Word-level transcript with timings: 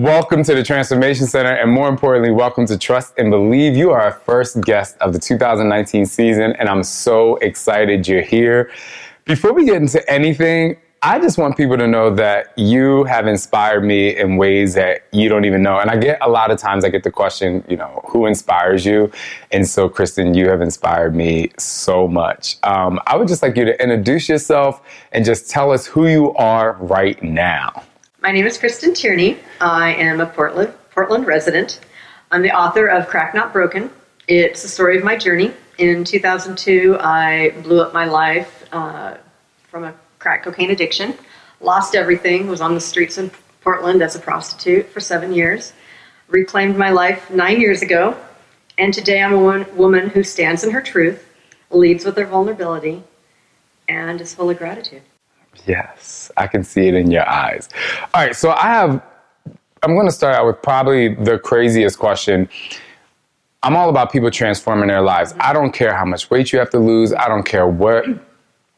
Welcome 0.00 0.44
to 0.44 0.54
the 0.54 0.62
Transformation 0.62 1.26
Center, 1.26 1.52
and 1.52 1.70
more 1.70 1.86
importantly, 1.86 2.30
welcome 2.30 2.64
to 2.68 2.78
Trust 2.78 3.12
and 3.18 3.30
Believe. 3.30 3.76
You 3.76 3.90
are 3.90 4.00
our 4.00 4.12
first 4.12 4.58
guest 4.62 4.96
of 5.02 5.12
the 5.12 5.18
2019 5.18 6.06
season, 6.06 6.54
and 6.58 6.70
I'm 6.70 6.82
so 6.82 7.36
excited 7.36 8.08
you're 8.08 8.22
here. 8.22 8.70
Before 9.26 9.52
we 9.52 9.66
get 9.66 9.76
into 9.76 10.10
anything, 10.10 10.78
I 11.02 11.18
just 11.18 11.36
want 11.36 11.54
people 11.54 11.76
to 11.76 11.86
know 11.86 12.14
that 12.14 12.56
you 12.56 13.04
have 13.04 13.26
inspired 13.26 13.84
me 13.84 14.16
in 14.16 14.38
ways 14.38 14.72
that 14.72 15.02
you 15.12 15.28
don't 15.28 15.44
even 15.44 15.62
know. 15.62 15.78
And 15.78 15.90
I 15.90 15.98
get 15.98 16.16
a 16.22 16.30
lot 16.30 16.50
of 16.50 16.58
times 16.58 16.82
I 16.82 16.88
get 16.88 17.02
the 17.02 17.10
question, 17.10 17.62
you 17.68 17.76
know, 17.76 18.02
who 18.08 18.24
inspires 18.24 18.86
you? 18.86 19.12
And 19.50 19.68
so, 19.68 19.86
Kristen, 19.86 20.32
you 20.32 20.48
have 20.48 20.62
inspired 20.62 21.14
me 21.14 21.50
so 21.58 22.08
much. 22.08 22.56
Um, 22.62 22.98
I 23.06 23.16
would 23.16 23.28
just 23.28 23.42
like 23.42 23.54
you 23.54 23.66
to 23.66 23.82
introduce 23.82 24.30
yourself 24.30 24.80
and 25.12 25.26
just 25.26 25.50
tell 25.50 25.70
us 25.70 25.84
who 25.84 26.06
you 26.06 26.32
are 26.36 26.78
right 26.80 27.22
now. 27.22 27.82
My 28.22 28.32
name 28.32 28.44
is 28.46 28.58
Kristen 28.58 28.92
Tierney. 28.92 29.38
I 29.62 29.94
am 29.94 30.20
a 30.20 30.26
Portland, 30.26 30.74
Portland 30.90 31.26
resident. 31.26 31.80
I'm 32.30 32.42
the 32.42 32.50
author 32.50 32.86
of 32.86 33.06
Crack 33.08 33.34
Not 33.34 33.50
Broken. 33.50 33.88
It's 34.28 34.60
the 34.60 34.68
story 34.68 34.98
of 34.98 35.04
my 35.04 35.16
journey. 35.16 35.54
In 35.78 36.04
2002, 36.04 36.98
I 37.00 37.54
blew 37.62 37.80
up 37.80 37.94
my 37.94 38.04
life 38.04 38.68
uh, 38.72 39.16
from 39.70 39.84
a 39.84 39.94
crack 40.18 40.44
cocaine 40.44 40.70
addiction, 40.70 41.14
lost 41.62 41.94
everything, 41.94 42.46
was 42.46 42.60
on 42.60 42.74
the 42.74 42.80
streets 42.80 43.16
in 43.16 43.30
Portland 43.62 44.02
as 44.02 44.16
a 44.16 44.18
prostitute 44.18 44.90
for 44.90 45.00
seven 45.00 45.32
years, 45.32 45.72
reclaimed 46.28 46.76
my 46.76 46.90
life 46.90 47.30
nine 47.30 47.58
years 47.58 47.80
ago, 47.80 48.14
and 48.76 48.92
today 48.92 49.22
I'm 49.22 49.32
a 49.32 49.38
woman, 49.38 49.76
woman 49.78 50.10
who 50.10 50.22
stands 50.22 50.62
in 50.62 50.72
her 50.72 50.82
truth, 50.82 51.26
leads 51.70 52.04
with 52.04 52.18
her 52.18 52.26
vulnerability, 52.26 53.02
and 53.88 54.20
is 54.20 54.34
full 54.34 54.50
of 54.50 54.58
gratitude. 54.58 55.00
Yes, 55.66 56.30
I 56.36 56.46
can 56.46 56.64
see 56.64 56.88
it 56.88 56.94
in 56.94 57.10
your 57.10 57.28
eyes. 57.28 57.68
All 58.14 58.22
right, 58.22 58.34
so 58.34 58.50
I 58.50 58.62
have, 58.62 59.02
I'm 59.82 59.94
going 59.94 60.06
to 60.06 60.12
start 60.12 60.34
out 60.34 60.46
with 60.46 60.62
probably 60.62 61.14
the 61.14 61.38
craziest 61.38 61.98
question. 61.98 62.48
I'm 63.62 63.76
all 63.76 63.90
about 63.90 64.10
people 64.10 64.30
transforming 64.30 64.88
their 64.88 65.02
lives. 65.02 65.34
I 65.38 65.52
don't 65.52 65.72
care 65.72 65.94
how 65.94 66.04
much 66.04 66.30
weight 66.30 66.52
you 66.52 66.58
have 66.58 66.70
to 66.70 66.78
lose. 66.78 67.12
I 67.12 67.28
don't 67.28 67.42
care 67.42 67.66
what, 67.66 68.06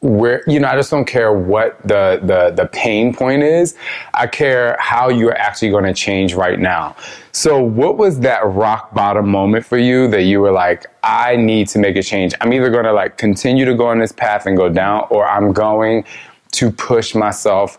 where, 0.01 0.43
you 0.49 0.59
know, 0.59 0.67
I 0.67 0.75
just 0.75 0.91
don't 0.91 1.05
care 1.05 1.33
what 1.33 1.81
the, 1.87 2.21
the, 2.25 2.51
the 2.51 2.67
pain 2.67 3.15
point 3.15 3.45
is. 3.45 3.77
I 4.15 4.27
care 4.27 4.77
how 4.81 5.09
you're 5.09 5.37
actually 5.37 5.71
going 5.71 5.85
to 5.85 5.95
change 5.95 6.35
right 6.35 6.59
now. 6.59 6.97
So, 7.31 7.63
what 7.63 7.97
was 7.97 8.19
that 8.21 8.45
rock 8.45 8.93
bottom 8.93 9.29
moment 9.29 9.65
for 9.65 9.79
you 9.79 10.09
that 10.09 10.23
you 10.23 10.41
were 10.41 10.51
like, 10.51 10.87
I 11.05 11.37
need 11.37 11.69
to 11.69 11.79
make 11.79 11.95
a 11.95 12.03
change? 12.03 12.35
I'm 12.41 12.53
either 12.53 12.69
going 12.69 12.85
to 12.85 12.93
like 12.93 13.17
continue 13.19 13.65
to 13.65 13.75
go 13.75 13.87
on 13.87 14.01
this 14.01 14.13
path 14.13 14.47
and 14.47 14.57
go 14.57 14.69
down, 14.69 15.07
or 15.11 15.27
I'm 15.29 15.53
going 15.53 16.05
to 16.53 16.71
push 16.71 17.15
myself 17.15 17.79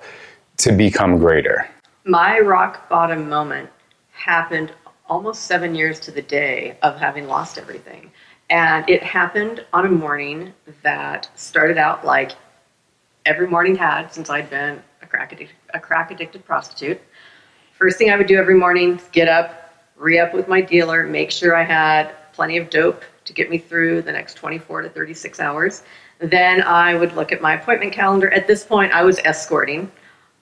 to 0.58 0.72
become 0.72 1.18
greater. 1.18 1.68
My 2.06 2.40
rock 2.40 2.90
bottom 2.90 3.30
moment 3.30 3.70
happened 4.12 4.74
almost 5.08 5.44
seven 5.44 5.76
years 5.76 6.00
to 6.02 6.12
the 6.12 6.22
day 6.22 6.78
of 6.82 6.98
having 6.98 7.28
lost 7.28 7.58
everything. 7.58 8.12
And 8.50 8.88
it 8.90 9.04
happened 9.04 9.66
on 9.74 9.86
a 9.86 9.90
morning 9.90 10.54
that 10.84 11.30
started 11.36 11.78
out 11.78 12.06
like 12.06 12.34
every 13.26 13.48
morning 13.48 13.76
had 13.76 14.14
since 14.14 14.30
I'd 14.30 14.50
been 14.50 14.82
a 15.02 15.08
crack, 15.08 15.40
a 15.74 15.80
crack 15.80 16.12
addicted 16.12 16.46
prostitute. 16.46 17.02
First 17.74 17.98
thing 17.98 18.12
I 18.12 18.18
would 18.18 18.28
do 18.28 18.38
every 18.38 18.56
morning 18.56 19.00
get 19.12 19.28
up, 19.28 19.74
re 19.96 20.20
up 20.20 20.34
with 20.34 20.48
my 20.48 20.62
dealer, 20.62 21.04
make 21.04 21.32
sure 21.32 21.56
I 21.56 21.64
had 21.64 22.14
plenty 22.34 22.58
of 22.58 22.70
dope 22.70 23.04
to 23.26 23.34
get 23.34 23.50
me 23.50 23.58
through 23.58 24.02
the 24.02 24.12
next 24.12 24.36
24 24.36 24.84
to 24.84 24.90
36 24.90 25.40
hours. 25.40 25.84
Then 26.20 26.62
I 26.62 26.96
would 26.96 27.14
look 27.14 27.32
at 27.32 27.42
my 27.42 27.56
appointment 27.56 27.94
calendar. 27.94 28.32
At 28.32 28.48
this 28.48 28.64
point, 28.64 28.94
I 28.94 29.04
was 29.04 29.20
escorting 29.20 29.92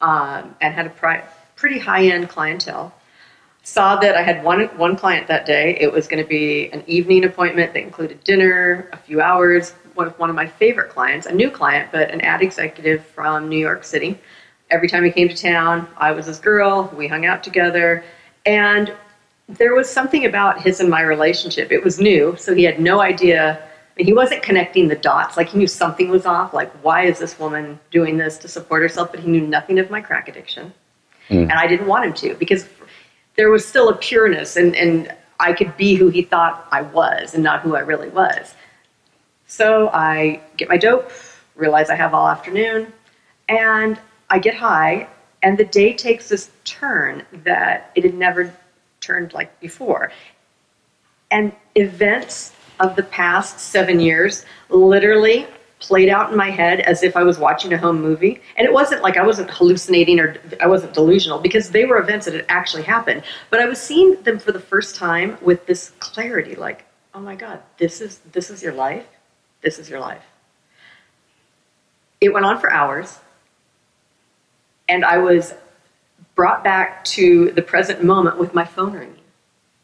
um, 0.01 0.55
and 0.61 0.73
had 0.73 0.85
a 0.85 0.89
pri- 0.89 1.23
pretty 1.55 1.79
high 1.79 2.05
end 2.05 2.29
clientele. 2.29 2.93
Saw 3.63 3.95
that 3.97 4.15
I 4.15 4.23
had 4.23 4.43
one, 4.43 4.65
one 4.77 4.95
client 4.95 5.27
that 5.27 5.45
day. 5.45 5.77
It 5.79 5.91
was 5.91 6.07
going 6.07 6.21
to 6.21 6.27
be 6.27 6.71
an 6.71 6.83
evening 6.87 7.25
appointment 7.25 7.73
that 7.73 7.83
included 7.83 8.23
dinner, 8.23 8.89
a 8.91 8.97
few 8.97 9.21
hours. 9.21 9.73
Of, 9.97 10.17
one 10.17 10.29
of 10.29 10.35
my 10.35 10.47
favorite 10.47 10.89
clients, 10.89 11.27
a 11.27 11.33
new 11.33 11.51
client, 11.51 11.91
but 11.91 12.09
an 12.11 12.21
ad 12.21 12.41
executive 12.41 13.05
from 13.05 13.49
New 13.49 13.59
York 13.59 13.83
City. 13.83 14.17
Every 14.71 14.87
time 14.87 15.03
he 15.03 15.11
came 15.11 15.27
to 15.27 15.35
town, 15.35 15.87
I 15.97 16.11
was 16.11 16.25
his 16.25 16.39
girl. 16.39 16.91
We 16.97 17.07
hung 17.07 17.25
out 17.25 17.43
together. 17.43 18.03
And 18.45 18.93
there 19.49 19.75
was 19.75 19.89
something 19.89 20.25
about 20.25 20.61
his 20.61 20.79
and 20.79 20.89
my 20.89 21.01
relationship. 21.01 21.71
It 21.71 21.83
was 21.83 21.99
new, 21.99 22.35
so 22.37 22.55
he 22.55 22.63
had 22.63 22.79
no 22.79 23.01
idea. 23.01 23.67
He 23.97 24.13
wasn't 24.13 24.41
connecting 24.41 24.87
the 24.87 24.95
dots. 24.95 25.37
Like 25.37 25.49
he 25.49 25.57
knew 25.57 25.67
something 25.67 26.09
was 26.09 26.25
off. 26.25 26.53
Like, 26.53 26.71
why 26.83 27.03
is 27.03 27.19
this 27.19 27.37
woman 27.37 27.79
doing 27.91 28.17
this 28.17 28.37
to 28.39 28.47
support 28.47 28.81
herself? 28.81 29.11
But 29.11 29.19
he 29.19 29.29
knew 29.29 29.41
nothing 29.41 29.79
of 29.79 29.89
my 29.89 30.01
crack 30.01 30.27
addiction. 30.27 30.73
Hmm. 31.27 31.43
And 31.43 31.53
I 31.53 31.67
didn't 31.67 31.87
want 31.87 32.05
him 32.05 32.13
to 32.13 32.35
because 32.35 32.67
there 33.35 33.49
was 33.49 33.65
still 33.65 33.89
a 33.89 33.95
pureness 33.95 34.55
and, 34.55 34.75
and 34.75 35.13
I 35.39 35.53
could 35.53 35.75
be 35.75 35.95
who 35.95 36.09
he 36.09 36.21
thought 36.21 36.67
I 36.71 36.83
was 36.83 37.33
and 37.33 37.43
not 37.43 37.61
who 37.61 37.75
I 37.75 37.79
really 37.79 38.09
was. 38.09 38.53
So 39.47 39.89
I 39.89 40.39
get 40.55 40.69
my 40.69 40.77
dope, 40.77 41.11
realize 41.55 41.89
I 41.89 41.95
have 41.95 42.13
all 42.13 42.27
afternoon, 42.27 42.93
and 43.49 43.99
I 44.29 44.39
get 44.39 44.55
high, 44.55 45.07
and 45.43 45.57
the 45.57 45.65
day 45.65 45.93
takes 45.93 46.29
this 46.29 46.51
turn 46.63 47.25
that 47.43 47.91
it 47.95 48.05
had 48.05 48.13
never 48.13 48.53
turned 49.01 49.33
like 49.33 49.59
before. 49.59 50.11
And 51.31 51.51
events 51.75 52.53
of 52.81 52.95
the 52.95 53.03
past 53.03 53.59
seven 53.59 53.99
years 53.99 54.45
literally 54.69 55.47
played 55.79 56.09
out 56.09 56.31
in 56.31 56.37
my 56.37 56.49
head 56.49 56.79
as 56.81 57.03
if 57.03 57.17
I 57.17 57.23
was 57.23 57.39
watching 57.39 57.73
a 57.73 57.77
home 57.77 58.01
movie. 58.01 58.39
And 58.55 58.65
it 58.65 58.73
wasn't 58.73 59.01
like 59.01 59.17
I 59.17 59.25
wasn't 59.25 59.49
hallucinating 59.49 60.19
or 60.19 60.37
I 60.61 60.67
wasn't 60.67 60.93
delusional 60.93 61.39
because 61.39 61.69
they 61.71 61.85
were 61.85 61.97
events 61.97 62.25
that 62.25 62.35
had 62.35 62.45
actually 62.49 62.83
happened. 62.83 63.23
But 63.49 63.59
I 63.59 63.65
was 63.65 63.81
seeing 63.81 64.21
them 64.23 64.37
for 64.37 64.51
the 64.51 64.59
first 64.59 64.95
time 64.95 65.37
with 65.41 65.65
this 65.65 65.91
clarity 65.99 66.55
like, 66.55 66.85
oh 67.13 67.19
my 67.19 67.35
God, 67.35 67.59
this 67.77 67.99
is 67.99 68.19
this 68.31 68.49
is 68.49 68.61
your 68.61 68.73
life. 68.73 69.05
This 69.61 69.79
is 69.79 69.89
your 69.89 69.99
life. 69.99 70.23
It 72.19 72.31
went 72.31 72.45
on 72.45 72.59
for 72.59 72.71
hours. 72.71 73.19
And 74.87 75.03
I 75.03 75.17
was 75.17 75.53
brought 76.35 76.63
back 76.63 77.03
to 77.05 77.51
the 77.51 77.61
present 77.61 78.03
moment 78.03 78.37
with 78.37 78.53
my 78.53 78.65
phone 78.65 78.93
ringing. 78.93 79.20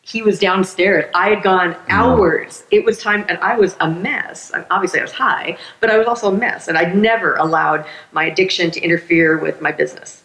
He 0.07 0.21
was 0.21 0.39
downstairs. 0.39 1.03
I 1.13 1.29
had 1.31 1.43
gone 1.43 1.75
hours. 1.89 2.63
It 2.71 2.85
was 2.85 2.97
time, 2.97 3.25
and 3.27 3.37
I 3.39 3.57
was 3.57 3.75
a 3.81 3.89
mess. 3.89 4.53
Obviously, 4.71 5.01
I 5.01 5.03
was 5.03 5.11
high, 5.11 5.57
but 5.81 5.89
I 5.89 5.97
was 5.97 6.07
also 6.07 6.33
a 6.33 6.37
mess, 6.37 6.69
and 6.69 6.77
I'd 6.77 6.95
never 6.95 7.35
allowed 7.35 7.85
my 8.13 8.23
addiction 8.23 8.71
to 8.71 8.79
interfere 8.79 9.37
with 9.37 9.61
my 9.61 9.73
business. 9.73 10.23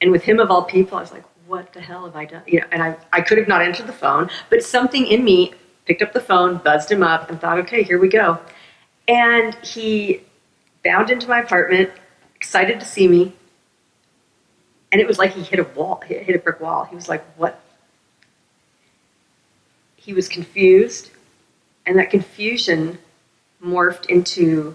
And 0.00 0.10
with 0.10 0.22
him 0.22 0.40
of 0.40 0.50
all 0.50 0.64
people, 0.64 0.96
I 0.96 1.02
was 1.02 1.12
like, 1.12 1.24
"What 1.46 1.70
the 1.74 1.82
hell 1.82 2.06
have 2.06 2.16
I 2.16 2.24
done?" 2.24 2.42
You 2.46 2.60
know, 2.60 2.66
and 2.72 2.82
I, 2.82 2.96
I 3.12 3.20
could 3.20 3.36
have 3.36 3.46
not 3.46 3.60
answered 3.60 3.86
the 3.86 3.92
phone, 3.92 4.30
but 4.48 4.62
something 4.62 5.06
in 5.06 5.22
me 5.22 5.52
picked 5.84 6.00
up 6.00 6.14
the 6.14 6.20
phone, 6.20 6.56
buzzed 6.56 6.90
him 6.90 7.02
up, 7.02 7.28
and 7.28 7.38
thought, 7.38 7.58
"Okay, 7.58 7.82
here 7.82 7.98
we 7.98 8.08
go." 8.08 8.38
And 9.06 9.54
he 9.56 10.22
bound 10.82 11.10
into 11.10 11.28
my 11.28 11.40
apartment, 11.40 11.90
excited 12.36 12.80
to 12.80 12.86
see 12.86 13.06
me, 13.06 13.34
and 14.90 14.98
it 14.98 15.06
was 15.06 15.18
like 15.18 15.32
he 15.32 15.42
hit 15.42 15.58
a 15.58 15.64
wall, 15.64 16.02
hit 16.06 16.22
hit 16.22 16.36
a 16.36 16.38
brick 16.38 16.58
wall. 16.58 16.84
He 16.84 16.94
was 16.94 17.06
like, 17.06 17.22
"What?" 17.36 17.60
He 20.00 20.14
was 20.14 20.28
confused, 20.28 21.10
and 21.84 21.98
that 21.98 22.10
confusion 22.10 22.98
morphed 23.62 24.06
into 24.06 24.74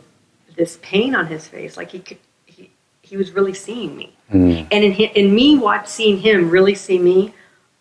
this 0.56 0.78
pain 0.84 1.16
on 1.16 1.26
his 1.26 1.48
face. 1.48 1.78
Like 1.78 1.90
he 1.90 2.00
could, 2.00 2.20
he, 2.46 2.70
he 3.02 3.18
was 3.18 3.32
really 3.32 3.54
seeing 3.54 3.98
me. 3.98 4.14
Mm. 4.32 4.68
And 4.72 4.84
in, 4.84 4.94
in 4.94 5.34
me 5.34 5.58
watch, 5.58 5.88
seeing 5.88 6.20
him 6.20 6.52
really 6.52 6.76
see 6.76 7.00
me, 7.00 7.34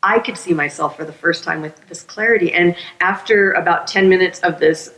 I 0.03 0.19
could 0.19 0.39
see 0.39 0.55
myself 0.55 0.97
for 0.97 1.05
the 1.05 1.13
first 1.13 1.45
time 1.45 1.61
with 1.61 1.87
this 1.87 2.03
clarity. 2.03 2.53
And 2.55 2.75
after 3.01 3.53
about 3.53 3.87
10 3.87 4.09
minutes 4.09 4.41
of 4.41 4.59
this 4.59 4.95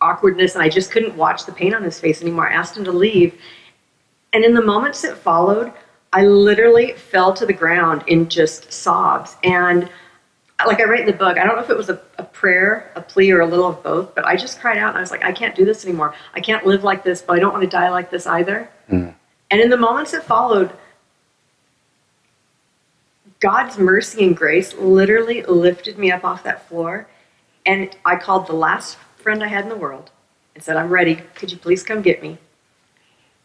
awkwardness, 0.00 0.54
and 0.54 0.64
I 0.64 0.68
just 0.68 0.90
couldn't 0.90 1.16
watch 1.16 1.46
the 1.46 1.52
pain 1.52 1.74
on 1.74 1.84
his 1.84 2.00
face 2.00 2.22
anymore, 2.22 2.48
I 2.48 2.54
asked 2.54 2.76
him 2.76 2.84
to 2.84 2.92
leave. 2.92 3.40
And 4.32 4.44
in 4.44 4.52
the 4.52 4.62
moments 4.62 5.02
that 5.02 5.16
followed, 5.16 5.72
I 6.12 6.24
literally 6.26 6.92
fell 6.92 7.32
to 7.34 7.46
the 7.46 7.52
ground 7.52 8.02
in 8.08 8.28
just 8.28 8.72
sobs. 8.72 9.36
And 9.44 9.88
like 10.66 10.80
I 10.80 10.84
write 10.84 11.00
in 11.00 11.06
the 11.06 11.12
book, 11.12 11.38
I 11.38 11.44
don't 11.44 11.56
know 11.56 11.62
if 11.62 11.70
it 11.70 11.76
was 11.76 11.90
a, 11.90 12.00
a 12.18 12.24
prayer, 12.24 12.92
a 12.96 13.00
plea, 13.00 13.30
or 13.30 13.40
a 13.40 13.46
little 13.46 13.68
of 13.68 13.82
both, 13.82 14.14
but 14.14 14.24
I 14.24 14.36
just 14.36 14.60
cried 14.60 14.78
out 14.78 14.90
and 14.90 14.98
I 14.98 15.00
was 15.00 15.10
like, 15.10 15.24
I 15.24 15.32
can't 15.32 15.54
do 15.54 15.64
this 15.64 15.84
anymore. 15.84 16.14
I 16.34 16.40
can't 16.40 16.66
live 16.66 16.84
like 16.84 17.04
this, 17.04 17.22
but 17.22 17.36
I 17.36 17.40
don't 17.40 17.52
want 17.52 17.64
to 17.64 17.70
die 17.70 17.88
like 17.90 18.10
this 18.10 18.26
either. 18.26 18.68
Mm. 18.90 19.14
And 19.50 19.60
in 19.60 19.70
the 19.70 19.76
moments 19.76 20.12
that 20.12 20.24
followed, 20.24 20.72
God's 23.40 23.78
mercy 23.78 24.24
and 24.24 24.36
grace 24.36 24.74
literally 24.74 25.42
lifted 25.42 25.98
me 25.98 26.10
up 26.10 26.24
off 26.24 26.42
that 26.44 26.68
floor. 26.68 27.06
And 27.66 27.94
I 28.04 28.16
called 28.16 28.46
the 28.46 28.54
last 28.54 28.96
friend 29.16 29.42
I 29.42 29.48
had 29.48 29.64
in 29.64 29.68
the 29.68 29.76
world 29.76 30.10
and 30.54 30.62
said, 30.62 30.76
I'm 30.76 30.90
ready. 30.90 31.16
Could 31.34 31.50
you 31.50 31.58
please 31.58 31.82
come 31.82 32.02
get 32.02 32.22
me? 32.22 32.38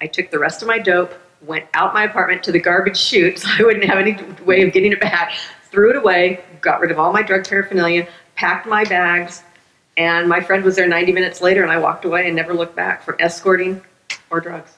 I 0.01 0.07
took 0.07 0.31
the 0.31 0.39
rest 0.39 0.62
of 0.62 0.68
my 0.68 0.80
dope, 0.80 1.13
went 1.42 1.66
out 1.74 1.94
my 1.94 2.04
apartment 2.04 2.44
to 2.44 2.51
the 2.51 2.60
garbage 2.60 2.98
chute 2.98 3.39
so 3.39 3.50
I 3.57 3.63
wouldn't 3.63 3.86
have 3.86 3.98
any 3.98 4.18
way 4.45 4.62
of 4.62 4.74
getting 4.74 4.92
it 4.92 5.01
back, 5.01 5.33
threw 5.71 5.89
it 5.92 5.95
away, 5.95 6.44
got 6.62 6.80
rid 6.80 6.92
of 6.92 7.00
all 7.00 7.13
my 7.13 7.21
drug 7.21 7.48
paraphernalia, 7.48 8.07
packed 8.36 8.68
my 8.68 8.83
bags, 8.86 9.44
and 9.98 10.30
my 10.30 10.39
friend 10.39 10.63
was 10.63 10.75
there 10.75 10.88
90 10.88 11.12
minutes 11.12 11.42
later 11.42 11.62
and 11.62 11.71
I 11.71 11.77
walked 11.77 12.06
away 12.06 12.27
and 12.27 12.36
never 12.36 12.54
looked 12.54 12.75
back 12.75 13.04
from 13.04 13.16
escorting 13.19 13.81
or 14.30 14.39
drugs. 14.39 14.77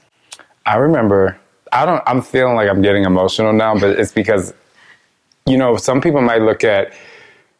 I 0.66 0.78
remember. 0.78 1.40
I 1.72 1.86
don't. 1.86 2.04
I'm 2.06 2.22
feeling 2.22 2.56
like 2.56 2.70
I'm 2.70 2.82
getting 2.82 3.06
emotional 3.06 3.54
now, 3.54 3.78
but 3.78 3.98
it's 3.98 4.12
because, 4.12 4.54
you 5.46 5.58
know, 5.58 5.78
some 5.78 6.02
people 6.02 6.22
might 6.22 6.42
look 6.42 6.64
at 6.64 6.94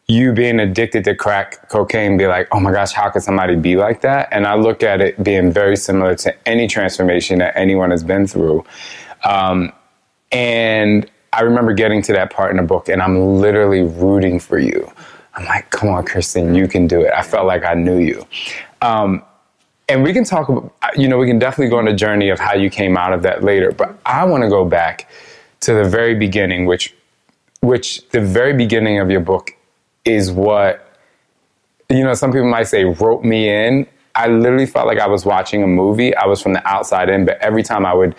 you 0.08 0.32
being 0.32 0.60
addicted 0.60 1.04
to 1.04 1.14
crack 1.14 1.68
cocaine 1.68 2.12
and 2.12 2.18
be 2.18 2.26
like, 2.26 2.48
oh 2.52 2.60
my 2.60 2.72
gosh, 2.72 2.92
how 2.92 3.08
could 3.08 3.22
somebody 3.22 3.56
be 3.56 3.76
like 3.76 4.02
that? 4.02 4.28
And 4.32 4.46
I 4.46 4.54
look 4.54 4.82
at 4.82 5.00
it 5.00 5.22
being 5.22 5.50
very 5.50 5.76
similar 5.76 6.14
to 6.16 6.48
any 6.48 6.66
transformation 6.66 7.38
that 7.38 7.56
anyone 7.56 7.90
has 7.90 8.02
been 8.02 8.26
through. 8.26 8.64
Um, 9.24 9.72
and 10.32 11.08
I 11.32 11.42
remember 11.42 11.72
getting 11.72 12.02
to 12.02 12.12
that 12.12 12.30
part 12.30 12.50
in 12.50 12.58
the 12.58 12.62
book, 12.62 12.88
and 12.88 13.00
I'm 13.00 13.36
literally 13.38 13.82
rooting 13.82 14.38
for 14.38 14.58
you. 14.58 14.90
I'm 15.34 15.46
like, 15.46 15.70
come 15.70 15.88
on, 15.88 16.04
Kristen, 16.04 16.54
you 16.54 16.68
can 16.68 16.86
do 16.86 17.00
it. 17.00 17.12
I 17.12 17.22
felt 17.22 17.46
like 17.46 17.64
I 17.64 17.74
knew 17.74 17.98
you. 17.98 18.26
Um, 18.82 19.22
and 19.88 20.02
we 20.02 20.12
can 20.12 20.24
talk 20.24 20.48
about, 20.48 20.72
you 20.96 21.08
know, 21.08 21.18
we 21.18 21.26
can 21.26 21.38
definitely 21.38 21.70
go 21.70 21.78
on 21.78 21.88
a 21.88 21.94
journey 21.94 22.28
of 22.28 22.38
how 22.38 22.54
you 22.54 22.68
came 22.70 22.96
out 22.96 23.12
of 23.12 23.22
that 23.22 23.42
later. 23.42 23.72
But 23.72 23.98
I 24.04 24.24
want 24.24 24.42
to 24.42 24.48
go 24.48 24.64
back 24.64 25.10
to 25.60 25.74
the 25.74 25.84
very 25.84 26.14
beginning, 26.14 26.66
which, 26.66 26.94
which 27.60 28.06
the 28.10 28.20
very 28.20 28.52
beginning 28.52 29.00
of 29.00 29.10
your 29.10 29.20
book 29.20 29.56
is 30.04 30.30
what, 30.30 30.98
you 31.88 32.02
know, 32.02 32.14
some 32.14 32.30
people 32.30 32.50
might 32.50 32.68
say 32.68 32.84
wrote 32.84 33.24
me 33.24 33.48
in. 33.48 33.86
I 34.14 34.28
literally 34.28 34.66
felt 34.66 34.86
like 34.86 34.98
I 34.98 35.06
was 35.06 35.24
watching 35.24 35.62
a 35.62 35.66
movie. 35.66 36.14
I 36.14 36.26
was 36.26 36.42
from 36.42 36.52
the 36.52 36.66
outside 36.68 37.08
in, 37.08 37.24
but 37.24 37.38
every 37.40 37.62
time 37.62 37.86
I 37.86 37.94
would 37.94 38.14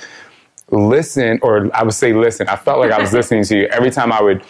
listen, 0.73 1.39
or 1.41 1.69
I 1.75 1.83
would 1.83 1.93
say 1.93 2.13
listen, 2.13 2.47
I 2.49 2.55
felt 2.55 2.79
like 2.79 2.91
I 2.91 2.99
was 2.99 3.13
listening 3.19 3.43
to 3.45 3.57
you. 3.57 3.65
Every 3.67 3.91
time 3.91 4.11
I 4.11 4.21
would, 4.21 4.43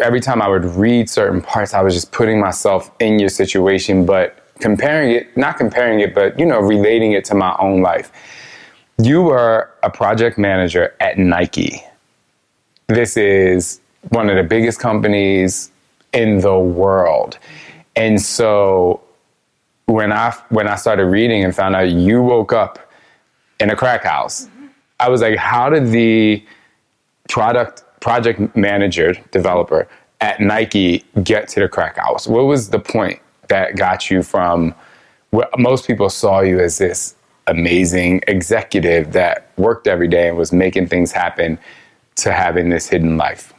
every 0.00 0.20
time 0.20 0.42
I 0.42 0.48
would 0.48 0.64
read 0.64 1.08
certain 1.08 1.40
parts, 1.40 1.72
I 1.72 1.82
was 1.82 1.94
just 1.94 2.12
putting 2.12 2.40
myself 2.40 2.90
in 3.00 3.18
your 3.18 3.28
situation, 3.28 4.04
but 4.04 4.38
comparing 4.60 5.12
it, 5.12 5.36
not 5.36 5.56
comparing 5.56 6.00
it, 6.00 6.14
but 6.14 6.38
you 6.38 6.46
know, 6.46 6.58
relating 6.60 7.12
it 7.12 7.24
to 7.26 7.34
my 7.34 7.56
own 7.58 7.82
life. 7.82 8.12
You 8.98 9.22
were 9.22 9.70
a 9.82 9.90
project 9.90 10.38
manager 10.38 10.94
at 11.00 11.18
Nike. 11.18 11.82
This 12.88 13.16
is 13.16 13.80
one 14.10 14.28
of 14.28 14.36
the 14.36 14.42
biggest 14.42 14.78
companies 14.78 15.70
in 16.12 16.40
the 16.40 16.58
world. 16.58 17.38
And 17.96 18.20
so 18.20 19.00
when 19.86 20.12
I 20.12 20.30
when 20.50 20.68
I 20.68 20.76
started 20.76 21.06
reading 21.06 21.44
and 21.44 21.54
found 21.54 21.74
out 21.74 21.88
you 21.88 22.22
woke 22.22 22.52
up 22.52 22.78
in 23.60 23.70
a 23.70 23.76
crack 23.76 24.04
house, 24.04 24.48
I 25.02 25.08
was 25.08 25.20
like, 25.20 25.36
how 25.36 25.68
did 25.68 25.88
the 25.88 26.44
product 27.28 27.82
project 28.00 28.54
manager 28.54 29.14
developer 29.32 29.88
at 30.20 30.40
Nike 30.40 31.04
get 31.24 31.48
to 31.48 31.60
the 31.60 31.68
crack 31.68 31.96
house? 31.96 32.28
What 32.28 32.44
was 32.44 32.70
the 32.70 32.78
point 32.78 33.20
that 33.48 33.74
got 33.74 34.12
you 34.12 34.22
from 34.22 34.72
what 35.30 35.58
most 35.58 35.88
people 35.88 36.08
saw 36.08 36.40
you 36.40 36.60
as 36.60 36.78
this 36.78 37.16
amazing 37.48 38.22
executive 38.28 39.12
that 39.12 39.50
worked 39.56 39.88
every 39.88 40.06
day 40.06 40.28
and 40.28 40.36
was 40.36 40.52
making 40.52 40.86
things 40.86 41.10
happen 41.10 41.58
to 42.16 42.32
having 42.32 42.68
this 42.68 42.88
hidden 42.88 43.16
life? 43.16 43.52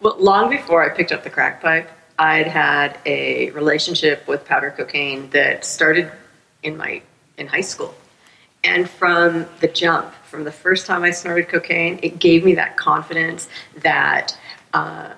Well, 0.00 0.16
long 0.18 0.50
before 0.50 0.84
I 0.84 0.94
picked 0.94 1.10
up 1.10 1.24
the 1.24 1.30
crack 1.30 1.62
pipe, 1.62 1.90
I'd 2.18 2.46
had 2.46 2.98
a 3.06 3.48
relationship 3.52 4.28
with 4.28 4.44
powder 4.44 4.74
cocaine 4.76 5.30
that 5.30 5.64
started 5.64 6.12
in 6.62 6.76
my 6.76 7.00
in 7.38 7.46
high 7.46 7.62
school. 7.62 7.94
And 8.62 8.90
from 8.90 9.46
the 9.60 9.68
jump, 9.68 10.12
from 10.36 10.44
the 10.44 10.52
first 10.52 10.84
time 10.84 11.02
I 11.02 11.12
snorted 11.12 11.48
cocaine, 11.48 11.98
it 12.02 12.18
gave 12.18 12.44
me 12.44 12.54
that 12.56 12.76
confidence, 12.76 13.48
that 13.76 14.38
um, 14.74 15.14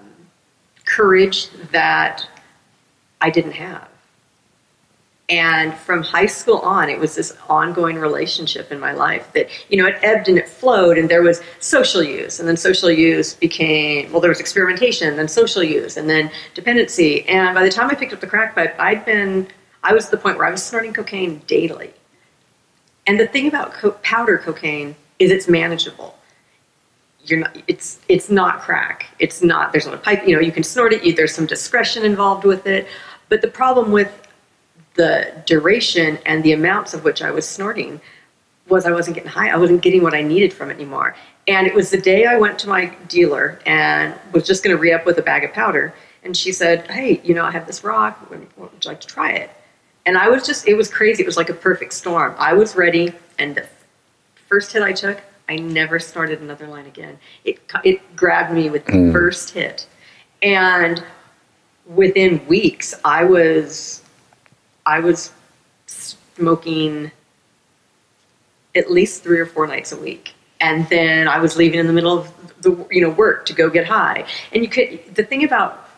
courage 0.85 1.50
that 1.73 2.25
I 3.20 3.29
didn't 3.29 3.50
have. 3.50 3.88
And 5.29 5.75
from 5.75 6.05
high 6.05 6.26
school 6.26 6.59
on, 6.59 6.88
it 6.88 7.00
was 7.00 7.17
this 7.17 7.37
ongoing 7.49 7.97
relationship 7.97 8.70
in 8.70 8.79
my 8.79 8.93
life 8.93 9.32
that, 9.32 9.49
you 9.69 9.82
know, 9.82 9.88
it 9.88 9.97
ebbed 10.03 10.29
and 10.29 10.39
it 10.39 10.48
flowed, 10.48 10.98
and 10.98 11.08
there 11.08 11.22
was 11.22 11.43
social 11.58 12.01
use, 12.01 12.39
and 12.39 12.48
then 12.48 12.56
social 12.56 12.89
use 12.89 13.34
became, 13.34 14.13
well, 14.13 14.20
there 14.20 14.31
was 14.31 14.39
experimentation, 14.39 15.17
then 15.17 15.27
social 15.27 15.65
use, 15.65 15.96
and 15.96 16.08
then 16.08 16.31
dependency. 16.55 17.29
And 17.29 17.56
by 17.56 17.65
the 17.65 17.70
time 17.70 17.91
I 17.91 17.96
picked 17.96 18.13
up 18.13 18.20
the 18.20 18.29
crack 18.29 18.55
pipe, 18.55 18.77
I'd 18.79 19.05
been, 19.05 19.48
I 19.82 19.93
was 19.94 20.05
at 20.05 20.13
the 20.13 20.17
point 20.17 20.39
where 20.39 20.46
I 20.46 20.53
was 20.53 20.63
snorting 20.63 20.93
cocaine 20.93 21.43
daily. 21.48 21.93
And 23.08 23.19
the 23.19 23.27
thing 23.27 23.48
about 23.48 23.72
co- 23.72 23.98
powder 24.03 24.39
cocaine 24.39 24.94
is 25.19 25.31
it's 25.31 25.48
manageable. 25.48 26.17
You're 27.25 27.41
not, 27.41 27.56
it's, 27.67 27.98
it's 28.08 28.31
not 28.31 28.60
crack. 28.60 29.06
It's 29.19 29.43
not, 29.43 29.72
there's 29.72 29.87
not 29.87 29.94
a 29.94 29.98
pipe, 29.98 30.27
you 30.27 30.34
know, 30.34 30.41
you 30.41 30.53
can 30.53 30.63
snort 30.63 30.93
it, 30.93 31.05
you, 31.05 31.15
there's 31.15 31.34
some 31.34 31.46
discretion 31.46 32.05
involved 32.05 32.44
with 32.44 32.67
it. 32.67 32.87
But 33.29 33.43
the 33.43 33.48
problem 33.48 33.93
with 33.93 34.29
the 34.94 35.32
duration 35.46 36.19
and 36.27 36.43
the 36.43 36.53
amounts 36.53 36.94
of 36.94 37.05
which 37.05 37.22
I 37.22 37.31
was 37.31 37.48
snorting 37.48 38.01
was 38.69 38.84
I 38.87 38.91
wasn't 38.91 39.15
getting 39.15 39.31
high. 39.31 39.51
I 39.51 39.56
wasn't 39.56 39.82
getting 39.82 40.03
what 40.03 40.15
I 40.15 40.22
needed 40.22 40.53
from 40.53 40.70
it 40.70 40.75
anymore. 40.75 41.17
And 41.46 41.67
it 41.67 41.75
was 41.75 41.91
the 41.91 42.01
day 42.01 42.27
I 42.27 42.37
went 42.37 42.58
to 42.60 42.69
my 42.69 42.94
dealer 43.08 43.58
and 43.65 44.15
was 44.32 44.46
just 44.46 44.63
going 44.63 44.77
to 44.77 44.81
re 44.81 44.93
up 44.93 45.06
with 45.06 45.19
a 45.19 45.22
bag 45.22 45.44
of 45.44 45.53
powder. 45.53 45.94
And 46.22 46.37
she 46.37 46.53
said, 46.53 46.91
Hey, 46.91 47.20
you 47.25 47.34
know, 47.34 47.44
I 47.44 47.51
have 47.51 47.67
this 47.67 47.84
rock. 47.84 48.29
Would 48.31 48.46
you 48.58 48.70
like 48.84 49.01
to 49.01 49.06
try 49.06 49.32
it? 49.32 49.51
And 50.05 50.19
I 50.19 50.29
was 50.29 50.44
just, 50.46 50.67
it 50.69 50.75
was 50.75 50.91
crazy. 50.91 51.22
It 51.22 51.27
was 51.27 51.37
like 51.37 51.48
a 51.48 51.55
perfect 51.55 51.93
storm. 51.93 52.34
I 52.39 52.53
was 52.53 52.77
ready. 52.77 53.15
And 53.39 53.55
the 53.55 53.67
first 54.48 54.72
hit 54.72 54.82
I 54.82 54.93
took, 54.93 55.20
I 55.48 55.56
never 55.56 55.98
snorted 55.98 56.40
another 56.40 56.67
line 56.67 56.86
again. 56.86 57.19
It, 57.44 57.60
it 57.84 58.17
grabbed 58.17 58.52
me 58.52 58.69
with 58.70 58.84
the 58.84 58.93
mm. 58.93 59.12
first 59.12 59.50
hit. 59.50 59.86
And 60.43 61.02
within 61.86 62.46
weeks, 62.46 62.94
I 63.05 63.24
was 63.24 64.02
I 64.86 65.00
was 65.00 65.32
smoking 65.86 67.10
at 68.74 68.90
least 68.90 69.22
three 69.22 69.40
or 69.40 69.46
four 69.46 69.67
nights 69.67 69.93
a 69.93 69.96
week. 69.96 70.34
And 70.60 70.88
then 70.88 71.28
I 71.28 71.38
was 71.38 71.56
leaving 71.56 71.78
in 71.78 71.86
the 71.86 71.93
middle 71.93 72.17
of 72.17 72.62
the 72.62 72.86
you 72.90 73.00
know 73.00 73.10
work 73.10 73.46
to 73.46 73.52
go 73.55 73.70
get 73.70 73.86
high. 73.86 74.26
And 74.52 74.62
you 74.62 74.69
could 74.69 75.14
the 75.14 75.24
thing 75.24 75.44
about 75.44 75.88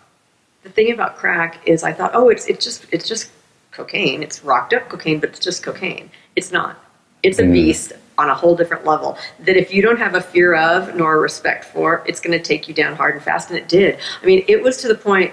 the 0.62 0.70
thing 0.70 0.92
about 0.92 1.16
crack 1.16 1.66
is 1.66 1.82
I 1.82 1.92
thought, 1.92 2.12
oh, 2.14 2.28
it's 2.28 2.46
it's 2.46 2.64
just 2.64 2.86
it's 2.92 3.08
just 3.08 3.30
cocaine. 3.72 4.22
It's 4.22 4.44
rocked 4.44 4.74
up 4.74 4.88
cocaine, 4.88 5.20
but 5.20 5.30
it's 5.30 5.40
just 5.40 5.62
cocaine. 5.62 6.10
It's 6.36 6.52
not. 6.52 6.78
It's 7.22 7.38
a 7.38 7.44
mm. 7.44 7.52
beast 7.52 7.92
on 8.20 8.28
a 8.28 8.34
whole 8.34 8.54
different 8.54 8.84
level 8.84 9.16
that 9.40 9.56
if 9.56 9.72
you 9.72 9.80
don't 9.80 9.98
have 9.98 10.14
a 10.14 10.20
fear 10.20 10.54
of 10.54 10.94
nor 10.94 11.16
a 11.16 11.18
respect 11.18 11.64
for, 11.64 12.04
it's 12.06 12.20
going 12.20 12.36
to 12.36 12.44
take 12.44 12.68
you 12.68 12.74
down 12.74 12.94
hard 12.94 13.14
and 13.14 13.24
fast. 13.24 13.48
And 13.48 13.58
it 13.58 13.68
did. 13.68 13.98
I 14.22 14.26
mean, 14.26 14.44
it 14.46 14.62
was 14.62 14.76
to 14.78 14.88
the 14.88 14.94
point 14.94 15.32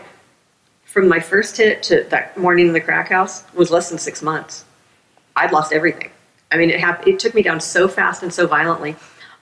from 0.85 1.09
my 1.09 1.19
first 1.19 1.57
hit 1.57 1.83
to 1.83 2.03
that 2.09 2.37
morning 2.37 2.67
in 2.67 2.73
the 2.73 2.81
crack 2.81 3.09
house 3.09 3.43
was 3.53 3.69
less 3.69 3.89
than 3.89 3.99
six 3.99 4.21
months. 4.21 4.63
I'd 5.35 5.51
lost 5.51 5.73
everything. 5.73 6.09
I 6.51 6.57
mean, 6.57 6.69
it. 6.69 6.81
It 7.05 7.19
took 7.19 7.35
me 7.35 7.41
down 7.41 7.59
so 7.59 7.87
fast 7.89 8.23
and 8.23 8.33
so 8.33 8.47
violently. 8.47 8.95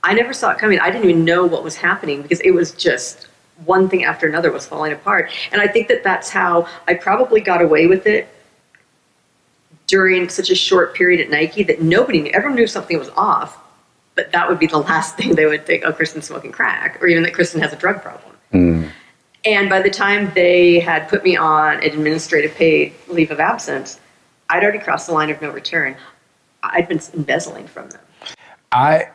I 0.04 0.14
never 0.14 0.34
saw 0.34 0.52
it 0.52 0.58
coming. 0.58 0.80
I 0.80 0.90
didn't 0.90 1.10
even 1.10 1.24
know 1.24 1.46
what 1.46 1.64
was 1.64 1.76
happening 1.76 2.22
because 2.22 2.40
it 2.42 2.52
was 2.52 2.72
just 2.74 3.28
one 3.66 3.88
thing 3.88 4.04
after 4.04 4.28
another 4.28 4.52
was 4.52 4.66
falling 4.66 4.92
apart. 4.92 5.32
And 5.52 5.62
I 5.62 5.68
think 5.68 5.88
that 5.88 6.04
that's 6.04 6.30
how 6.30 6.68
I 6.88 6.96
probably 6.96 7.42
got 7.42 7.62
away 7.62 7.88
with 7.88 8.06
it 8.06 8.28
during 9.88 10.30
such 10.30 10.50
a 10.50 10.56
short 10.56 10.94
period 10.96 11.22
at 11.22 11.30
Nike 11.30 11.64
that 11.64 11.82
nobody 11.82 12.22
knew. 12.22 12.32
Everyone 12.32 12.56
knew 12.56 12.68
something 12.68 12.98
was 12.98 13.10
off, 13.10 13.58
but 14.16 14.32
that 14.32 14.50
would 14.50 14.60
be 14.60 14.68
the 14.68 14.78
last 14.90 15.18
thing 15.18 15.36
they 15.36 15.46
would 15.46 15.66
think, 15.66 15.84
oh, 15.86 15.94
Kristen's 15.94 16.26
smoking 16.26 16.52
crack, 16.52 17.02
or 17.02 17.08
even 17.08 17.24
that 17.24 17.34
Kristen 17.34 17.62
has 17.62 17.74
a 17.74 17.76
drug 17.76 18.02
problem. 18.02 18.36
Hmm. 18.52 18.88
And 19.46 19.70
by 19.70 19.82
the 19.82 19.92
time 19.92 20.32
they 20.34 20.80
had 20.80 21.08
put 21.08 21.24
me 21.24 21.38
on 21.38 21.76
an 21.78 21.84
administrative 21.84 22.56
paid 22.56 22.94
leave 23.08 23.30
of 23.30 23.40
absence, 23.40 24.00
I'd 24.50 24.64
already 24.64 24.80
crossed 24.80 25.08
the 25.08 25.14
line 25.14 25.30
of 25.30 25.42
no 25.42 25.52
return. 25.52 25.96
I'd 26.64 26.88
been 26.88 27.00
embezzling 27.14 27.68
from 27.68 27.90
them. 27.90 28.02
I 28.72 29.10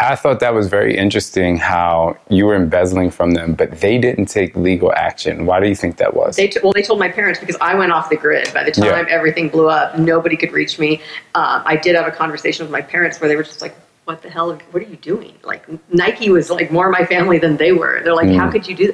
I 0.00 0.14
thought 0.14 0.38
that 0.40 0.54
was 0.54 0.68
very 0.68 0.96
interesting 0.96 1.56
how 1.56 2.16
you 2.28 2.46
were 2.46 2.54
embezzling 2.54 3.10
from 3.10 3.32
them, 3.32 3.54
but 3.54 3.80
they 3.80 3.98
didn't 3.98 4.26
take 4.26 4.54
legal 4.54 4.92
action. 4.92 5.44
Why 5.44 5.58
do 5.58 5.68
you 5.68 5.74
think 5.74 5.96
that 5.96 6.14
was? 6.14 6.36
They 6.36 6.46
t- 6.46 6.60
well, 6.62 6.72
they 6.72 6.82
told 6.82 7.00
my 7.00 7.08
parents 7.08 7.40
because 7.40 7.56
I 7.60 7.74
went 7.74 7.90
off 7.90 8.08
the 8.08 8.16
grid. 8.16 8.48
By 8.54 8.62
the 8.62 8.70
time 8.70 9.08
Yeah. 9.08 9.12
everything 9.12 9.48
blew 9.48 9.68
up, 9.68 9.98
nobody 9.98 10.36
could 10.36 10.52
reach 10.52 10.78
me. 10.78 11.02
Um, 11.34 11.62
I 11.66 11.74
did 11.74 11.96
have 11.96 12.06
a 12.06 12.12
conversation 12.12 12.64
with 12.64 12.70
my 12.70 12.80
parents 12.80 13.20
where 13.20 13.28
they 13.28 13.34
were 13.34 13.42
just 13.42 13.60
like, 13.60 13.74
"What 14.04 14.22
the 14.22 14.30
hell? 14.30 14.56
What 14.70 14.82
are 14.84 14.86
you 14.86 14.96
doing?" 14.96 15.34
Like 15.42 15.66
Nike 15.92 16.30
was 16.30 16.48
like 16.48 16.70
more 16.70 16.90
my 16.90 17.04
family 17.04 17.38
than 17.38 17.56
they 17.56 17.72
were. 17.72 18.00
They're 18.04 18.14
like, 18.14 18.30
"How 18.30 18.48
could 18.48 18.68
you 18.68 18.76
do?" 18.76 18.92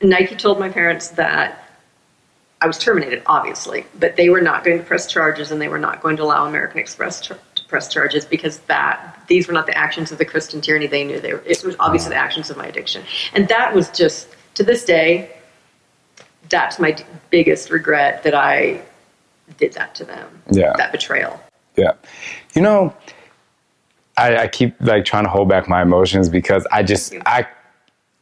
That? 0.00 0.08
Nike 0.08 0.34
told 0.34 0.58
my 0.58 0.68
parents 0.68 1.08
that 1.10 1.64
I 2.60 2.66
was 2.66 2.78
terminated, 2.78 3.22
obviously, 3.26 3.86
but 4.00 4.16
they 4.16 4.30
were 4.30 4.40
not 4.40 4.64
going 4.64 4.78
to 4.78 4.84
press 4.84 5.06
charges 5.06 5.52
and 5.52 5.60
they 5.60 5.68
were 5.68 5.78
not 5.78 6.02
going 6.02 6.16
to 6.16 6.24
allow 6.24 6.46
American 6.46 6.80
Express 6.80 7.20
to 7.20 7.36
press 7.74 7.88
charges 7.88 8.24
because 8.24 8.58
that 8.72 9.20
these 9.26 9.48
were 9.48 9.52
not 9.52 9.66
the 9.66 9.76
actions 9.76 10.12
of 10.12 10.18
the 10.18 10.24
Kristen 10.24 10.60
Tierney 10.60 10.86
they 10.86 11.02
knew. 11.02 11.18
They 11.18 11.32
were, 11.32 11.42
it 11.44 11.64
was 11.64 11.74
obviously 11.80 12.10
the 12.10 12.22
actions 12.26 12.48
of 12.50 12.56
my 12.56 12.66
addiction, 12.66 13.02
and 13.34 13.48
that 13.48 13.74
was 13.74 13.90
just 13.90 14.28
to 14.54 14.62
this 14.62 14.84
day. 14.84 15.28
That's 16.50 16.78
my 16.78 16.92
d- 16.92 17.02
biggest 17.30 17.70
regret 17.70 18.22
that 18.22 18.32
I 18.32 18.80
did 19.58 19.72
that 19.72 19.92
to 19.96 20.04
them. 20.04 20.28
Yeah. 20.52 20.72
that 20.76 20.92
betrayal. 20.92 21.40
Yeah. 21.74 21.94
You 22.54 22.62
know, 22.62 22.94
I, 24.16 24.36
I 24.44 24.46
keep 24.46 24.76
like 24.80 25.04
trying 25.04 25.24
to 25.24 25.30
hold 25.30 25.48
back 25.48 25.68
my 25.68 25.82
emotions 25.82 26.28
because 26.28 26.64
I 26.70 26.84
just 26.84 27.12
I 27.26 27.48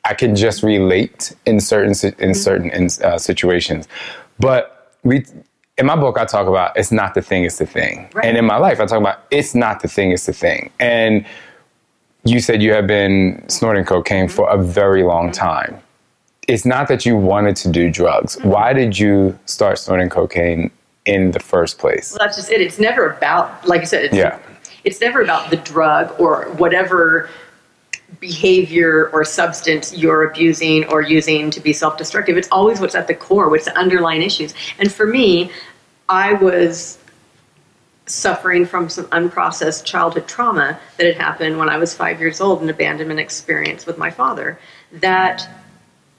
I 0.06 0.14
can 0.14 0.34
just 0.34 0.62
relate 0.62 1.36
in 1.44 1.60
certain 1.60 1.92
in 2.18 2.32
certain 2.32 2.70
in, 2.70 2.88
uh, 3.04 3.18
situations, 3.18 3.86
but 4.38 4.96
we. 5.02 5.26
In 5.82 5.86
my 5.86 5.96
book, 5.96 6.16
I 6.16 6.24
talk 6.26 6.46
about 6.46 6.76
it's 6.76 6.92
not 6.92 7.14
the 7.14 7.20
thing, 7.20 7.42
it's 7.42 7.58
the 7.58 7.66
thing. 7.66 8.08
Right. 8.12 8.24
And 8.24 8.36
in 8.36 8.44
my 8.44 8.56
life, 8.56 8.78
I 8.78 8.86
talk 8.86 9.00
about 9.00 9.24
it's 9.32 9.52
not 9.52 9.82
the 9.82 9.88
thing, 9.88 10.12
it's 10.12 10.26
the 10.26 10.32
thing. 10.32 10.70
And 10.78 11.26
you 12.22 12.38
said 12.38 12.62
you 12.62 12.72
have 12.72 12.86
been 12.86 13.44
snorting 13.48 13.84
cocaine 13.84 14.28
for 14.28 14.48
a 14.48 14.56
very 14.62 15.02
long 15.02 15.32
time. 15.32 15.80
It's 16.46 16.64
not 16.64 16.86
that 16.86 17.04
you 17.04 17.16
wanted 17.16 17.56
to 17.56 17.68
do 17.68 17.90
drugs. 17.90 18.36
Mm-hmm. 18.36 18.48
Why 18.48 18.72
did 18.72 18.96
you 18.96 19.36
start 19.46 19.76
snorting 19.76 20.08
cocaine 20.08 20.70
in 21.04 21.32
the 21.32 21.40
first 21.40 21.78
place? 21.78 22.12
Well, 22.12 22.24
that's 22.28 22.36
just 22.36 22.52
it. 22.52 22.60
It's 22.60 22.78
never 22.78 23.10
about, 23.10 23.66
like 23.66 23.80
you 23.80 23.88
said, 23.88 24.04
it's, 24.04 24.14
Yeah. 24.14 24.38
it's 24.84 25.00
never 25.00 25.20
about 25.20 25.50
the 25.50 25.56
drug 25.56 26.14
or 26.20 26.44
whatever 26.58 27.28
behavior 28.20 29.08
or 29.12 29.24
substance 29.24 29.96
you're 29.96 30.22
abusing 30.30 30.84
or 30.84 31.00
using 31.00 31.50
to 31.50 31.60
be 31.60 31.72
self 31.72 31.96
destructive. 31.96 32.36
It's 32.36 32.48
always 32.52 32.78
what's 32.78 32.94
at 32.94 33.08
the 33.08 33.14
core, 33.14 33.48
what's 33.48 33.64
the 33.64 33.76
underlying 33.76 34.22
issues. 34.22 34.54
And 34.78 34.92
for 34.92 35.06
me, 35.06 35.50
I 36.12 36.34
was 36.34 36.98
suffering 38.04 38.66
from 38.66 38.90
some 38.90 39.06
unprocessed 39.06 39.86
childhood 39.86 40.28
trauma 40.28 40.78
that 40.98 41.06
had 41.06 41.16
happened 41.16 41.58
when 41.58 41.70
I 41.70 41.78
was 41.78 41.94
five 41.94 42.20
years 42.20 42.38
old, 42.38 42.60
an 42.60 42.68
abandonment 42.68 43.18
experience 43.18 43.86
with 43.86 43.96
my 43.96 44.10
father. 44.10 44.58
That, 44.92 45.48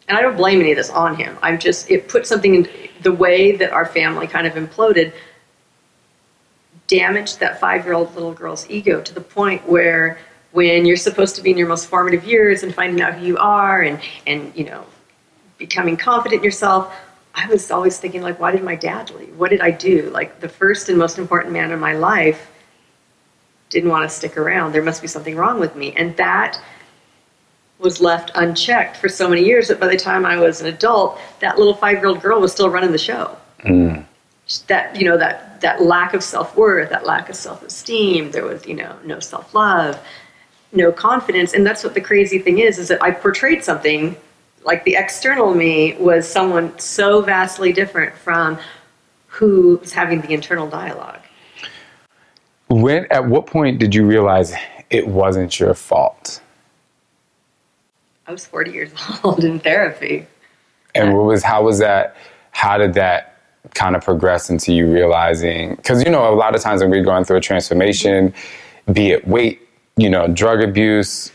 and 0.08 0.18
I 0.18 0.24
don't 0.24 0.36
blame 0.36 0.62
any 0.62 0.72
of 0.72 0.78
this 0.78 0.90
on 0.90 1.16
him. 1.16 1.38
I'm 1.44 1.60
just, 1.60 1.92
it 1.92 2.08
put 2.08 2.26
something 2.26 2.56
in 2.56 2.70
the 3.04 3.12
way 3.12 3.56
that 3.56 3.72
our 3.72 3.86
family 3.86 4.26
kind 4.26 4.48
of 4.48 4.54
imploded 4.54 5.14
damaged 6.88 7.40
that 7.42 7.60
five 7.60 7.86
year 7.86 7.94
old 7.94 8.16
little 8.16 8.34
girl's 8.34 8.68
ego 8.72 9.00
to 9.00 9.14
the 9.14 9.22
point 9.22 9.70
where 9.70 10.18
when 10.54 10.88
you're 10.88 10.98
supposed 10.98 11.36
to 11.36 11.44
be 11.44 11.52
in 11.52 11.58
your 11.58 11.68
most 11.68 11.86
formative 11.86 12.24
years 12.24 12.64
and 12.64 12.74
finding 12.74 13.00
out 13.00 13.14
who 13.14 13.28
you 13.28 13.38
are 13.38 13.84
and, 13.84 14.02
and 14.26 14.52
you 14.56 14.66
know, 14.66 14.86
becoming 15.60 15.96
confident 15.98 16.40
in 16.40 16.44
yourself, 16.44 16.92
I 17.36 17.48
was 17.48 17.72
always 17.72 17.98
thinking, 17.98 18.22
like, 18.22 18.40
why 18.40 18.52
did 18.52 18.64
my 18.64 18.76
dad 18.76 19.10
leave? 19.12 19.38
What 19.38 19.50
did 19.50 19.62
I 19.62 19.72
do? 19.72 20.10
Like, 20.12 20.40
the 20.40 20.50
first 20.50 20.90
and 20.90 20.98
most 20.98 21.18
important 21.18 21.52
man 21.52 21.72
in 21.72 21.80
my 21.80 21.94
life 21.94 22.50
didn't 23.70 23.90
want 23.90 24.08
to 24.08 24.16
stick 24.16 24.38
around. 24.38 24.72
There 24.72 24.84
must 24.84 25.02
be 25.02 25.08
something 25.08 25.36
wrong 25.36 25.60
with 25.60 25.76
me. 25.76 25.94
And 25.94 26.16
that 26.18 26.62
was 27.80 28.00
left 28.00 28.32
unchecked 28.36 28.98
for 28.98 29.10
so 29.10 29.28
many 29.28 29.44
years 29.44 29.68
that 29.68 29.80
by 29.80 29.88
the 29.88 29.98
time 29.98 30.26
I 30.26 30.38
was 30.38 30.62
an 30.62 30.68
adult, 30.68 31.20
that 31.40 31.58
little 31.58 31.74
five 31.74 31.98
year 31.98 32.08
old 32.08 32.22
girl 32.22 32.40
was 32.40 32.52
still 32.52 32.70
running 32.70 32.92
the 32.92 32.98
show 32.98 33.36
mm. 33.64 34.06
that 34.68 34.96
you 34.96 35.06
know 35.06 35.18
that 35.18 35.62
that 35.62 35.82
lack 35.82 36.14
of 36.14 36.24
self-worth 36.24 36.90
that 36.90 37.06
lack 37.06 37.30
of 37.30 37.36
self-esteem 37.36 38.32
there 38.32 38.44
was 38.44 38.66
you 38.66 38.74
know 38.74 38.98
no 39.06 39.20
self-love 39.20 40.00
no 40.72 40.92
confidence 40.92 41.54
and 41.54 41.66
that's 41.66 41.84
what 41.84 41.94
the 41.94 42.02
crazy 42.02 42.40
thing 42.40 42.60
is 42.60 42.78
is 42.78 42.88
that 42.88 43.02
i 43.02 43.12
portrayed 43.12 43.64
something 43.64 44.16
like 44.66 44.84
the 44.86 44.96
external 44.96 45.54
me 45.54 45.96
was 46.00 46.28
someone 46.28 46.78
so 46.80 47.22
vastly 47.22 47.74
different 47.74 48.16
from 48.16 48.58
who 49.28 49.78
was 49.78 49.94
having 49.94 50.22
the 50.22 50.32
internal 50.34 50.70
dialogue 50.70 51.22
When 52.70 53.08
at 53.12 53.26
what 53.28 53.48
point 53.48 53.80
did 53.80 53.96
you 53.96 54.06
realize 54.06 54.54
it 54.90 55.08
wasn't 55.08 55.60
your 55.60 55.74
fault? 55.74 56.42
i 58.28 58.32
was 58.32 58.46
40 58.46 58.72
years 58.72 58.92
old 59.24 59.44
in 59.44 59.60
therapy 59.60 60.28
And 60.96 61.14
what 61.14 61.26
was 61.26 61.44
how 61.44 61.64
was 61.64 61.80
that 61.80 62.16
how 62.52 62.78
did 62.78 62.94
that 62.96 63.30
kind 63.76 63.96
of 63.96 64.04
progress 64.04 64.50
into 64.50 64.74
you 64.74 64.92
realizing 64.92 65.78
cuz 65.78 66.04
you 66.04 66.12
know 66.12 66.34
a 66.34 66.36
lot 66.36 66.56
of 66.56 66.62
times 66.62 66.82
when 66.82 66.90
we're 66.92 67.04
going 67.04 67.24
through 67.26 67.38
a 67.38 67.42
transformation 67.42 68.34
be 68.92 69.12
it 69.12 69.28
weight, 69.28 69.62
you 69.98 70.10
know, 70.10 70.28
drug 70.28 70.62
abuse, 70.62 71.32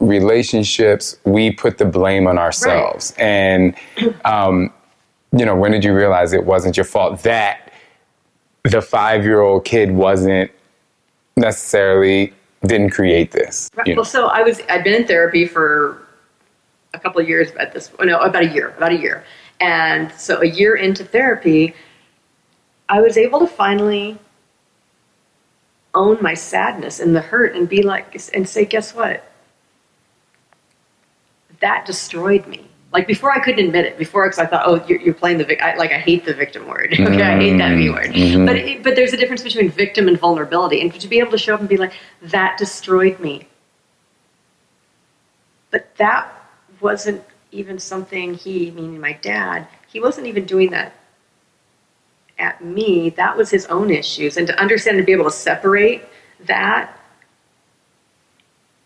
relationships, 0.00 1.16
we 1.24 1.50
put 1.50 1.78
the 1.78 1.84
blame 1.84 2.26
on 2.26 2.38
ourselves. 2.38 3.14
And 3.18 3.74
um 4.24 4.72
you 5.32 5.44
know, 5.44 5.54
when 5.54 5.70
did 5.70 5.84
you 5.84 5.94
realize 5.94 6.32
it 6.32 6.44
wasn't 6.44 6.76
your 6.76 6.84
fault 6.84 7.22
that 7.22 7.72
the 8.64 8.78
5-year-old 8.78 9.64
kid 9.64 9.92
wasn't 9.92 10.50
necessarily 11.36 12.32
didn't 12.66 12.90
create 12.90 13.30
this? 13.30 13.70
Right. 13.76 13.86
you 13.86 13.94
know? 13.94 14.00
Well, 14.00 14.04
so 14.04 14.26
I 14.26 14.42
was 14.42 14.60
I'd 14.68 14.82
been 14.82 14.94
in 14.94 15.06
therapy 15.06 15.46
for 15.46 16.02
a 16.94 16.98
couple 16.98 17.20
of 17.20 17.28
years 17.28 17.52
at 17.52 17.72
this 17.72 17.92
no 18.00 18.18
about 18.18 18.42
a 18.42 18.48
year 18.48 18.70
about 18.76 18.92
a 18.92 18.96
year, 18.96 19.24
and 19.60 20.10
so 20.12 20.40
a 20.40 20.46
year 20.46 20.74
into 20.76 21.04
therapy, 21.04 21.74
I 22.88 23.00
was 23.00 23.16
able 23.16 23.38
to 23.40 23.46
finally 23.46 24.18
own 25.94 26.18
my 26.20 26.34
sadness 26.34 27.00
and 27.00 27.14
the 27.14 27.20
hurt 27.20 27.54
and 27.54 27.68
be 27.68 27.82
like 27.82 28.20
and 28.34 28.48
say, 28.48 28.64
guess 28.64 28.94
what? 28.94 29.29
That 31.60 31.86
destroyed 31.86 32.46
me. 32.46 32.66
Like 32.92 33.06
before, 33.06 33.30
I 33.30 33.38
couldn't 33.38 33.64
admit 33.64 33.84
it. 33.84 33.98
Before, 33.98 34.26
because 34.26 34.40
I 34.40 34.46
thought, 34.46 34.64
oh, 34.66 34.84
you're, 34.86 35.00
you're 35.00 35.14
playing 35.14 35.38
the 35.38 35.44
victim. 35.44 35.78
Like 35.78 35.92
I 35.92 35.98
hate 35.98 36.24
the 36.24 36.34
victim 36.34 36.66
word. 36.66 36.92
okay, 36.98 37.22
I 37.22 37.38
hate 37.38 37.56
that 37.58 37.76
V 37.76 37.90
word. 37.90 38.06
Mm-hmm. 38.06 38.18
Mm-hmm. 38.18 38.46
But 38.46 38.56
it, 38.56 38.82
but 38.82 38.96
there's 38.96 39.12
a 39.12 39.16
difference 39.16 39.42
between 39.42 39.70
victim 39.70 40.08
and 40.08 40.18
vulnerability, 40.18 40.80
and 40.80 40.92
to 40.92 41.08
be 41.08 41.20
able 41.20 41.30
to 41.30 41.38
show 41.38 41.54
up 41.54 41.60
and 41.60 41.68
be 41.68 41.76
like, 41.76 41.92
that 42.22 42.58
destroyed 42.58 43.20
me. 43.20 43.46
But 45.70 45.94
that 45.96 46.32
wasn't 46.80 47.22
even 47.52 47.78
something 47.78 48.34
he, 48.34 48.72
meaning 48.72 49.00
my 49.00 49.12
dad, 49.12 49.68
he 49.86 50.00
wasn't 50.00 50.26
even 50.26 50.44
doing 50.44 50.70
that 50.70 50.94
at 52.38 52.64
me. 52.64 53.10
That 53.10 53.36
was 53.36 53.50
his 53.50 53.66
own 53.66 53.90
issues, 53.90 54.36
and 54.36 54.48
to 54.48 54.60
understand 54.60 54.96
and 54.96 55.06
be 55.06 55.12
able 55.12 55.24
to 55.24 55.30
separate 55.30 56.02
that 56.46 56.99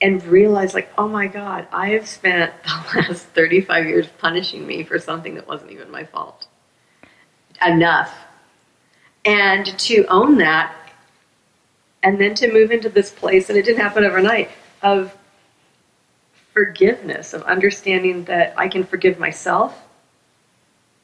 and 0.05 0.23
realize 0.25 0.75
like 0.75 0.93
oh 0.99 1.09
my 1.09 1.27
god 1.27 1.67
i 1.73 1.89
have 1.89 2.07
spent 2.07 2.53
the 2.63 3.01
last 3.01 3.25
35 3.29 3.87
years 3.87 4.07
punishing 4.19 4.67
me 4.67 4.85
for 4.85 4.99
something 4.99 5.35
that 5.35 5.49
wasn't 5.49 5.71
even 5.73 5.91
my 5.91 6.05
fault 6.05 6.47
enough. 7.67 8.15
And 9.25 9.67
to 9.79 10.05
own 10.07 10.37
that 10.39 10.75
and 12.03 12.21
then 12.21 12.35
to 12.35 12.53
move 12.53 12.71
into 12.71 12.91
this 12.91 13.11
place 13.11 13.49
and 13.49 13.59
it 13.59 13.65
didn't 13.65 13.81
happen 13.81 14.05
overnight 14.05 14.51
of 14.83 15.17
forgiveness 16.53 17.33
of 17.33 17.43
understanding 17.45 18.25
that 18.25 18.53
i 18.59 18.69
can 18.69 18.85
forgive 18.85 19.19
myself 19.19 19.81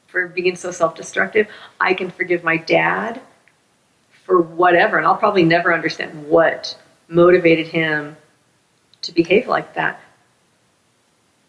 for 0.07 0.28
being 0.28 0.57
so 0.57 0.71
self-destructive. 0.71 1.47
I 1.80 1.95
can 1.95 2.11
forgive 2.11 2.45
my 2.45 2.59
dad 2.59 3.21
for 4.25 4.42
whatever 4.42 4.99
and 4.99 5.07
i'll 5.07 5.16
probably 5.16 5.45
never 5.45 5.73
understand 5.73 6.28
what 6.28 6.78
motivated 7.09 7.69
him 7.69 8.16
to 9.02 9.12
behave 9.12 9.49
like 9.49 9.75
that. 9.75 10.00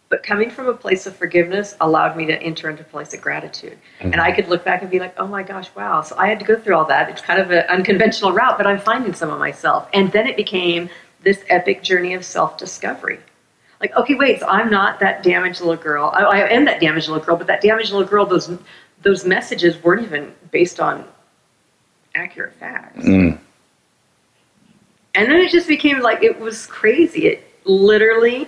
But 0.10 0.24
coming 0.24 0.50
from 0.50 0.68
a 0.68 0.74
place 0.74 1.08
of 1.08 1.16
forgiveness 1.16 1.78
allowed 1.80 2.18
me 2.18 2.26
to 2.26 2.42
enter 2.42 2.70
into 2.70 2.82
a 2.82 2.86
place 2.86 3.14
of 3.14 3.22
gratitude. 3.22 3.78
And 4.02 4.12
mm-hmm. 4.12 4.22
I 4.22 4.34
could 4.34 4.50
look 4.50 4.66
back 4.66 4.82
and 4.82 4.92
be 4.92 5.00
like, 5.00 5.18
oh 5.18 5.26
my 5.26 5.42
gosh, 5.42 5.74
wow. 5.74 6.02
So 6.02 6.18
I 6.18 6.28
had 6.28 6.38
to 6.40 6.46
go 6.46 6.60
through 6.60 6.76
all 6.76 6.84
that. 6.86 7.10
It's 7.10 7.22
kind 7.22 7.40
of 7.40 7.50
an 7.50 7.64
unconventional 7.70 8.34
route, 8.34 8.58
but 8.58 8.68
I'm 8.68 8.80
finding 8.80 9.14
some 9.14 9.30
of 9.30 9.40
myself. 9.40 9.88
And 9.94 10.12
then 10.12 10.28
it 10.28 10.36
became 10.36 10.90
this 11.24 11.46
epic 11.48 11.82
journey 11.82 12.14
of 12.14 12.26
self 12.26 12.58
discovery. 12.58 13.20
Like, 13.80 13.96
okay, 13.96 14.16
wait, 14.16 14.42
so 14.42 14.48
I'm 14.48 14.70
not 14.70 15.00
that 15.00 15.24
damaged 15.24 15.62
little 15.62 15.82
girl. 15.82 16.12
I, 16.14 16.24
I 16.24 16.50
am 16.50 16.66
that 16.66 16.82
damaged 16.82 17.08
little 17.08 17.24
girl, 17.24 17.38
but 17.38 17.48
that 17.48 17.62
damaged 17.62 17.94
little 17.94 18.08
girl, 18.08 18.26
those, 18.26 18.52
those 19.02 19.26
messages 19.26 19.82
weren't 19.82 20.04
even 20.04 20.34
based 20.52 20.82
on 20.82 21.06
accurate 22.16 22.54
facts. 22.56 23.06
Mm. 23.06 23.40
And 25.14 25.30
then 25.30 25.40
it 25.40 25.52
just 25.52 25.68
became 25.68 26.00
like, 26.00 26.24
it 26.24 26.40
was 26.40 26.66
crazy. 26.68 27.28
It 27.28 27.44
literally 27.66 28.48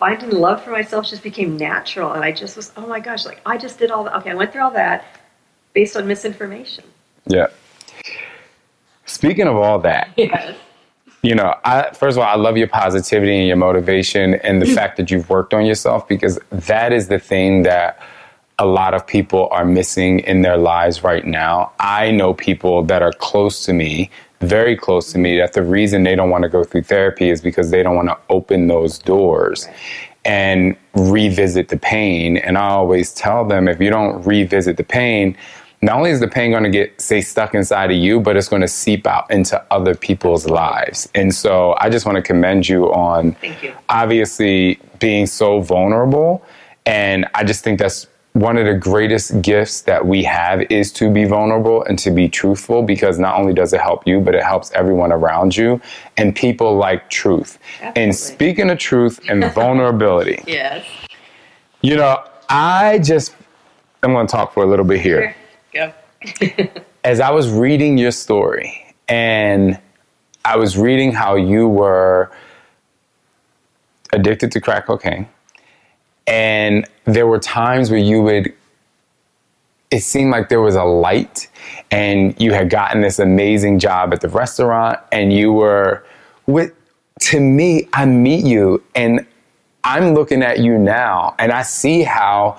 finding 0.00 0.30
love 0.30 0.64
for 0.64 0.70
myself 0.70 1.06
just 1.06 1.22
became 1.22 1.56
natural. 1.58 2.12
And 2.12 2.24
i 2.24 2.32
just 2.32 2.56
was 2.56 2.72
oh 2.76 2.86
my 2.86 3.00
gosh 3.00 3.26
like 3.26 3.40
i 3.44 3.58
just 3.58 3.78
did 3.78 3.90
all 3.90 4.04
that. 4.04 4.16
Okay 4.16 4.30
i 4.30 4.34
went 4.34 4.50
through 4.50 4.62
all 4.62 4.70
that 4.70 5.04
based 5.74 5.96
on 5.96 6.06
misinformation. 6.06 6.84
Yeah. 7.26 7.48
Speaking 9.04 9.46
of 9.46 9.56
all 9.56 9.78
that, 9.80 10.10
yes. 10.16 10.56
you 11.22 11.34
know, 11.34 11.54
I 11.64 11.90
first 11.92 12.16
of 12.16 12.22
all, 12.22 12.28
I 12.28 12.36
love 12.36 12.56
your 12.56 12.68
positivity 12.68 13.36
and 13.38 13.46
your 13.46 13.56
motivation 13.56 14.34
and 14.36 14.62
the 14.62 14.66
mm. 14.66 14.74
fact 14.74 14.96
that 14.96 15.10
you've 15.10 15.28
worked 15.28 15.52
on 15.52 15.66
yourself 15.66 16.08
because 16.08 16.38
that 16.50 16.92
is 16.92 17.08
the 17.08 17.18
thing 17.18 17.62
that 17.64 18.00
a 18.60 18.66
lot 18.66 18.92
of 18.92 19.06
people 19.06 19.48
are 19.50 19.64
missing 19.64 20.20
in 20.20 20.42
their 20.42 20.58
lives 20.58 21.02
right 21.02 21.26
now. 21.26 21.72
I 21.80 22.10
know 22.10 22.34
people 22.34 22.84
that 22.84 23.00
are 23.00 23.12
close 23.12 23.64
to 23.64 23.72
me, 23.72 24.10
very 24.40 24.76
close 24.76 25.10
to 25.12 25.18
me, 25.18 25.38
that 25.38 25.54
the 25.54 25.62
reason 25.62 26.02
they 26.02 26.14
don't 26.14 26.28
want 26.28 26.42
to 26.42 26.50
go 26.50 26.62
through 26.62 26.82
therapy 26.82 27.30
is 27.30 27.40
because 27.40 27.70
they 27.70 27.82
don't 27.82 27.96
want 27.96 28.08
to 28.08 28.18
open 28.28 28.68
those 28.68 28.98
doors 28.98 29.66
and 30.26 30.76
revisit 30.94 31.70
the 31.70 31.78
pain. 31.78 32.36
And 32.36 32.58
I 32.58 32.68
always 32.68 33.14
tell 33.14 33.46
them 33.46 33.66
if 33.66 33.80
you 33.80 33.88
don't 33.88 34.22
revisit 34.26 34.76
the 34.76 34.84
pain, 34.84 35.38
not 35.80 35.96
only 35.96 36.10
is 36.10 36.20
the 36.20 36.28
pain 36.28 36.50
going 36.50 36.64
to 36.64 36.70
get 36.70 37.00
say 37.00 37.22
stuck 37.22 37.54
inside 37.54 37.90
of 37.90 37.96
you, 37.96 38.20
but 38.20 38.36
it's 38.36 38.48
going 38.48 38.60
to 38.60 38.68
seep 38.68 39.06
out 39.06 39.30
into 39.30 39.64
other 39.70 39.94
people's 39.94 40.46
lives. 40.46 41.08
And 41.14 41.34
so 41.34 41.74
I 41.78 41.88
just 41.88 42.04
want 42.04 42.16
to 42.16 42.22
commend 42.22 42.68
you 42.68 42.92
on 42.92 43.34
you. 43.42 43.74
obviously 43.88 44.78
being 44.98 45.24
so 45.24 45.62
vulnerable. 45.62 46.44
And 46.84 47.26
I 47.34 47.44
just 47.44 47.64
think 47.64 47.78
that's 47.78 48.06
one 48.40 48.56
of 48.56 48.66
the 48.66 48.74
greatest 48.74 49.42
gifts 49.42 49.82
that 49.82 50.06
we 50.06 50.22
have 50.24 50.62
is 50.70 50.92
to 50.92 51.10
be 51.10 51.24
vulnerable 51.24 51.84
and 51.84 51.98
to 51.98 52.10
be 52.10 52.28
truthful 52.28 52.82
because 52.82 53.18
not 53.18 53.38
only 53.38 53.52
does 53.52 53.72
it 53.72 53.80
help 53.80 54.06
you, 54.06 54.20
but 54.20 54.34
it 54.34 54.42
helps 54.42 54.70
everyone 54.72 55.12
around 55.12 55.56
you. 55.56 55.80
And 56.16 56.34
people 56.34 56.76
like 56.76 57.10
truth. 57.10 57.58
And 57.96 58.14
speaking 58.14 58.70
of 58.70 58.78
truth 58.78 59.20
and 59.28 59.44
vulnerability, 59.54 60.42
yes 60.46 60.84
you 61.82 61.96
know, 61.96 62.22
I 62.48 62.98
just, 62.98 63.34
I'm 64.02 64.12
going 64.12 64.26
to 64.26 64.30
talk 64.30 64.52
for 64.52 64.62
a 64.62 64.66
little 64.66 64.84
bit 64.84 65.00
here 65.00 65.34
go 65.72 65.92
as 67.04 67.20
I 67.20 67.30
was 67.30 67.50
reading 67.50 67.96
your 67.96 68.10
story 68.10 68.94
and 69.08 69.78
I 70.44 70.56
was 70.56 70.76
reading 70.76 71.12
how 71.12 71.36
you 71.36 71.68
were 71.68 72.30
addicted 74.12 74.50
to 74.52 74.60
crack 74.60 74.86
cocaine, 74.86 75.28
and 76.26 76.86
there 77.14 77.26
were 77.26 77.38
times 77.38 77.90
where 77.90 78.00
you 78.00 78.22
would, 78.22 78.52
it 79.90 80.00
seemed 80.00 80.30
like 80.30 80.48
there 80.48 80.60
was 80.60 80.74
a 80.74 80.84
light, 80.84 81.48
and 81.90 82.40
you 82.40 82.52
had 82.52 82.70
gotten 82.70 83.00
this 83.00 83.18
amazing 83.18 83.78
job 83.78 84.12
at 84.12 84.20
the 84.20 84.28
restaurant, 84.28 84.98
and 85.12 85.32
you 85.32 85.52
were 85.52 86.04
with, 86.46 86.72
to 87.20 87.40
me, 87.40 87.88
I 87.92 88.06
meet 88.06 88.44
you, 88.44 88.82
and 88.94 89.26
I'm 89.84 90.14
looking 90.14 90.42
at 90.42 90.60
you 90.60 90.78
now, 90.78 91.34
and 91.38 91.52
I 91.52 91.62
see 91.62 92.02
how 92.02 92.58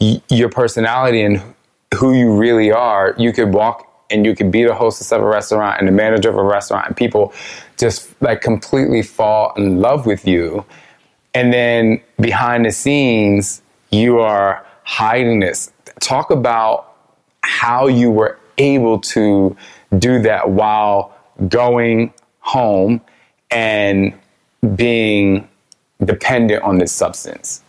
y- 0.00 0.22
your 0.28 0.48
personality 0.48 1.22
and 1.22 1.42
who 1.94 2.14
you 2.14 2.32
really 2.32 2.72
are, 2.72 3.14
you 3.18 3.32
could 3.32 3.52
walk 3.52 3.88
and 4.10 4.26
you 4.26 4.34
could 4.34 4.50
be 4.50 4.62
the 4.64 4.74
hostess 4.74 5.10
of 5.10 5.22
a 5.22 5.26
restaurant 5.26 5.78
and 5.78 5.88
the 5.88 5.92
manager 5.92 6.28
of 6.28 6.36
a 6.36 6.42
restaurant, 6.42 6.86
and 6.86 6.96
people 6.96 7.32
just 7.78 8.14
like 8.20 8.40
completely 8.42 9.02
fall 9.02 9.52
in 9.56 9.80
love 9.80 10.06
with 10.06 10.26
you. 10.26 10.64
And 11.34 11.52
then 11.52 12.00
behind 12.20 12.66
the 12.66 12.70
scenes, 12.70 13.61
you 13.92 14.18
are 14.18 14.66
hiding 14.82 15.40
this. 15.40 15.72
Talk 16.00 16.30
about 16.30 16.94
how 17.42 17.86
you 17.86 18.10
were 18.10 18.38
able 18.58 18.98
to 19.00 19.56
do 19.98 20.20
that 20.22 20.50
while 20.50 21.14
going 21.48 22.12
home 22.40 23.00
and 23.50 24.12
being 24.74 25.48
dependent 26.04 26.62
on 26.64 26.78
this 26.78 26.92
substance. 26.92 27.62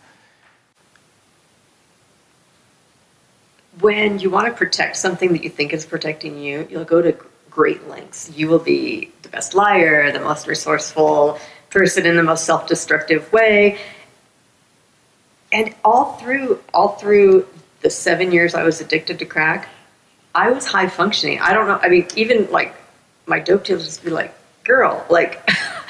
when 3.80 4.18
you 4.18 4.30
want 4.30 4.46
to 4.46 4.52
protect 4.52 4.96
something 4.96 5.32
that 5.32 5.42
you 5.42 5.50
think 5.50 5.72
is 5.72 5.84
protecting 5.84 6.38
you, 6.38 6.66
you'll 6.70 6.84
go 6.84 7.02
to 7.02 7.16
great 7.50 7.88
lengths. 7.88 8.30
You 8.36 8.48
will 8.48 8.58
be 8.58 9.10
the 9.22 9.28
best 9.28 9.54
liar, 9.54 10.10
the 10.12 10.20
most 10.20 10.46
resourceful 10.46 11.38
person 11.70 12.06
in 12.06 12.16
the 12.16 12.22
most 12.22 12.44
self-destructive 12.44 13.32
way. 13.32 13.78
And 15.54 15.74
all 15.84 16.16
through 16.18 16.60
all 16.74 16.96
through 16.96 17.46
the 17.80 17.88
7 17.88 18.30
years 18.30 18.54
I 18.54 18.62
was 18.62 18.82
addicted 18.82 19.18
to 19.20 19.24
crack, 19.24 19.68
I 20.34 20.50
was 20.50 20.66
high 20.66 20.88
functioning. 20.88 21.40
I 21.40 21.54
don't 21.54 21.66
know, 21.66 21.78
I 21.82 21.88
mean 21.88 22.06
even 22.16 22.50
like 22.50 22.74
my 23.26 23.38
dope 23.38 23.64
dealers 23.64 23.86
just 23.86 24.04
be 24.04 24.10
like, 24.10 24.34
"Girl, 24.64 25.06
like 25.08 25.40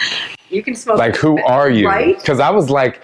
you 0.54 0.62
can 0.62 0.74
smoke 0.74 0.98
Like, 0.98 1.16
who 1.16 1.42
are 1.42 1.68
you? 1.70 1.86
Right? 1.86 2.16
Because 2.16 2.40
I 2.40 2.50
was 2.50 2.70
like, 2.70 3.00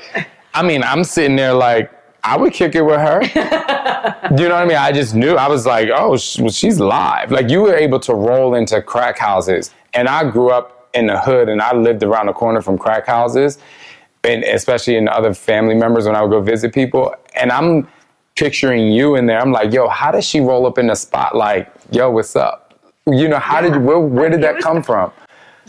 I 0.54 0.62
mean, 0.62 0.82
I'm 0.82 1.04
sitting 1.04 1.36
there 1.36 1.52
like, 1.52 1.90
I 2.22 2.36
would 2.36 2.52
kick 2.52 2.74
it 2.74 2.82
with 2.82 3.00
her. 3.00 3.20
Do 3.20 3.26
you 4.42 4.48
know 4.48 4.54
what 4.54 4.62
I 4.62 4.66
mean? 4.66 4.76
I 4.76 4.92
just 4.92 5.14
knew. 5.14 5.34
I 5.36 5.48
was 5.48 5.64
like, 5.66 5.88
oh, 5.94 6.16
sh- 6.16 6.38
well, 6.38 6.50
she's 6.50 6.78
live. 6.78 7.30
Like, 7.32 7.48
you 7.48 7.62
were 7.62 7.74
able 7.74 7.98
to 8.00 8.14
roll 8.14 8.54
into 8.54 8.82
crack 8.82 9.18
houses. 9.18 9.72
And 9.94 10.06
I 10.06 10.30
grew 10.30 10.50
up 10.50 10.90
in 10.92 11.06
the 11.06 11.18
hood 11.18 11.48
and 11.48 11.62
I 11.62 11.74
lived 11.74 12.02
around 12.02 12.26
the 12.26 12.32
corner 12.32 12.60
from 12.60 12.76
crack 12.76 13.06
houses, 13.06 13.58
and 14.24 14.44
especially 14.44 14.96
in 14.96 15.08
other 15.08 15.34
family 15.34 15.74
members 15.74 16.06
when 16.06 16.14
I 16.14 16.22
would 16.22 16.30
go 16.30 16.40
visit 16.40 16.72
people. 16.74 17.14
And 17.34 17.50
I'm 17.50 17.88
picturing 18.36 18.92
you 18.92 19.16
in 19.16 19.26
there. 19.26 19.40
I'm 19.40 19.52
like, 19.52 19.72
yo, 19.72 19.88
how 19.88 20.10
does 20.10 20.24
she 20.24 20.40
roll 20.40 20.66
up 20.66 20.78
in 20.78 20.86
the 20.86 20.94
spot 20.94 21.36
like, 21.36 21.70
yo, 21.90 22.10
what's 22.10 22.36
up? 22.36 22.78
You 23.06 23.28
know, 23.28 23.38
how 23.38 23.60
did, 23.60 23.76
where, 23.76 23.98
where 23.98 24.28
did 24.28 24.42
that 24.42 24.60
come 24.60 24.82
from? 24.82 25.12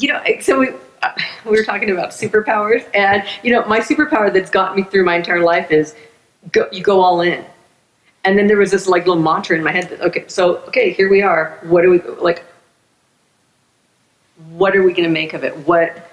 you 0.02 0.08
know, 0.08 0.22
so 0.40 0.60
we 0.60 0.70
uh, 1.04 1.12
we 1.46 1.52
were 1.52 1.64
talking 1.64 1.92
about 1.92 2.12
superpowers, 2.12 2.86
and 2.94 3.24
you 3.44 3.52
know, 3.52 3.66
my 3.66 3.80
superpower 3.80 4.32
that's 4.32 4.50
got 4.50 4.76
me 4.76 4.84
through 4.84 5.06
my 5.06 5.16
entire 5.16 5.42
life 5.42 5.72
is 5.72 5.96
go, 6.52 6.68
you 6.72 6.84
go 6.84 7.02
all 7.02 7.22
in. 7.22 7.46
And 8.24 8.38
then 8.38 8.46
there 8.46 8.58
was 8.58 8.70
this 8.70 8.88
like 8.88 9.08
little 9.08 9.22
mantra 9.22 9.58
in 9.58 9.64
my 9.64 9.72
head. 9.72 9.90
That, 9.90 10.02
okay, 10.02 10.26
so 10.28 10.58
okay, 10.68 10.92
here 10.92 11.10
we 11.10 11.22
are. 11.22 11.58
What 11.64 11.82
do 11.82 11.90
we 11.90 12.02
like? 12.02 12.44
What 14.50 14.76
are 14.76 14.84
we 14.84 14.92
going 14.92 15.06
to 15.06 15.10
make 15.10 15.34
of 15.34 15.44
it? 15.44 15.56
What 15.60 16.11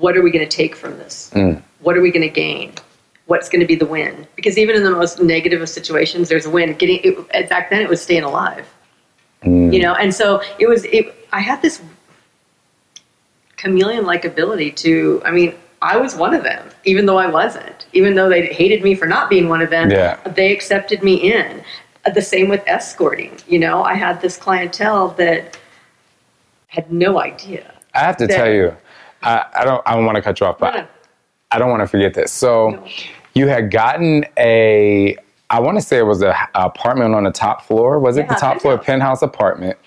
what 0.00 0.16
are 0.16 0.22
we 0.22 0.30
going 0.30 0.46
to 0.48 0.56
take 0.56 0.74
from 0.74 0.92
this? 0.98 1.30
What 1.80 1.96
are 1.96 2.00
we 2.00 2.10
going 2.10 2.26
to 2.28 2.34
gain? 2.44 2.72
What's 3.26 3.48
going 3.48 3.60
to 3.60 3.66
be 3.66 3.76
the 3.76 3.86
win? 3.86 4.26
Because 4.34 4.58
even 4.58 4.74
in 4.74 4.82
the 4.82 4.90
most 4.90 5.22
negative 5.22 5.60
of 5.62 5.68
situations, 5.68 6.28
there's 6.28 6.46
a 6.46 6.50
win. 6.50 6.74
Getting 6.74 7.00
it, 7.04 7.48
back 7.48 7.70
then, 7.70 7.80
it 7.82 7.88
was 7.88 8.00
staying 8.02 8.24
alive. 8.24 8.66
You 9.44 9.80
know, 9.80 9.94
and 9.94 10.14
so 10.14 10.42
it 10.58 10.68
was. 10.68 10.84
It, 10.86 11.14
I 11.32 11.40
had 11.40 11.62
this 11.62 11.80
chameleon 13.56 14.06
like 14.06 14.24
ability 14.24 14.70
to 14.70 15.20
i 15.24 15.30
mean 15.30 15.54
i 15.82 15.94
was 15.94 16.16
one 16.16 16.32
of 16.32 16.42
them 16.42 16.66
even 16.84 17.04
though 17.04 17.18
i 17.18 17.26
wasn't 17.26 17.86
even 17.92 18.14
though 18.14 18.26
they 18.30 18.46
hated 18.46 18.82
me 18.82 18.94
for 18.94 19.04
not 19.06 19.28
being 19.28 19.50
one 19.50 19.60
of 19.60 19.68
them 19.68 19.90
Yeah. 19.90 20.16
they 20.28 20.50
accepted 20.52 21.02
me 21.02 21.14
in 21.34 21.62
Uh, 22.06 22.10
the 22.10 22.22
same 22.22 22.48
with 22.48 22.62
escorting 22.66 23.36
you 23.46 23.58
know 23.58 23.82
i 23.82 23.92
had 23.92 24.22
this 24.22 24.38
clientele 24.38 25.08
that 25.22 25.58
had 26.68 26.90
no 26.90 27.20
idea 27.20 27.74
I 27.92 27.98
have 28.00 28.16
to 28.18 28.26
that- 28.26 28.36
tell 28.36 28.50
you, 28.50 28.74
I, 29.22 29.44
I 29.54 29.64
don't. 29.64 29.82
I 29.86 29.94
don't 29.94 30.04
want 30.06 30.16
to 30.16 30.22
cut 30.22 30.40
you 30.40 30.46
off, 30.46 30.58
but 30.58 30.74
No, 30.74 30.80
no. 30.82 30.88
I 31.50 31.58
don't 31.58 31.70
want 31.70 31.80
to 31.82 31.86
forget 31.86 32.14
this. 32.14 32.32
So, 32.32 32.70
No. 32.70 32.86
you 33.34 33.48
had 33.48 33.70
gotten 33.70 34.24
a. 34.38 35.16
I 35.50 35.58
want 35.60 35.76
to 35.78 35.82
say 35.82 35.98
it 35.98 36.06
was 36.06 36.22
a, 36.22 36.30
a 36.54 36.66
apartment 36.66 37.14
on 37.14 37.24
the 37.24 37.32
top 37.32 37.62
floor. 37.62 37.98
Was 37.98 38.16
it 38.16 38.28
the 38.28 38.34
Yeah, 38.34 38.38
top 38.38 38.60
floor 38.60 38.78
penthouse. 38.78 39.20
penthouse 39.20 39.22
apartment? 39.22 39.78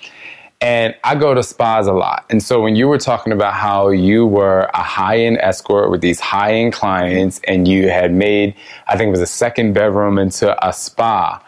And 0.60 0.96
I 1.04 1.16
go 1.16 1.34
to 1.34 1.44
spas 1.44 1.88
a 1.88 1.94
lot. 1.94 2.24
And 2.30 2.42
so 2.42 2.62
when 2.62 2.76
you 2.78 2.88
were 2.88 2.98
talking 2.98 3.34
about 3.34 3.54
how 3.54 3.90
you 3.90 4.26
were 4.26 4.70
a 4.74 4.82
high 4.82 5.20
end 5.20 5.38
escort 5.40 5.90
with 5.92 6.00
these 6.00 6.22
high 6.22 6.54
end 6.54 6.72
clients 6.72 7.42
and 7.48 7.68
you 7.68 7.90
had 7.90 8.14
made, 8.14 8.56
I 8.88 8.96
think 8.98 9.08
it 9.08 9.12
was 9.12 9.20
a 9.20 9.26
second 9.28 9.74
bedroom 9.74 10.18
into 10.18 10.56
a 10.66 10.72
spa, 10.72 11.44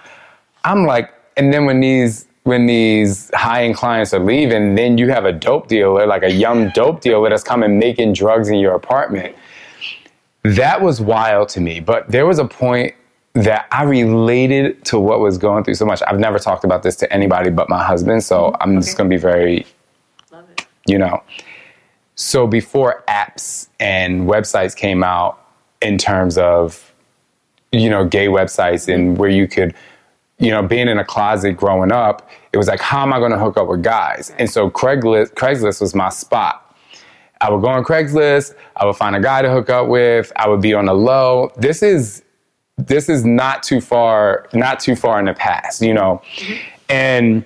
I'm 0.65 0.85
like, 0.85 1.11
and 1.37 1.53
then 1.53 1.65
when 1.65 1.79
these 1.79 2.25
when 2.45 2.67
these 2.67 3.31
high 3.33 3.63
end 3.65 3.75
clients 3.75 4.13
are 4.13 4.19
leaving, 4.19 4.75
then 4.75 4.99
you 4.99 5.09
have 5.09 5.25
a 5.25 5.31
dope 5.31 5.67
dealer, 5.67 6.05
like 6.05 6.21
a 6.21 6.31
young 6.31 6.69
dope 6.69 7.01
dealer 7.01 7.27
that's 7.27 7.43
coming 7.43 7.79
making 7.79 8.13
drugs 8.13 8.49
in 8.49 8.59
your 8.59 8.75
apartment. 8.75 9.35
That 10.43 10.79
was 10.79 11.01
wild 11.01 11.49
to 11.49 11.59
me. 11.59 11.79
But 11.79 12.07
there 12.07 12.27
was 12.27 12.37
a 12.37 12.45
point 12.45 12.93
that 13.33 13.67
I 13.71 13.81
related 13.83 14.85
to 14.85 14.99
what 14.99 15.21
was 15.21 15.39
going 15.39 15.63
through 15.63 15.73
so 15.73 15.85
much. 15.85 16.03
I've 16.07 16.19
never 16.19 16.37
talked 16.37 16.63
about 16.63 16.83
this 16.83 16.95
to 16.97 17.11
anybody 17.11 17.49
but 17.49 17.67
my 17.67 17.83
husband, 17.83 18.23
so 18.23 18.51
mm-hmm. 18.51 18.61
I'm 18.61 18.79
just 18.79 18.95
gonna 18.95 19.09
be 19.09 19.17
very 19.17 19.65
love 20.31 20.45
it 20.51 20.67
you 20.85 20.99
know, 20.99 21.23
so 22.13 22.45
before 22.45 23.03
apps 23.07 23.69
and 23.79 24.27
websites 24.27 24.75
came 24.75 25.03
out 25.03 25.43
in 25.81 25.97
terms 25.97 26.37
of 26.37 26.93
you 27.71 27.89
know 27.89 28.05
gay 28.05 28.27
websites 28.27 28.87
and 28.87 29.17
where 29.17 29.29
you 29.29 29.47
could 29.47 29.73
you 30.37 30.51
know 30.51 30.61
being 30.61 30.87
in 30.87 30.97
a 30.97 31.05
closet 31.05 31.53
growing 31.53 31.91
up 31.91 32.29
it 32.53 32.57
was 32.57 32.67
like 32.67 32.79
how 32.79 33.01
am 33.01 33.13
i 33.13 33.19
going 33.19 33.31
to 33.31 33.39
hook 33.39 33.57
up 33.57 33.67
with 33.67 33.83
guys? 33.83 34.33
And 34.37 34.49
so 34.49 34.69
craigslist 34.69 35.33
craigslist 35.33 35.81
was 35.81 35.95
my 35.95 36.09
spot. 36.09 36.61
I 37.41 37.51
would 37.51 37.61
go 37.61 37.67
on 37.67 37.83
craigslist 37.83 38.55
i 38.75 38.85
would 38.85 38.95
find 38.95 39.15
a 39.15 39.21
guy 39.21 39.41
to 39.41 39.51
hook 39.51 39.69
up 39.69 39.87
with 39.87 40.31
i 40.35 40.47
would 40.47 40.61
be 40.61 40.73
on 40.73 40.85
the 40.85 40.93
low. 40.93 41.51
This 41.57 41.83
is 41.83 42.23
this 42.77 43.07
is 43.07 43.25
not 43.25 43.63
too 43.63 43.81
far 43.81 44.47
not 44.53 44.79
too 44.79 44.95
far 44.95 45.19
in 45.19 45.25
the 45.25 45.33
past 45.33 45.81
you 45.81 45.93
know? 45.93 46.21
Mm-hmm. 46.37 46.53
And 46.89 47.45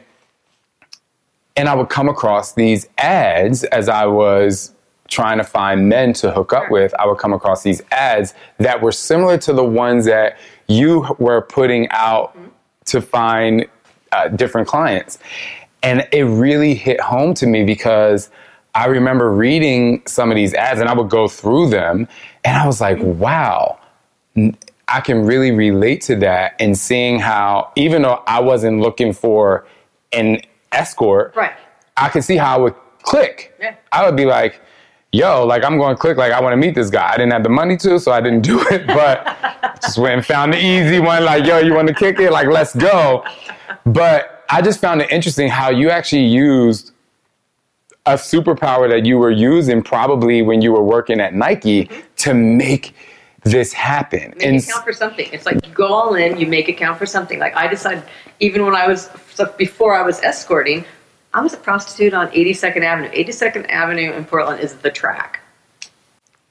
and 1.59 1.67
I 1.67 1.75
would 1.75 1.89
come 1.89 2.07
across 2.07 2.53
these 2.53 2.87
ads 2.97 3.65
as 3.65 3.89
I 3.89 4.05
was 4.05 4.73
trying 5.09 5.39
to 5.39 5.43
find 5.43 5.89
men 5.89 6.13
to 6.13 6.31
hook 6.31 6.53
up 6.53 6.71
with. 6.71 6.93
I 6.97 7.05
would 7.05 7.17
come 7.17 7.33
across 7.33 7.63
these 7.63 7.81
ads 7.91 8.33
that 8.59 8.81
were 8.81 8.93
similar 8.93 9.37
to 9.39 9.51
the 9.51 9.63
ones 9.63 10.05
that 10.05 10.37
you 10.67 11.05
were 11.19 11.41
putting 11.41 11.89
out 11.89 12.29
mm-hmm. 12.29 12.47
To 12.89 13.01
find 13.01 13.65
uh, 14.11 14.27
different 14.29 14.67
clients. 14.67 15.19
And 15.81 16.07
it 16.11 16.23
really 16.23 16.73
hit 16.73 16.99
home 16.99 17.33
to 17.35 17.47
me 17.47 17.63
because 17.63 18.29
I 18.75 18.87
remember 18.87 19.31
reading 19.31 20.03
some 20.05 20.29
of 20.31 20.35
these 20.35 20.53
ads 20.53 20.79
and 20.79 20.89
I 20.89 20.93
would 20.93 21.09
go 21.09 21.27
through 21.27 21.69
them 21.69 22.07
and 22.43 22.57
I 22.57 22.65
was 22.65 22.81
like, 22.81 22.99
wow, 23.01 23.79
I 24.87 25.01
can 25.01 25.25
really 25.25 25.51
relate 25.51 26.01
to 26.03 26.15
that 26.17 26.55
and 26.59 26.77
seeing 26.77 27.19
how, 27.19 27.71
even 27.75 28.01
though 28.01 28.23
I 28.27 28.39
wasn't 28.39 28.79
looking 28.79 29.13
for 29.13 29.65
an 30.11 30.41
escort, 30.71 31.35
Right. 31.35 31.53
I 31.97 32.09
could 32.09 32.23
see 32.23 32.37
how 32.37 32.55
I 32.55 32.59
would 32.59 32.75
click. 33.01 33.55
Yeah. 33.59 33.75
I 33.91 34.05
would 34.05 34.15
be 34.15 34.25
like, 34.25 34.61
yo, 35.11 35.45
like 35.45 35.63
I'm 35.63 35.77
going 35.77 35.95
to 35.95 35.99
click, 35.99 36.17
like 36.17 36.31
I 36.31 36.41
want 36.41 36.53
to 36.53 36.57
meet 36.57 36.75
this 36.75 36.89
guy. 36.89 37.11
I 37.13 37.17
didn't 37.17 37.31
have 37.31 37.43
the 37.43 37.49
money 37.49 37.77
to, 37.77 37.99
so 37.99 38.11
I 38.11 38.21
didn't 38.21 38.41
do 38.53 38.61
it, 38.69 38.87
but 38.87 39.79
just 39.81 39.97
went 39.97 40.15
and 40.15 40.25
found 40.25 40.53
the 40.53 40.63
easy 40.63 40.99
one, 40.99 41.23
like, 41.25 41.45
yo, 41.45 41.59
you 41.59 41.73
want 41.73 41.87
to 41.87 41.93
kick 41.93 42.19
it? 42.19 42.31
Like, 42.31 42.47
let's 42.47 42.75
go. 42.75 43.23
But 43.85 44.45
I 44.49 44.61
just 44.61 44.79
found 44.79 45.01
it 45.01 45.11
interesting 45.11 45.49
how 45.49 45.69
you 45.69 45.89
actually 45.89 46.25
used 46.25 46.91
a 48.05 48.13
superpower 48.13 48.89
that 48.89 49.05
you 49.05 49.17
were 49.17 49.31
using 49.31 49.83
probably 49.83 50.41
when 50.41 50.61
you 50.61 50.71
were 50.71 50.83
working 50.83 51.19
at 51.19 51.33
Nike 51.33 51.85
mm-hmm. 51.85 51.99
to 52.17 52.33
make 52.33 52.95
this 53.43 53.71
happen. 53.71 54.33
Make 54.37 54.63
it 54.63 54.67
count 54.67 54.83
for 54.83 54.93
something. 54.93 55.29
It's 55.31 55.45
like 55.45 55.65
you 55.65 55.73
go 55.73 55.87
all 55.87 56.15
in, 56.15 56.39
you 56.39 56.47
make 56.47 56.69
it 56.69 56.77
count 56.77 56.97
for 56.97 57.05
something. 57.05 57.39
Like 57.39 57.55
I 57.55 57.67
decided, 57.67 58.03
even 58.39 58.65
when 58.65 58.75
I 58.75 58.87
was 58.87 59.09
before 59.57 59.95
I 59.95 60.01
was 60.01 60.19
escorting, 60.21 60.83
I 61.33 61.41
was 61.41 61.53
a 61.53 61.57
prostitute 61.57 62.13
on 62.13 62.29
82nd 62.29 62.83
Avenue. 62.83 63.09
82nd 63.09 63.69
Avenue 63.69 64.13
in 64.13 64.25
Portland 64.25 64.61
is 64.61 64.75
the 64.75 64.89
track. 64.89 65.41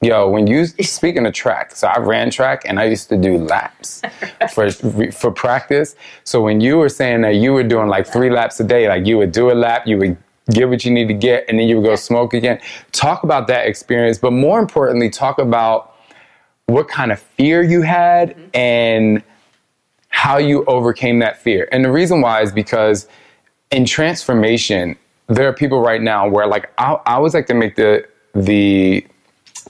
Yo, 0.00 0.28
when 0.28 0.46
you 0.46 0.64
speaking 0.66 1.26
of 1.26 1.34
track, 1.34 1.74
so 1.74 1.88
I 1.88 1.98
ran 1.98 2.30
track 2.30 2.62
and 2.64 2.78
I 2.78 2.84
used 2.84 3.08
to 3.08 3.16
do 3.16 3.36
laps 3.36 4.00
for 4.54 4.70
for 4.70 5.32
practice. 5.32 5.96
So 6.22 6.40
when 6.40 6.60
you 6.60 6.78
were 6.78 6.88
saying 6.88 7.22
that 7.22 7.34
you 7.34 7.52
were 7.52 7.64
doing 7.64 7.88
like 7.88 8.06
three 8.06 8.30
laps 8.30 8.60
a 8.60 8.64
day, 8.64 8.88
like 8.88 9.06
you 9.06 9.18
would 9.18 9.32
do 9.32 9.50
a 9.50 9.54
lap, 9.54 9.88
you 9.88 9.98
would 9.98 10.16
get 10.50 10.68
what 10.68 10.84
you 10.84 10.92
need 10.92 11.08
to 11.08 11.14
get, 11.14 11.46
and 11.48 11.58
then 11.58 11.66
you 11.66 11.80
would 11.80 11.84
go 11.84 11.96
smoke 11.96 12.32
again. 12.32 12.60
Talk 12.92 13.24
about 13.24 13.48
that 13.48 13.66
experience, 13.66 14.18
but 14.18 14.32
more 14.32 14.60
importantly, 14.60 15.10
talk 15.10 15.40
about 15.40 15.96
what 16.66 16.86
kind 16.86 17.10
of 17.10 17.18
fear 17.18 17.64
you 17.64 17.82
had 17.82 18.36
mm-hmm. 18.36 18.48
and 18.54 19.22
how 20.10 20.38
you 20.38 20.64
overcame 20.66 21.18
that 21.18 21.42
fear. 21.42 21.68
And 21.72 21.84
the 21.84 21.90
reason 21.90 22.20
why 22.20 22.42
is 22.42 22.52
because 22.52 23.08
in 23.70 23.84
transformation, 23.84 24.96
there 25.26 25.48
are 25.48 25.52
people 25.52 25.80
right 25.80 26.00
now 26.00 26.28
where 26.28 26.46
like 26.46 26.70
I, 26.78 26.94
I 27.06 27.14
always 27.14 27.34
like 27.34 27.46
to 27.46 27.54
make 27.54 27.76
the 27.76 28.06
the 28.34 29.06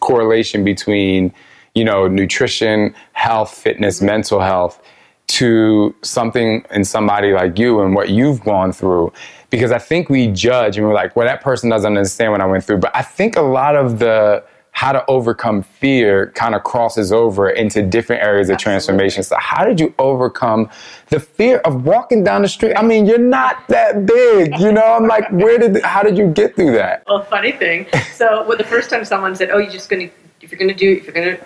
correlation 0.00 0.64
between 0.64 1.32
you 1.74 1.84
know 1.84 2.08
nutrition, 2.08 2.94
health, 3.12 3.52
fitness, 3.54 4.00
mental 4.00 4.40
health 4.40 4.80
to 5.28 5.94
something 6.02 6.64
in 6.70 6.84
somebody 6.84 7.32
like 7.32 7.58
you 7.58 7.80
and 7.82 7.94
what 7.94 8.08
you've 8.08 8.42
gone 8.44 8.72
through 8.72 9.12
because 9.50 9.72
I 9.72 9.78
think 9.78 10.08
we 10.08 10.28
judge 10.28 10.76
and 10.76 10.86
we're 10.86 10.94
like, 10.94 11.16
well, 11.16 11.26
that 11.26 11.42
person 11.42 11.70
doesn't 11.70 11.96
understand 11.96 12.32
what 12.32 12.40
I 12.40 12.46
went 12.46 12.64
through. 12.64 12.78
But 12.78 12.94
I 12.94 13.02
think 13.02 13.36
a 13.36 13.42
lot 13.42 13.76
of 13.76 13.98
the 13.98 14.44
how 14.78 14.92
to 14.92 15.04
overcome 15.08 15.60
fear 15.60 16.30
kind 16.36 16.54
of 16.54 16.62
crosses 16.62 17.10
over 17.10 17.50
into 17.50 17.82
different 17.82 18.22
areas 18.22 18.48
of 18.48 18.54
Absolutely. 18.54 18.62
transformation. 18.62 19.22
So 19.24 19.34
how 19.40 19.64
did 19.64 19.80
you 19.80 19.92
overcome 19.98 20.70
the 21.08 21.18
fear 21.18 21.58
of 21.64 21.84
walking 21.84 22.22
down 22.22 22.42
the 22.42 22.48
street? 22.48 22.74
I 22.76 22.82
mean, 22.82 23.04
you're 23.04 23.18
not 23.18 23.66
that 23.66 24.06
big, 24.06 24.56
you 24.60 24.70
know? 24.70 24.84
I'm 24.84 25.08
like, 25.08 25.28
where 25.32 25.58
did 25.58 25.82
how 25.82 26.04
did 26.04 26.16
you 26.16 26.28
get 26.28 26.54
through 26.54 26.74
that? 26.74 27.02
Well, 27.08 27.24
funny 27.24 27.50
thing. 27.50 27.88
So, 28.14 28.46
well, 28.46 28.56
the 28.56 28.62
first 28.62 28.88
time 28.88 29.04
someone 29.04 29.34
said, 29.34 29.50
"Oh, 29.50 29.58
you're 29.58 29.68
just 29.72 29.90
gonna, 29.90 30.10
if 30.40 30.52
you're 30.52 30.60
gonna 30.60 30.74
do, 30.74 30.92
if 30.92 31.04
you're 31.06 31.12
gonna 31.12 31.38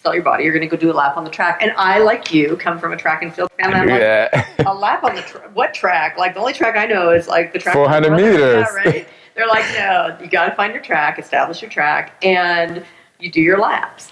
sell 0.00 0.14
your 0.14 0.22
body, 0.22 0.44
you're 0.44 0.52
gonna 0.54 0.68
go 0.68 0.76
do 0.76 0.92
a 0.92 0.94
lap 0.94 1.16
on 1.16 1.24
the 1.24 1.30
track," 1.30 1.58
and 1.60 1.72
I, 1.76 1.98
like 1.98 2.32
you, 2.32 2.56
come 2.56 2.78
from 2.78 2.92
a 2.92 2.96
track 2.96 3.22
and 3.22 3.34
field 3.34 3.50
family. 3.60 3.80
I'm 3.80 3.88
like, 3.88 4.00
Yeah. 4.00 4.46
a 4.66 4.72
lap 4.72 5.02
on 5.02 5.16
the 5.16 5.22
tra- 5.22 5.50
what 5.52 5.74
track? 5.74 6.16
Like 6.16 6.34
the 6.34 6.40
only 6.40 6.52
track 6.52 6.76
I 6.76 6.86
know 6.86 7.10
is 7.10 7.26
like 7.26 7.52
the 7.52 7.58
track. 7.58 7.74
400 7.74 8.12
meters. 8.12 8.66
Yeah, 8.70 8.74
right. 8.74 9.08
They're 9.36 9.46
like, 9.46 9.66
no, 9.74 10.16
you 10.20 10.28
got 10.28 10.46
to 10.46 10.54
find 10.54 10.72
your 10.72 10.82
track, 10.82 11.18
establish 11.18 11.60
your 11.60 11.70
track, 11.70 12.24
and 12.24 12.82
you 13.20 13.30
do 13.30 13.42
your 13.42 13.58
laps. 13.58 14.10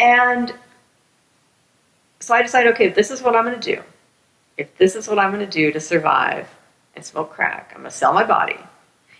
And 0.00 0.52
so 2.18 2.34
I 2.34 2.42
decided, 2.42 2.74
okay, 2.74 2.86
if 2.86 2.96
this 2.96 3.12
is 3.12 3.22
what 3.22 3.36
I'm 3.36 3.44
going 3.44 3.58
to 3.58 3.76
do, 3.76 3.80
if 4.56 4.76
this 4.76 4.96
is 4.96 5.06
what 5.06 5.20
I'm 5.20 5.32
going 5.32 5.48
to 5.48 5.50
do 5.50 5.70
to 5.70 5.80
survive 5.80 6.48
and 6.96 7.04
smoke 7.04 7.30
crack, 7.30 7.70
I'm 7.70 7.82
going 7.82 7.90
to 7.90 7.96
sell 7.96 8.12
my 8.12 8.24
body. 8.24 8.58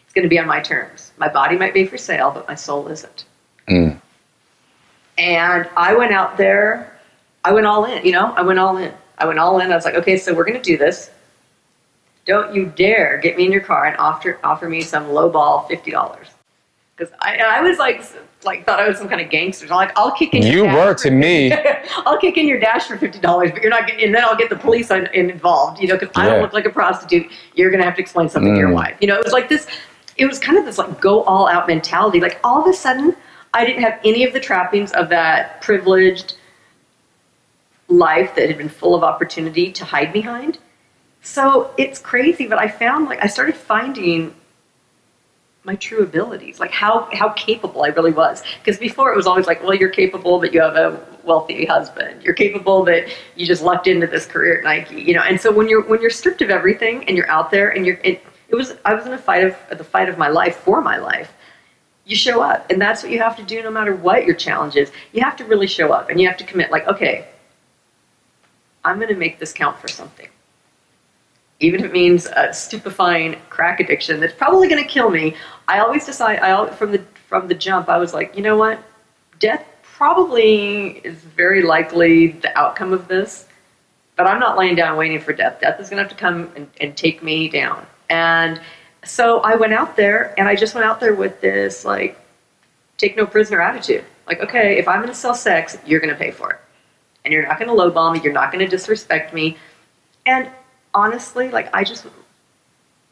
It's 0.05 0.13
going 0.13 0.25
to 0.25 0.29
be 0.29 0.39
on 0.39 0.49
my 0.49 0.61
terms. 0.61 1.13
My 1.17 1.29
body 1.29 1.57
might 1.57 1.75
be 1.75 1.87
for 1.87 1.97
sale, 1.97 2.33
but 2.33 2.49
my 2.49 2.57
soul 2.57 2.89
isn't. 2.89 3.25
Mm. 3.69 4.01
And 5.17 5.69
I 5.77 5.95
went 5.95 6.13
out 6.13 6.37
there, 6.37 6.99
I 7.45 7.53
went 7.53 7.67
all 7.67 7.85
in, 7.85 8.05
you 8.05 8.13
know, 8.13 8.33
I 8.33 8.43
went 8.43 8.59
all 8.59 8.77
in. 8.79 8.93
I 9.17 9.27
went 9.27 9.39
all 9.39 9.61
in. 9.61 9.71
I 9.71 9.77
was 9.77 9.85
like, 9.85 9.95
okay, 9.95 10.17
so 10.17 10.35
we're 10.35 10.45
going 10.45 10.61
to 10.61 10.63
do 10.63 10.77
this. 10.77 11.11
Don't 12.29 12.55
you 12.55 12.67
dare 12.67 13.19
get 13.19 13.39
me 13.39 13.47
in 13.47 13.53
your 13.53 13.63
car 13.63 13.87
and 13.87 13.97
offer, 13.97 14.39
offer 14.45 14.69
me 14.69 14.83
some 14.83 15.13
low 15.13 15.31
ball 15.31 15.67
$50. 15.69 16.29
Because 16.95 17.13
I, 17.21 17.39
I 17.39 17.63
was 17.63 17.79
like, 17.79 18.05
like 18.45 18.67
thought 18.67 18.79
I 18.81 18.87
was 18.87 18.99
some 18.99 19.09
kind 19.09 19.23
of 19.23 19.31
gangster. 19.31 19.65
I'm 19.67 19.71
like, 19.77 19.97
I'll 19.97 20.13
kick 20.13 20.35
in 20.35 20.43
your 20.43 20.67
You 20.67 20.75
were 20.75 20.95
to 20.95 21.11
me. 21.11 21.53
I'll 22.05 22.19
kick 22.19 22.37
in 22.37 22.47
your 22.47 22.61
dash 22.61 22.87
for 22.87 22.99
fifty 22.99 23.19
dollars, 23.19 23.51
but 23.53 23.63
you're 23.63 23.71
not 23.71 23.87
getting, 23.87 24.05
and 24.05 24.15
then 24.15 24.25
I'll 24.25 24.37
get 24.37 24.51
the 24.51 24.57
police 24.57 24.91
in 24.91 25.07
involved. 25.15 25.81
You 25.81 25.89
know, 25.89 25.97
because 25.97 26.11
I 26.17 26.27
don't 26.27 26.43
look 26.43 26.53
like 26.53 26.67
a 26.67 26.71
prostitute. 26.71 27.31
You're 27.55 27.71
gonna 27.71 27.85
have 27.85 27.95
to 27.97 28.01
explain 28.01 28.29
something 28.29 28.53
to 28.53 28.59
your 28.59 28.71
Mm. 28.71 28.75
wife. 28.75 28.97
You 29.01 29.09
know, 29.09 29.15
it 29.17 29.25
was 29.25 29.33
like 29.33 29.49
this. 29.49 29.67
It 30.17 30.27
was 30.27 30.39
kind 30.41 30.59
of 30.59 30.65
this 30.65 30.77
like 30.77 31.01
go 31.01 31.23
all 31.23 31.49
out 31.49 31.67
mentality. 31.69 32.21
Like 32.21 32.41
all 32.45 32.61
of 32.61 32.67
a 32.69 32.73
sudden, 32.73 33.17
I 33.55 33.65
didn't 33.65 33.83
have 33.83 33.99
any 34.05 34.25
of 34.25 34.33
the 34.33 34.41
trappings 34.41 34.93
of 34.93 35.09
that 35.11 35.61
privileged 35.63 36.35
life 37.89 38.35
that 38.35 38.49
had 38.49 38.59
been 38.59 38.69
full 38.69 38.95
of 38.95 39.03
opportunity 39.05 39.73
to 39.73 39.85
hide 39.85 40.13
behind. 40.13 40.59
So 41.29 41.75
it's 41.77 41.99
crazy, 41.99 42.47
but 42.47 42.59
I 42.59 42.69
found 42.69 43.05
like 43.05 43.23
I 43.23 43.27
started 43.27 43.55
finding 43.55 44.35
my 45.63 45.75
true 45.75 46.03
abilities, 46.03 46.59
like 46.59 46.71
how 46.71 47.07
how 47.13 47.29
capable 47.35 47.85
I 47.85 47.89
really 47.89 48.13
was. 48.13 48.43
Because 48.59 48.79
before 48.79 49.13
it 49.13 49.17
was 49.17 49.27
always 49.27 49.47
like, 49.47 49.63
well, 49.63 49.75
you're 49.75 49.91
capable, 49.91 50.41
but 50.41 50.55
you 50.55 50.63
have 50.63 50.77
a 50.77 50.99
wealthy 51.25 51.67
husband. 51.67 52.23
You're 52.23 52.33
capable 52.33 52.83
that 52.87 53.15
you 53.37 53.45
just 53.45 53.63
lucked 53.63 53.87
into 53.87 54.07
this 54.07 54.25
career 54.25 54.57
at 54.57 54.65
Nike, 54.65 55.03
you 55.03 55.13
know. 55.13 55.21
And 55.21 55.39
so 55.39 55.53
when 55.53 55.69
you're 55.69 55.83
when 55.83 56.01
you're 56.01 56.09
stripped 56.09 56.41
of 56.41 56.49
everything 56.49 57.05
and 57.07 57.15
you're 57.15 57.31
out 57.31 57.51
there 57.51 57.69
and 57.69 57.85
you're 57.85 57.99
it 58.03 58.23
was 58.51 58.77
I 58.87 58.95
was 58.95 59.05
in 59.05 59.13
a 59.13 59.19
fight 59.19 59.45
of 59.45 59.55
the 59.77 59.85
fight 59.85 60.09
of 60.09 60.17
my 60.17 60.29
life 60.29 60.57
for 60.57 60.81
my 60.81 60.97
life. 60.97 61.31
You 62.07 62.17
show 62.17 62.41
up, 62.41 62.71
and 62.71 62.81
that's 62.81 63.03
what 63.03 63.13
you 63.13 63.19
have 63.19 63.37
to 63.37 63.43
do 63.43 63.63
no 63.63 63.71
matter 63.71 63.95
what 63.95 64.25
your 64.25 64.35
challenge 64.35 64.77
is. 64.77 64.91
You 65.13 65.23
have 65.25 65.37
to 65.37 65.45
really 65.45 65.67
show 65.67 65.93
up, 65.93 66.09
and 66.09 66.19
you 66.19 66.27
have 66.27 66.39
to 66.39 66.45
commit. 66.45 66.71
Like, 66.71 66.89
okay, 66.89 67.29
I'm 68.83 68.97
going 68.97 69.11
to 69.11 69.15
make 69.15 69.39
this 69.39 69.53
count 69.53 69.79
for 69.79 69.89
something 69.89 70.29
even 71.61 71.81
if 71.81 71.87
it 71.87 71.93
means 71.93 72.27
a 72.27 72.53
stupefying 72.53 73.37
crack 73.51 73.81
addiction 73.81 74.21
that's 74.21 74.35
probably 74.35 74.69
going 74.69 74.83
to 74.83 74.89
kill 74.89 75.11
me. 75.11 75.35
I 75.67 75.81
always 75.81 76.07
decide. 76.07 76.39
I 76.39 76.51
al- 76.51 76.73
from 76.73 76.93
the 76.93 77.03
from 77.27 77.49
the 77.49 77.55
jump, 77.55 77.89
I 77.89 77.99
was 77.99 78.15
like, 78.15 78.37
you 78.37 78.43
know 78.43 78.57
what, 78.57 78.83
death 79.39 79.67
probably 79.83 81.01
is 81.05 81.17
very 81.17 81.63
likely 81.63 82.29
the 82.29 82.57
outcome 82.57 82.93
of 82.93 83.09
this, 83.09 83.47
but 84.17 84.27
I'm 84.27 84.39
not 84.41 84.57
laying 84.57 84.77
down 84.77 84.97
waiting 84.97 85.21
for 85.21 85.33
death. 85.33 85.61
Death 85.61 85.79
is 85.81 85.91
going 85.91 85.99
to 85.99 86.09
have 86.09 86.17
to 86.17 86.19
come 86.19 86.51
and, 86.57 86.71
and 86.81 86.97
take 86.97 87.23
me 87.23 87.49
down. 87.49 87.85
And 88.09 88.61
so 89.05 89.41
I 89.41 89.57
went 89.57 89.75
out 89.75 89.97
there, 89.97 90.35
and 90.39 90.49
I 90.49 90.55
just 90.55 90.75
went 90.75 90.87
out 90.87 91.01
there 91.01 91.15
with 91.15 91.41
this 91.41 91.85
like 91.85 92.19
take 92.97 93.17
no 93.17 93.27
prisoner 93.27 93.61
attitude. 93.61 94.05
Like, 94.27 94.41
okay, 94.41 94.79
if 94.79 94.87
I'm 94.89 95.01
going 95.01 95.09
to 95.09 95.15
sell 95.15 95.35
sex, 95.35 95.77
you're 95.87 96.01
going 96.01 96.13
to 96.13 96.19
pay 96.19 96.31
for 96.31 96.53
it, 96.53 96.61
and 97.25 97.33
you're 97.33 97.47
not 97.47 97.59
going 97.59 97.69
to 97.69 97.75
lowball 97.75 98.13
me. 98.13 98.21
You're 98.23 98.33
not 98.33 98.53
going 98.53 98.65
to 98.65 98.71
disrespect 98.71 99.35
me. 99.35 99.57
And 100.25 100.51
honestly, 100.95 101.51
like 101.51 101.69
I 101.75 101.85
just 101.85 102.07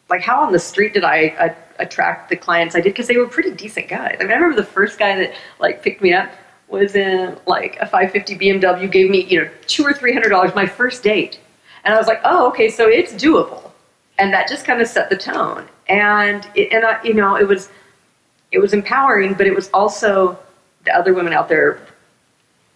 like 0.09 0.23
how 0.23 0.41
on 0.41 0.53
the 0.53 0.59
street 0.59 0.95
did 0.95 1.05
I 1.05 1.29
uh, 1.39 1.55
attract 1.79 2.31
the 2.31 2.37
clients 2.37 2.75
I 2.75 2.81
did 2.81 2.91
because 2.91 3.09
they 3.09 3.17
were 3.17 3.27
pretty 3.27 3.51
decent 3.51 3.89
guys. 3.89 4.17
I 4.21 4.23
mean, 4.23 4.33
I 4.33 4.37
remember 4.37 4.57
the 4.57 4.69
first 4.69 4.99
guy 4.99 5.17
that 5.17 5.35
like 5.59 5.83
picked 5.83 6.03
me 6.03 6.13
up 6.13 6.31
was 6.69 6.95
in 6.95 7.39
like 7.47 7.77
a 7.77 7.87
550 7.87 8.37
BMW, 8.37 8.91
gave 8.91 9.11
me 9.11 9.25
you 9.25 9.43
know 9.43 9.51
two 9.67 9.85
or 9.85 9.93
three 9.93 10.13
hundred 10.13 10.31
dollars 10.31 10.55
my 10.55 10.67
first 10.67 11.03
date, 11.03 11.41
and 11.85 11.95
I 11.95 11.99
was 11.99 12.07
like, 12.07 12.21
oh 12.25 12.49
okay, 12.49 12.71
so 12.71 12.89
it's 12.89 13.13
doable, 13.13 13.71
and 14.19 14.33
that 14.33 14.49
just 14.49 14.65
kind 14.65 14.81
of 14.81 14.89
set 14.89 15.11
the 15.11 15.17
tone. 15.17 15.69
And 15.89 16.47
it, 16.55 16.73
and 16.73 16.85
I, 16.85 17.03
you 17.03 17.15
know 17.15 17.37
it 17.37 17.47
was 17.47 17.71
it 18.53 18.59
was 18.59 18.73
empowering, 18.73 19.35
but 19.35 19.47
it 19.47 19.55
was 19.55 19.71
also 19.71 20.39
the 20.85 20.97
other 20.97 21.15
women 21.15 21.33
out 21.33 21.49
there. 21.49 21.81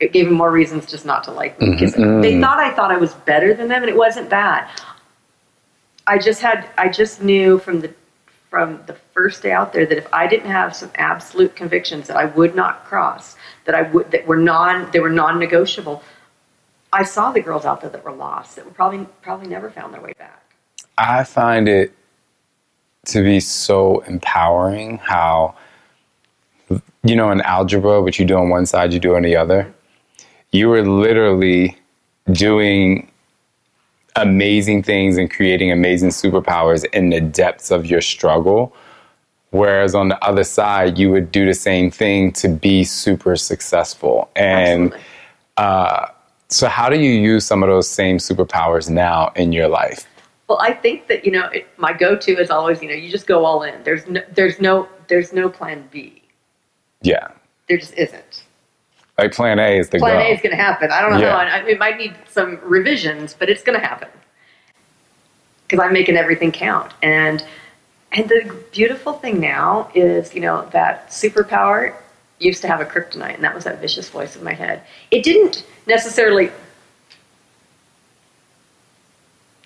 It 0.01 0.13
gave 0.15 0.25
them 0.25 0.35
more 0.35 0.51
reasons 0.51 0.87
just 0.87 1.05
not 1.05 1.25
to 1.25 1.31
like 1.31 1.61
me 1.61 1.73
because 1.73 1.93
they 1.93 2.41
thought 2.41 2.59
I 2.59 2.75
thought 2.75 2.91
I 2.91 2.97
was 2.97 3.13
better 3.13 3.53
than 3.53 3.69
them, 3.69 3.83
and 3.83 3.91
it 3.91 3.97
wasn't 3.97 4.31
that. 4.31 4.71
I 6.11 6.19
just 6.19 6.43
had 6.43 6.69
I 6.77 6.89
just 6.89 7.23
knew 7.23 7.61
from 7.61 7.83
the 7.83 7.95
from 8.51 8.81
the 8.87 8.95
first 9.15 9.45
day 9.45 9.53
out 9.53 9.73
there 9.73 9.87
that 9.87 9.97
if 9.97 10.13
I 10.13 10.27
didn't 10.27 10.51
have 10.51 10.75
some 10.75 10.91
absolute 10.97 11.55
convictions 11.55 12.09
that 12.09 12.17
I 12.17 12.25
would 12.25 12.57
not 12.57 12.85
cross, 12.85 13.37
that 13.65 13.77
I 13.77 13.83
would 13.83 14.11
that 14.11 14.27
were 14.27 14.37
non 14.37 14.91
they 14.91 14.99
were 14.99 15.09
non-negotiable. 15.09 16.03
I 16.93 17.05
saw 17.05 17.31
the 17.31 17.41
girls 17.41 17.65
out 17.65 17.81
there 17.81 17.91
that 17.91 18.05
were 18.05 18.11
lost 18.11 18.57
that 18.57 18.65
were 18.65 18.73
probably 18.73 19.07
probably 19.23 19.47
never 19.47 19.71
found 19.71 19.95
their 19.95 20.01
way 20.01 20.15
back. 20.19 20.43
I 20.99 21.23
find 21.23 21.69
it 21.69 21.93
to 23.07 23.23
be 23.23 23.39
so 23.39 24.01
empowering 24.01 24.99
how, 24.99 25.55
you 27.05 27.15
know, 27.15 27.31
in 27.31 27.41
algebra, 27.43 28.03
what 28.03 28.19
you 28.19 28.25
do 28.25 28.35
on 28.35 28.49
one 28.49 28.67
side, 28.67 28.93
you 28.93 28.99
do 28.99 29.15
on 29.15 29.23
the 29.23 29.37
other. 29.37 29.73
You 30.51 30.71
were 30.71 30.83
literally 30.83 31.79
doing 32.33 33.10
amazing 34.17 34.83
things 34.83 35.17
and 35.17 35.31
creating 35.31 35.71
amazing 35.71 36.11
superpowers 36.11 36.85
in 36.93 37.11
the 37.11 37.21
depths 37.21 37.71
of 37.71 37.87
your 37.87 38.01
struggle. 38.01 38.75
Whereas 39.51 39.95
on 39.95 40.09
the 40.09 40.25
other 40.25 40.45
side, 40.45 40.99
you 40.99 41.11
would 41.11 41.33
do 41.33 41.45
the 41.45 41.55
same 41.55 41.91
thing 41.91 42.33
to 42.33 42.49
be 42.49 42.85
super 42.85 43.37
successful. 43.37 44.31
And 44.37 44.93
Absolutely. 44.93 45.01
Uh, 45.57 46.07
so, 46.49 46.69
how 46.69 46.89
do 46.89 46.99
you 46.99 47.13
use 47.13 47.45
some 47.45 47.63
of 47.63 47.69
those 47.69 47.89
same 47.89 48.19
superpowers 48.19 48.91
now 48.91 49.33
in 49.37 49.53
your 49.53 49.69
life? 49.69 50.07
Well, 50.49 50.59
I 50.61 50.73
think 50.73 51.07
that 51.07 51.25
you 51.25 51.31
know 51.31 51.47
it, 51.47 51.69
my 51.77 51.93
go-to 51.93 52.33
is 52.33 52.51
always 52.51 52.83
you 52.83 52.89
know 52.89 52.95
you 52.95 53.09
just 53.09 53.27
go 53.27 53.45
all 53.45 53.63
in. 53.63 53.83
There's 53.85 54.07
no 54.09 54.21
there's 54.35 54.61
no 54.61 54.89
there's 55.07 55.33
no 55.33 55.49
plan 55.49 55.89
B. 55.93 56.23
Yeah. 57.03 57.29
There 57.69 57.79
just 57.79 57.95
isn't. 57.95 58.45
Like 59.21 59.33
plan 59.35 59.59
A 59.59 59.79
is 59.79 59.91
the 59.91 59.99
Plan 59.99 60.19
go. 60.19 60.25
A 60.25 60.29
is 60.33 60.41
going 60.41 60.57
to 60.57 60.63
happen. 60.63 60.91
I 60.91 61.03
don't 61.03 61.13
know 61.13 61.19
Yeah. 61.19 61.31
how. 61.31 61.57
I, 61.59 61.69
it 61.69 61.79
might 61.79 61.99
need 61.99 62.15
some 62.29 62.59
revisions, 62.63 63.35
but 63.39 63.51
it's 63.51 63.63
going 63.63 63.79
to 63.79 63.87
happen 63.87 64.09
because 65.69 65.85
I'm 65.85 65.93
making 65.93 66.17
everything 66.17 66.51
count. 66.53 66.93
And 67.03 67.45
and 68.13 68.29
the 68.29 68.57
beautiful 68.73 69.13
thing 69.13 69.39
now 69.39 69.91
is 69.95 70.35
you 70.35 70.41
know 70.41 70.67
that 70.73 71.11
superpower 71.11 71.95
used 72.39 72.63
to 72.63 72.69
have 72.69 72.81
a 72.81 72.87
kryptonite, 72.87 73.35
and 73.35 73.45
that 73.45 73.55
was 73.55 73.65
that 73.65 73.81
vicious 73.81 74.09
voice 74.09 74.37
in 74.37 74.43
my 74.43 74.55
head. 74.55 74.83
It 75.11 75.23
didn't 75.23 75.65
necessarily 75.87 76.51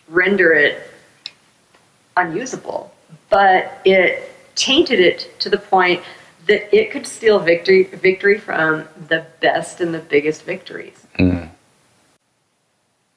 render 0.09 0.53
it 0.53 0.91
unusable, 2.17 2.93
but 3.31 3.81
it 3.85 4.31
tainted 4.57 5.01
it 5.01 5.33
to 5.41 5.49
the 5.49 5.59
point 5.59 6.03
that 6.47 6.75
it 6.77 6.91
could 6.91 7.07
steal 7.07 7.39
victory 7.39 7.85
victory 7.85 8.39
from 8.39 8.87
the 9.09 9.27
best 9.41 9.81
and 9.81 9.95
the 9.95 10.01
biggest 10.01 10.43
victories. 10.43 11.07
Hmm. 11.17 11.45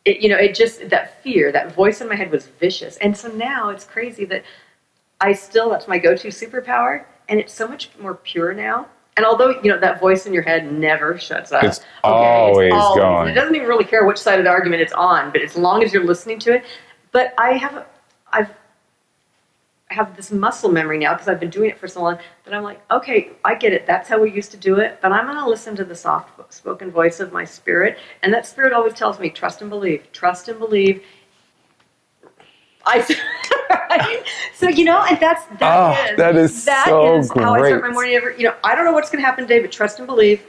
It, 0.06 0.22
you 0.22 0.30
know, 0.30 0.38
it 0.38 0.56
just 0.56 0.90
that 0.90 1.22
fear, 1.22 1.52
that 1.52 1.74
voice 1.74 2.00
in 2.00 2.08
my 2.08 2.16
head 2.16 2.32
was 2.32 2.48
vicious, 2.48 2.98
and 2.98 3.16
so 3.16 3.30
now 3.30 3.70
it's 3.70 3.84
crazy 3.84 4.26
that 4.26 4.44
I 5.20 5.34
still 5.34 5.70
that's 5.70 5.88
my 5.88 5.98
go-to 5.98 6.30
superpower, 6.30 7.06
and 7.28 7.40
it's 7.40 7.54
so 7.54 7.68
much 7.68 7.90
more 8.00 8.16
pure 8.16 8.54
now. 8.54 8.88
And 9.18 9.26
although 9.26 9.50
you 9.62 9.72
know 9.72 9.80
that 9.80 10.00
voice 10.00 10.28
in 10.28 10.34
your 10.34 10.44
head 10.44 10.72
never 10.72 11.18
shuts 11.18 11.52
up, 11.52 11.64
It's 11.64 11.82
always 12.04 12.72
going. 12.72 13.30
It 13.30 13.34
doesn't 13.34 13.56
even 13.56 13.68
really 13.68 13.84
care 13.84 14.06
which 14.06 14.20
side 14.20 14.40
of 14.40 14.46
the 14.46 14.52
argument 14.52 14.82
it's 14.82 14.94
on, 14.94 15.32
but 15.32 15.42
as 15.42 15.58
long 15.58 15.84
as 15.84 15.92
you're 15.92 16.06
listening 16.06 16.40
to 16.40 16.54
it. 16.54 16.64
But 17.12 17.34
I 17.38 17.54
have, 17.54 17.88
I've 18.32 18.52
have 19.90 20.16
this 20.18 20.32
muscle 20.32 20.70
memory 20.70 20.98
now 20.98 21.14
because 21.14 21.28
I've 21.28 21.40
been 21.40 21.50
doing 21.50 21.70
it 21.70 21.80
for 21.80 21.88
so 21.88 22.02
long 22.04 22.20
that 22.44 22.54
I'm 22.54 22.64
like, 22.64 22.82
okay, 22.92 23.32
I 23.46 23.56
get 23.56 23.72
it. 23.72 23.88
That's 23.88 24.10
how 24.10 24.20
we 24.20 24.32
used 24.32 24.52
to 24.52 24.58
do 24.58 24.80
it. 24.80 25.00
But 25.02 25.12
I'm 25.12 25.26
going 25.26 25.38
to 25.38 25.48
listen 25.48 25.76
to 25.78 25.86
the 25.86 25.96
soft 25.96 26.30
spoken 26.54 26.92
voice 26.92 27.20
of 27.20 27.32
my 27.32 27.46
spirit. 27.46 27.98
And 28.22 28.34
that 28.34 28.46
spirit 28.46 28.74
always 28.74 28.94
tells 28.94 29.20
me, 29.20 29.30
trust 29.30 29.62
and 29.62 29.70
believe, 29.70 30.12
trust 30.12 30.50
and 30.50 30.60
believe. 30.60 31.04
I, 32.86 33.02
so, 34.54 34.68
you 34.68 34.84
know, 34.84 35.04
and 35.04 35.20
that's, 35.20 35.46
that 35.60 36.12
Oh, 36.12 36.16
that 36.18 36.36
is 36.36 36.64
so 36.64 37.22
how 37.36 37.56
I 37.56 37.68
start 37.68 37.82
my 37.82 37.92
morning. 37.92 38.16
Every, 38.16 38.38
you 38.38 38.44
know, 38.44 38.56
I 38.64 38.76
don't 38.76 38.86
know 38.86 38.94
what's 38.94 39.10
going 39.10 39.22
to 39.22 39.26
happen 39.26 39.46
today, 39.46 39.62
but 39.62 39.72
trust 39.72 40.00
and 40.00 40.08
believe. 40.08 40.42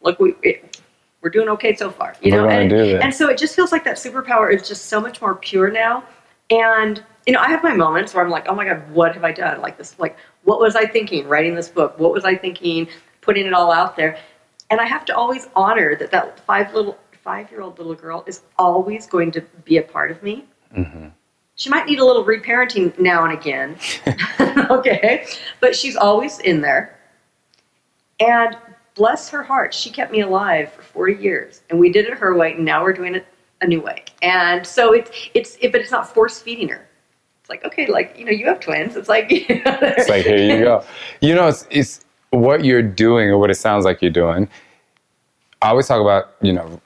Look, 0.00 0.18
we, 0.18 0.34
it, 0.42 0.80
we're 1.20 1.30
doing 1.30 1.48
okay 1.50 1.74
so 1.74 1.90
far. 1.90 2.14
You 2.22 2.32
We're 2.32 2.42
know, 2.42 2.48
and, 2.48 2.72
and 2.72 3.14
so 3.14 3.28
it 3.28 3.36
just 3.36 3.56
feels 3.56 3.72
like 3.72 3.84
that 3.84 3.96
superpower 3.96 4.52
is 4.54 4.66
just 4.66 4.86
so 4.86 5.00
much 5.00 5.20
more 5.20 5.34
pure 5.34 5.70
now. 5.70 6.04
And 6.50 7.02
you 7.26 7.32
know, 7.32 7.40
I 7.40 7.48
have 7.48 7.62
my 7.62 7.74
moments 7.74 8.14
where 8.14 8.24
I'm 8.24 8.30
like, 8.30 8.46
oh 8.48 8.54
my 8.54 8.64
god, 8.64 8.88
what 8.90 9.12
have 9.14 9.24
I 9.24 9.32
done? 9.32 9.60
Like 9.60 9.76
this, 9.76 9.98
like 9.98 10.16
what 10.44 10.60
was 10.60 10.76
I 10.76 10.86
thinking 10.86 11.26
writing 11.28 11.54
this 11.54 11.68
book? 11.68 11.98
What 11.98 12.12
was 12.12 12.24
I 12.24 12.36
thinking 12.36 12.88
putting 13.20 13.46
it 13.46 13.52
all 13.52 13.72
out 13.72 13.96
there? 13.96 14.18
And 14.70 14.80
I 14.80 14.84
have 14.84 15.04
to 15.06 15.16
always 15.16 15.48
honor 15.54 15.96
that 15.96 16.10
that 16.12 16.40
five 16.40 16.72
little 16.72 16.98
five 17.12 17.50
year 17.50 17.60
old 17.60 17.78
little 17.78 17.94
girl 17.94 18.22
is 18.28 18.42
always 18.58 19.06
going 19.06 19.32
to 19.32 19.40
be 19.64 19.78
a 19.78 19.82
part 19.82 20.12
of 20.12 20.22
me. 20.22 20.44
Mm-hmm. 20.74 21.08
She 21.56 21.70
might 21.70 21.86
need 21.86 21.98
a 21.98 22.04
little 22.04 22.24
reparenting 22.24 22.96
now 22.98 23.24
and 23.24 23.32
again, 23.32 23.76
okay, 24.70 25.26
but 25.60 25.74
she's 25.74 25.96
always 25.96 26.38
in 26.40 26.60
there. 26.60 26.98
And 28.20 28.56
bless 28.94 29.28
her 29.30 29.42
heart, 29.42 29.74
she 29.74 29.90
kept 29.90 30.12
me 30.12 30.20
alive 30.20 30.72
for 30.72 30.82
40 30.82 31.22
years. 31.22 31.62
And 31.68 31.80
we 31.80 31.90
did 31.90 32.06
it 32.06 32.14
her 32.14 32.36
way, 32.36 32.52
and 32.52 32.64
now 32.64 32.82
we're 32.82 32.92
doing 32.92 33.14
it 33.14 33.26
a 33.60 33.66
new 33.66 33.80
way. 33.80 34.04
And 34.22 34.66
so 34.66 34.92
it's, 34.92 35.10
it's 35.34 35.56
it, 35.60 35.72
but 35.72 35.80
it's 35.80 35.90
not 35.90 36.12
force 36.12 36.40
feeding 36.40 36.68
her. 36.68 36.85
It's 37.46 37.50
like, 37.50 37.64
okay, 37.64 37.86
like, 37.86 38.18
you 38.18 38.24
know, 38.24 38.32
you 38.32 38.44
have 38.46 38.58
twins. 38.58 38.96
It's 38.96 39.08
like, 39.08 39.28
It's 39.30 40.08
like 40.08 40.24
here 40.24 40.36
you 40.36 40.64
go. 40.64 40.84
You 41.20 41.32
know, 41.36 41.46
it's, 41.46 41.64
it's 41.70 42.04
what 42.30 42.64
you're 42.64 42.82
doing 42.82 43.28
or 43.28 43.38
what 43.38 43.52
it 43.52 43.54
sounds 43.54 43.84
like 43.84 44.02
you're 44.02 44.10
doing. 44.10 44.48
I 45.62 45.68
always 45.68 45.86
talk 45.86 46.00
about, 46.00 46.32
you 46.42 46.52
know, 46.52 46.80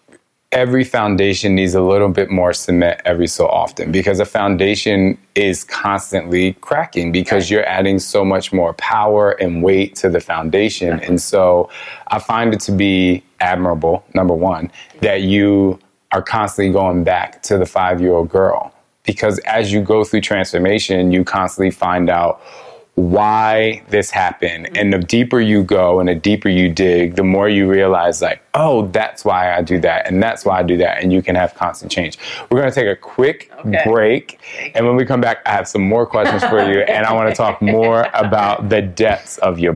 every 0.52 0.84
foundation 0.84 1.54
needs 1.54 1.72
a 1.72 1.80
little 1.80 2.10
bit 2.10 2.30
more 2.30 2.52
cement 2.52 3.00
every 3.06 3.26
so 3.26 3.46
often 3.46 3.90
because 3.90 4.20
a 4.20 4.26
foundation 4.26 5.16
is 5.34 5.64
constantly 5.64 6.52
cracking 6.60 7.10
because 7.10 7.50
you're 7.50 7.66
adding 7.66 7.98
so 7.98 8.22
much 8.22 8.52
more 8.52 8.74
power 8.74 9.30
and 9.40 9.62
weight 9.62 9.96
to 9.96 10.10
the 10.10 10.20
foundation. 10.20 11.00
And 11.00 11.22
so 11.22 11.70
I 12.08 12.18
find 12.18 12.52
it 12.52 12.60
to 12.60 12.72
be 12.72 13.24
admirable, 13.40 14.04
number 14.12 14.34
one, 14.34 14.70
that 15.00 15.22
you 15.22 15.78
are 16.12 16.20
constantly 16.20 16.70
going 16.70 17.02
back 17.02 17.42
to 17.44 17.56
the 17.56 17.64
five 17.64 18.02
year 18.02 18.12
old 18.12 18.28
girl 18.28 18.74
because 19.04 19.38
as 19.40 19.72
you 19.72 19.82
go 19.82 20.04
through 20.04 20.20
transformation, 20.22 21.12
you 21.12 21.24
constantly 21.24 21.70
find 21.70 22.10
out 22.10 22.40
why 22.94 23.82
this 23.88 24.10
happened. 24.10 24.66
Mm-hmm. 24.66 24.76
And 24.76 24.92
the 24.92 24.98
deeper 24.98 25.40
you 25.40 25.62
go 25.62 26.00
and 26.00 26.08
the 26.08 26.14
deeper 26.14 26.48
you 26.48 26.68
dig, 26.68 27.16
the 27.16 27.24
more 27.24 27.48
you 27.48 27.68
realize, 27.68 28.20
like, 28.20 28.42
oh, 28.54 28.86
that's 28.88 29.24
why 29.24 29.54
I 29.54 29.62
do 29.62 29.78
that. 29.80 30.06
And 30.06 30.22
that's 30.22 30.44
why 30.44 30.58
I 30.58 30.62
do 30.62 30.76
that. 30.78 31.02
And 31.02 31.12
you 31.12 31.22
can 31.22 31.34
have 31.34 31.54
constant 31.54 31.90
change. 31.90 32.18
We're 32.50 32.60
going 32.60 32.70
to 32.70 32.74
take 32.74 32.88
a 32.88 32.96
quick 32.96 33.50
Okay. 33.60 33.82
break. 33.86 34.40
And 34.74 34.86
when 34.86 34.96
we 34.96 35.04
come 35.04 35.20
back, 35.20 35.38
I 35.46 35.52
have 35.52 35.68
some 35.68 35.82
more 35.82 36.06
questions 36.06 36.42
for 36.44 36.60
you. 36.70 36.80
And 36.80 37.06
I 37.06 37.12
want 37.12 37.28
to 37.28 37.34
talk 37.34 37.60
more 37.62 38.06
about 38.14 38.68
the 38.68 38.82
depths 38.82 39.38
of 39.38 39.58
your 39.58 39.74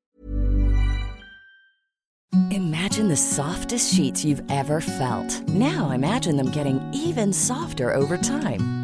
Imagine 2.51 3.09
the 3.09 3.17
softest 3.17 3.95
sheets 3.95 4.25
you've 4.25 4.43
ever 4.51 4.81
felt. 4.81 5.41
Now 5.49 5.91
imagine 5.91 6.37
them 6.37 6.51
getting 6.51 6.81
even 6.93 7.33
softer 7.33 7.95
over 7.95 8.17
time. 8.17 8.84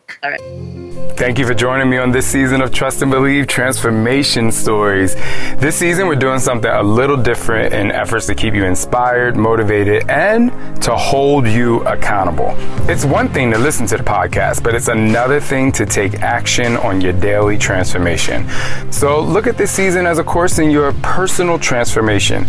All 0.23 0.29
right. 0.29 0.71
Thank 1.17 1.37
you 1.37 1.45
for 1.45 1.53
joining 1.53 1.89
me 1.89 1.97
on 1.97 2.11
this 2.11 2.25
season 2.25 2.61
of 2.61 2.71
Trust 2.73 3.03
and 3.03 3.11
Believe 3.11 3.45
Transformation 3.45 4.51
Stories. 4.51 5.13
This 5.57 5.75
season, 5.75 6.07
we're 6.07 6.15
doing 6.15 6.39
something 6.39 6.71
a 6.71 6.81
little 6.81 7.17
different 7.17 7.73
in 7.73 7.91
efforts 7.91 8.25
to 8.27 8.33
keep 8.33 8.55
you 8.55 8.65
inspired, 8.65 9.37
motivated, 9.37 10.09
and 10.09 10.51
to 10.81 10.95
hold 10.95 11.47
you 11.47 11.81
accountable. 11.81 12.55
It's 12.89 13.05
one 13.05 13.29
thing 13.29 13.51
to 13.51 13.59
listen 13.59 13.85
to 13.87 13.97
the 13.97 14.03
podcast, 14.03 14.63
but 14.63 14.73
it's 14.73 14.87
another 14.87 15.39
thing 15.39 15.71
to 15.73 15.85
take 15.85 16.15
action 16.21 16.75
on 16.77 17.01
your 17.01 17.13
daily 17.13 17.57
transformation. 17.57 18.49
So 18.91 19.21
look 19.21 19.45
at 19.45 19.57
this 19.57 19.71
season 19.71 20.07
as 20.07 20.17
a 20.17 20.23
course 20.23 20.57
in 20.57 20.71
your 20.71 20.91
personal 21.03 21.59
transformation. 21.59 22.45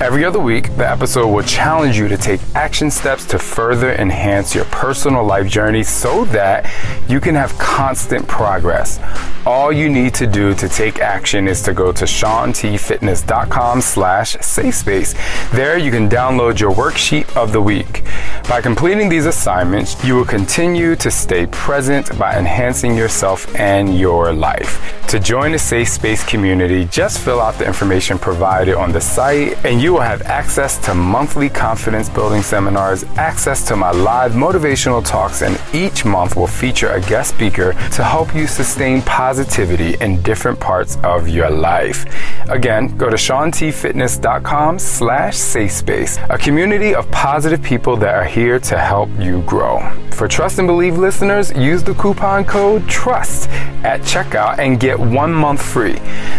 Every 0.00 0.24
other 0.24 0.40
week, 0.40 0.74
the 0.76 0.88
episode 0.88 1.28
will 1.28 1.44
challenge 1.44 1.98
you 1.98 2.08
to 2.08 2.16
take 2.16 2.40
action 2.54 2.90
steps 2.90 3.26
to 3.26 3.38
further 3.38 3.92
enhance 3.92 4.54
your 4.54 4.64
personal 4.66 5.24
life 5.24 5.48
journey 5.48 5.82
so 5.82 6.24
that 6.26 6.64
you 7.08 7.20
can 7.20 7.34
have 7.34 7.56
constant 7.58 8.26
progress. 8.26 9.00
All 9.46 9.72
you 9.72 9.88
need 9.88 10.14
to 10.14 10.26
do 10.26 10.54
to 10.54 10.68
take 10.68 11.00
action 11.00 11.46
is 11.46 11.60
to 11.62 11.74
go 11.74 11.92
to 11.92 12.04
shauntfitness.com 12.04 13.80
slash 13.80 14.36
safe 14.40 14.74
space. 14.74 15.14
There 15.52 15.76
you 15.76 15.90
can 15.90 16.08
download 16.08 16.58
your 16.58 16.72
worksheet 16.72 17.36
of 17.36 17.52
the 17.52 17.60
week. 17.60 18.04
By 18.48 18.60
completing 18.62 19.08
these 19.08 19.26
assignments, 19.26 20.02
you 20.04 20.16
will 20.16 20.24
continue 20.24 20.96
to 20.96 21.10
stay 21.10 21.46
present 21.46 22.18
by 22.18 22.38
enhancing 22.38 22.96
yourself 22.96 23.54
and 23.56 23.98
your 23.98 24.32
life. 24.32 25.03
To 25.08 25.20
join 25.20 25.52
the 25.52 25.58
Safe 25.58 25.88
Space 25.88 26.24
community, 26.24 26.86
just 26.86 27.20
fill 27.20 27.40
out 27.40 27.56
the 27.56 27.64
information 27.64 28.18
provided 28.18 28.74
on 28.74 28.90
the 28.90 29.00
site 29.00 29.64
and 29.64 29.80
you 29.80 29.92
will 29.92 30.00
have 30.00 30.22
access 30.22 30.76
to 30.86 30.94
monthly 30.94 31.48
confidence 31.48 32.08
building 32.08 32.42
seminars, 32.42 33.04
access 33.16 33.64
to 33.68 33.76
my 33.76 33.92
live 33.92 34.32
motivational 34.32 35.06
talks, 35.06 35.42
and 35.42 35.60
each 35.72 36.04
month 36.04 36.34
will 36.34 36.48
feature 36.48 36.88
a 36.88 37.00
guest 37.02 37.34
speaker 37.34 37.74
to 37.92 38.02
help 38.02 38.34
you 38.34 38.48
sustain 38.48 39.02
positivity 39.02 39.94
in 40.00 40.20
different 40.22 40.58
parts 40.58 40.96
of 41.04 41.28
your 41.28 41.50
life. 41.50 42.04
Again, 42.48 42.96
go 42.96 43.08
to 43.08 43.16
shauntfitness.com 43.16 44.80
slash 44.80 45.36
safe 45.36 45.70
space, 45.70 46.18
a 46.28 46.38
community 46.38 46.92
of 46.92 47.08
positive 47.12 47.62
people 47.62 47.96
that 47.98 48.14
are 48.16 48.24
here 48.24 48.58
to 48.58 48.78
help 48.78 49.10
you 49.20 49.42
grow. 49.42 49.78
For 50.14 50.28
Trust 50.28 50.60
and 50.60 50.68
Believe 50.68 50.96
listeners, 50.96 51.52
use 51.56 51.82
the 51.82 51.94
coupon 51.94 52.44
code 52.44 52.88
TRUST 52.88 53.48
at 53.84 54.00
checkout 54.02 54.58
and 54.58 54.78
get 54.78 54.98
one 54.98 55.32
month 55.32 55.60
free. 55.60 55.94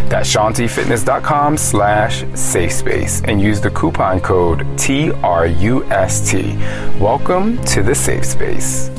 That's 0.08 0.34
shauntfitness.com 0.34 1.58
slash 1.58 2.24
safe 2.36 2.72
space 2.72 3.22
and 3.26 3.42
use 3.42 3.60
the 3.60 3.70
coupon 3.72 4.22
code 4.22 4.66
T-R-U-S-T. 4.78 6.56
Welcome 7.02 7.62
to 7.66 7.84
the 7.84 7.94
safe 7.94 8.26
space. 8.26 8.90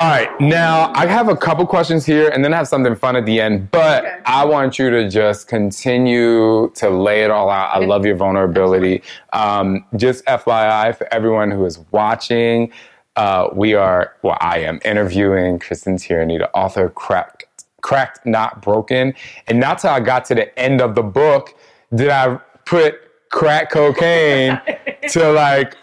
All 0.00 0.08
right, 0.08 0.28
now 0.40 0.90
I 0.96 1.06
have 1.06 1.28
a 1.28 1.36
couple 1.36 1.64
questions 1.64 2.04
here 2.04 2.28
and 2.30 2.44
then 2.44 2.52
I 2.52 2.56
have 2.56 2.66
something 2.66 2.96
fun 2.96 3.14
at 3.14 3.24
the 3.24 3.40
end, 3.40 3.70
but 3.70 4.04
Okay. 4.04 4.16
I 4.26 4.44
want 4.44 4.80
you 4.80 4.90
to 4.90 5.08
just 5.08 5.46
continue 5.46 6.72
to 6.74 6.90
lay 6.90 7.22
it 7.22 7.30
all 7.30 7.48
out. 7.48 7.72
I 7.72 7.78
love 7.78 8.04
your 8.04 8.16
vulnerability. 8.16 9.00
Um, 9.32 9.84
just 9.96 10.24
FYI 10.24 10.96
for 10.96 11.06
everyone 11.14 11.52
who 11.52 11.64
is 11.66 11.78
watching, 11.92 12.72
uh, 13.16 13.48
we 13.52 13.74
are, 13.74 14.14
well, 14.22 14.38
I 14.40 14.60
am 14.60 14.80
interviewing 14.84 15.58
Kristen 15.58 15.96
Tierney, 15.96 16.38
the 16.38 16.50
author 16.52 16.86
of 16.86 16.94
Cracked, 16.94 17.64
Cracked 17.82 18.24
Not 18.24 18.62
Broken. 18.62 19.14
And 19.46 19.60
not 19.60 19.78
till 19.78 19.90
I 19.90 20.00
got 20.00 20.24
to 20.26 20.34
the 20.34 20.58
end 20.58 20.80
of 20.80 20.94
the 20.94 21.02
book 21.02 21.54
did 21.94 22.08
I 22.08 22.36
put 22.64 22.94
crack 23.30 23.70
cocaine 23.70 24.60
to 25.10 25.32
like 25.32 25.76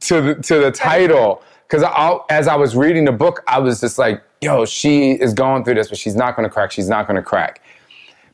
to 0.00 0.20
the, 0.20 0.34
to 0.36 0.58
the 0.58 0.70
title 0.70 1.42
because 1.68 1.84
as 2.30 2.48
I 2.48 2.56
was 2.56 2.74
reading 2.74 3.04
the 3.04 3.12
book, 3.12 3.44
I 3.46 3.60
was 3.60 3.80
just 3.80 3.96
like, 3.96 4.22
"Yo, 4.40 4.64
she 4.64 5.12
is 5.12 5.32
going 5.32 5.64
through 5.64 5.74
this, 5.74 5.88
but 5.88 5.98
she's 5.98 6.16
not 6.16 6.34
going 6.34 6.48
to 6.48 6.52
crack. 6.52 6.72
She's 6.72 6.88
not 6.88 7.06
going 7.06 7.16
to 7.16 7.22
crack." 7.22 7.62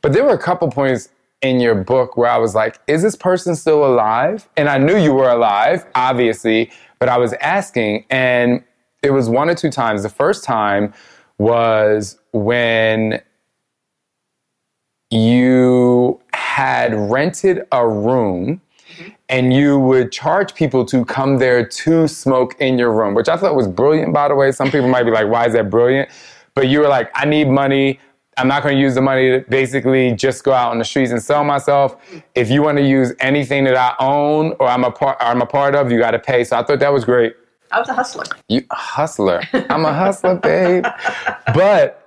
But 0.00 0.14
there 0.14 0.24
were 0.24 0.32
a 0.32 0.38
couple 0.38 0.70
points 0.70 1.10
in 1.42 1.60
your 1.60 1.74
book 1.74 2.16
where 2.16 2.30
I 2.30 2.38
was 2.38 2.54
like, 2.54 2.78
"Is 2.86 3.02
this 3.02 3.14
person 3.14 3.54
still 3.54 3.84
alive?" 3.84 4.48
And 4.56 4.70
I 4.70 4.78
knew 4.78 4.96
you 4.96 5.12
were 5.12 5.28
alive, 5.28 5.84
obviously, 5.94 6.70
but 6.98 7.08
I 7.08 7.18
was 7.18 7.32
asking, 7.34 8.04
and 8.10 8.62
it 9.02 9.10
was 9.10 9.28
one 9.28 9.48
or 9.48 9.54
two 9.54 9.70
times. 9.70 10.02
The 10.02 10.08
first 10.08 10.44
time 10.44 10.92
was 11.38 12.18
when 12.32 13.20
you 15.10 16.20
had 16.32 16.94
rented 16.94 17.62
a 17.70 17.86
room 17.86 18.60
mm-hmm. 18.96 19.10
and 19.28 19.52
you 19.52 19.78
would 19.78 20.10
charge 20.10 20.54
people 20.54 20.84
to 20.86 21.04
come 21.04 21.38
there 21.38 21.64
to 21.66 22.08
smoke 22.08 22.56
in 22.60 22.78
your 22.78 22.92
room, 22.92 23.14
which 23.14 23.28
I 23.28 23.36
thought 23.36 23.54
was 23.54 23.68
brilliant, 23.68 24.12
by 24.12 24.28
the 24.28 24.34
way. 24.34 24.50
Some 24.52 24.70
people 24.70 24.88
might 24.88 25.04
be 25.04 25.10
like, 25.10 25.28
why 25.28 25.46
is 25.46 25.52
that 25.52 25.70
brilliant? 25.70 26.08
But 26.54 26.68
you 26.68 26.80
were 26.80 26.88
like, 26.88 27.10
I 27.14 27.26
need 27.26 27.48
money. 27.48 28.00
I'm 28.38 28.48
not 28.48 28.62
going 28.62 28.74
to 28.74 28.80
use 28.80 28.94
the 28.94 29.00
money 29.00 29.30
to 29.30 29.44
basically 29.48 30.12
just 30.12 30.44
go 30.44 30.52
out 30.52 30.70
on 30.70 30.78
the 30.78 30.84
streets 30.84 31.10
and 31.10 31.22
sell 31.22 31.42
myself. 31.42 31.96
If 32.34 32.50
you 32.50 32.62
want 32.62 32.76
to 32.78 32.84
use 32.86 33.14
anything 33.20 33.64
that 33.64 33.76
I 33.76 33.94
own 33.98 34.54
or 34.60 34.68
I'm 34.68 34.84
a 34.84 34.90
part, 34.90 35.16
I'm 35.20 35.40
a 35.40 35.46
part 35.46 35.74
of, 35.74 35.90
you 35.90 35.98
got 35.98 36.10
to 36.10 36.18
pay. 36.18 36.44
So 36.44 36.58
I 36.58 36.62
thought 36.62 36.78
that 36.80 36.92
was 36.92 37.04
great. 37.04 37.34
I 37.72 37.80
was 37.80 37.88
a 37.88 37.94
hustler. 37.94 38.24
You 38.48 38.62
a 38.70 38.74
hustler. 38.74 39.40
I'm 39.70 39.84
a 39.84 39.92
hustler, 39.92 40.34
babe. 40.42 40.84
But 41.54 42.02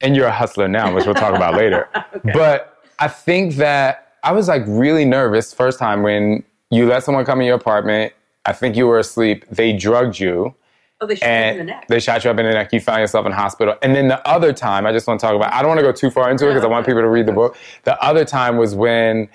and 0.00 0.16
you're 0.16 0.26
a 0.26 0.32
hustler 0.32 0.68
now, 0.68 0.94
which 0.94 1.04
we'll 1.04 1.14
talk 1.14 1.34
about 1.34 1.54
later. 1.54 1.88
But 2.32 2.78
I 2.98 3.08
think 3.08 3.54
that 3.56 4.14
I 4.24 4.32
was 4.32 4.48
like 4.48 4.62
really 4.66 5.04
nervous 5.04 5.52
first 5.52 5.78
time 5.78 6.02
when 6.02 6.42
you 6.70 6.86
let 6.86 7.04
someone 7.04 7.24
come 7.24 7.40
in 7.40 7.46
your 7.46 7.56
apartment. 7.56 8.12
I 8.44 8.52
think 8.52 8.76
you 8.76 8.86
were 8.86 8.98
asleep. 8.98 9.44
They 9.50 9.76
drugged 9.76 10.18
you 10.18 10.54
Oh, 11.00 11.06
they 11.06 11.14
shot 11.14 11.26
me 11.26 11.36
in 11.36 11.54
the 11.54 11.60
and 11.60 11.66
neck. 11.68 11.88
they 11.88 12.00
shot 12.00 12.24
you 12.24 12.30
up 12.30 12.38
in 12.38 12.46
the 12.46 12.52
neck. 12.52 12.72
You 12.72 12.80
found 12.80 13.00
yourself 13.00 13.24
in 13.24 13.32
hospital. 13.32 13.76
And 13.82 13.94
then 13.94 14.08
the 14.08 14.26
other 14.28 14.52
time, 14.52 14.84
I 14.84 14.92
just 14.92 15.06
want 15.06 15.20
to 15.20 15.26
talk 15.26 15.36
about. 15.36 15.52
I 15.52 15.60
don't 15.60 15.68
want 15.68 15.78
to 15.78 15.84
go 15.86 15.92
too 15.92 16.10
far 16.10 16.30
into 16.30 16.46
it 16.46 16.50
because 16.50 16.64
I 16.64 16.68
want 16.68 16.86
people 16.86 17.02
to 17.02 17.08
read 17.08 17.26
the 17.26 17.32
book. 17.32 17.56
The 17.84 18.00
other 18.02 18.24
time 18.24 18.56
was 18.56 18.74
when 18.74 19.28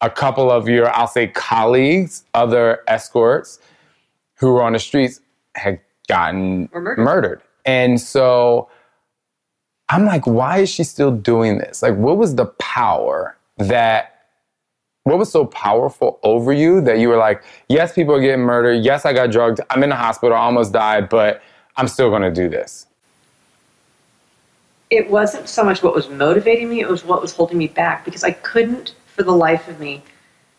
a 0.00 0.08
couple 0.10 0.50
of 0.50 0.68
your, 0.68 0.94
I'll 0.94 1.08
say, 1.08 1.26
colleagues, 1.26 2.24
other 2.34 2.82
escorts, 2.86 3.58
who 4.36 4.52
were 4.52 4.62
on 4.62 4.74
the 4.74 4.78
streets, 4.78 5.20
had 5.56 5.80
gotten 6.08 6.68
Were 6.72 6.96
murdered. 6.96 7.42
And 7.64 8.00
so 8.00 8.70
I'm 9.88 10.04
like, 10.06 10.26
why 10.26 10.58
is 10.58 10.70
she 10.70 10.84
still 10.84 11.10
doing 11.10 11.58
this? 11.58 11.82
Like, 11.82 11.96
what 11.96 12.16
was 12.16 12.36
the 12.36 12.46
power 12.46 13.36
that 13.56 14.17
what 15.04 15.18
was 15.18 15.30
so 15.32 15.46
powerful 15.46 16.18
over 16.22 16.52
you 16.52 16.80
that 16.82 16.98
you 16.98 17.08
were 17.08 17.16
like, 17.16 17.42
yes, 17.68 17.94
people 17.94 18.14
are 18.14 18.20
getting 18.20 18.44
murdered. 18.44 18.84
Yes, 18.84 19.04
I 19.06 19.12
got 19.12 19.30
drugged. 19.30 19.60
I'm 19.70 19.82
in 19.82 19.90
the 19.90 19.96
hospital. 19.96 20.36
I 20.36 20.40
almost 20.40 20.72
died, 20.72 21.08
but 21.08 21.42
I'm 21.76 21.88
still 21.88 22.10
going 22.10 22.22
to 22.22 22.30
do 22.30 22.48
this. 22.48 22.86
it 24.90 25.10
wasn't 25.10 25.48
so 25.48 25.62
much 25.64 25.82
what 25.82 25.94
was 25.94 26.08
motivating 26.08 26.68
me, 26.68 26.80
it 26.80 26.88
was 26.88 27.04
what 27.04 27.20
was 27.20 27.32
holding 27.32 27.58
me 27.58 27.66
back 27.68 28.04
because 28.04 28.24
I 28.24 28.30
couldn't, 28.32 28.94
for 29.14 29.22
the 29.22 29.32
life 29.32 29.68
of 29.68 29.80
me, 29.80 30.02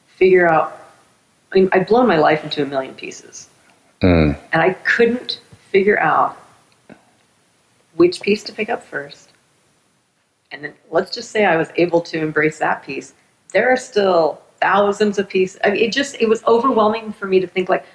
figure 0.07 0.47
out. 0.47 0.75
I 1.51 1.55
mean, 1.55 1.69
I'd 1.71 1.87
blown 1.87 2.07
my 2.07 2.17
life 2.17 2.43
into 2.43 2.61
a 2.61 2.65
million 2.65 2.93
pieces. 2.93 3.49
Mm. 4.01 4.37
And 4.53 4.61
I 4.61 4.73
couldn't 4.73 5.41
figure 5.71 5.99
out 5.99 6.37
which 7.95 8.21
piece 8.21 8.43
to 8.43 8.53
pick 8.53 8.69
up 8.69 8.83
first. 8.83 9.31
And 10.51 10.63
then 10.63 10.73
let's 10.91 11.11
just 11.11 11.31
say 11.31 11.45
I 11.45 11.57
was 11.57 11.69
able 11.75 12.01
to 12.01 12.19
embrace 12.19 12.59
that 12.59 12.83
piece. 12.83 13.13
There 13.51 13.71
are 13.71 13.77
still 13.77 14.41
thousands 14.61 15.17
of 15.17 15.27
pieces. 15.29 15.59
I 15.63 15.71
mean, 15.71 15.83
it 15.83 15.91
just, 15.91 16.15
it 16.19 16.27
was 16.27 16.43
overwhelming 16.45 17.13
for 17.13 17.27
me 17.27 17.39
to 17.39 17.47
think 17.47 17.69
like, 17.69 17.85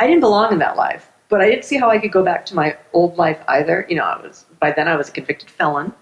I 0.00 0.06
didn't 0.06 0.20
belong 0.20 0.52
in 0.52 0.58
that 0.60 0.76
life, 0.76 1.12
but 1.28 1.42
I 1.42 1.48
didn't 1.50 1.64
see 1.64 1.76
how 1.76 1.90
I 1.90 1.98
could 1.98 2.10
go 2.10 2.24
back 2.24 2.46
to 2.46 2.54
my 2.54 2.76
old 2.94 3.18
life 3.18 3.38
either. 3.48 3.86
You 3.88 3.96
know, 3.96 4.04
I 4.04 4.20
was 4.20 4.46
by 4.58 4.72
then 4.72 4.88
I 4.88 4.96
was 4.96 5.10
a 5.10 5.12
convicted 5.12 5.50
felon. 5.50 5.92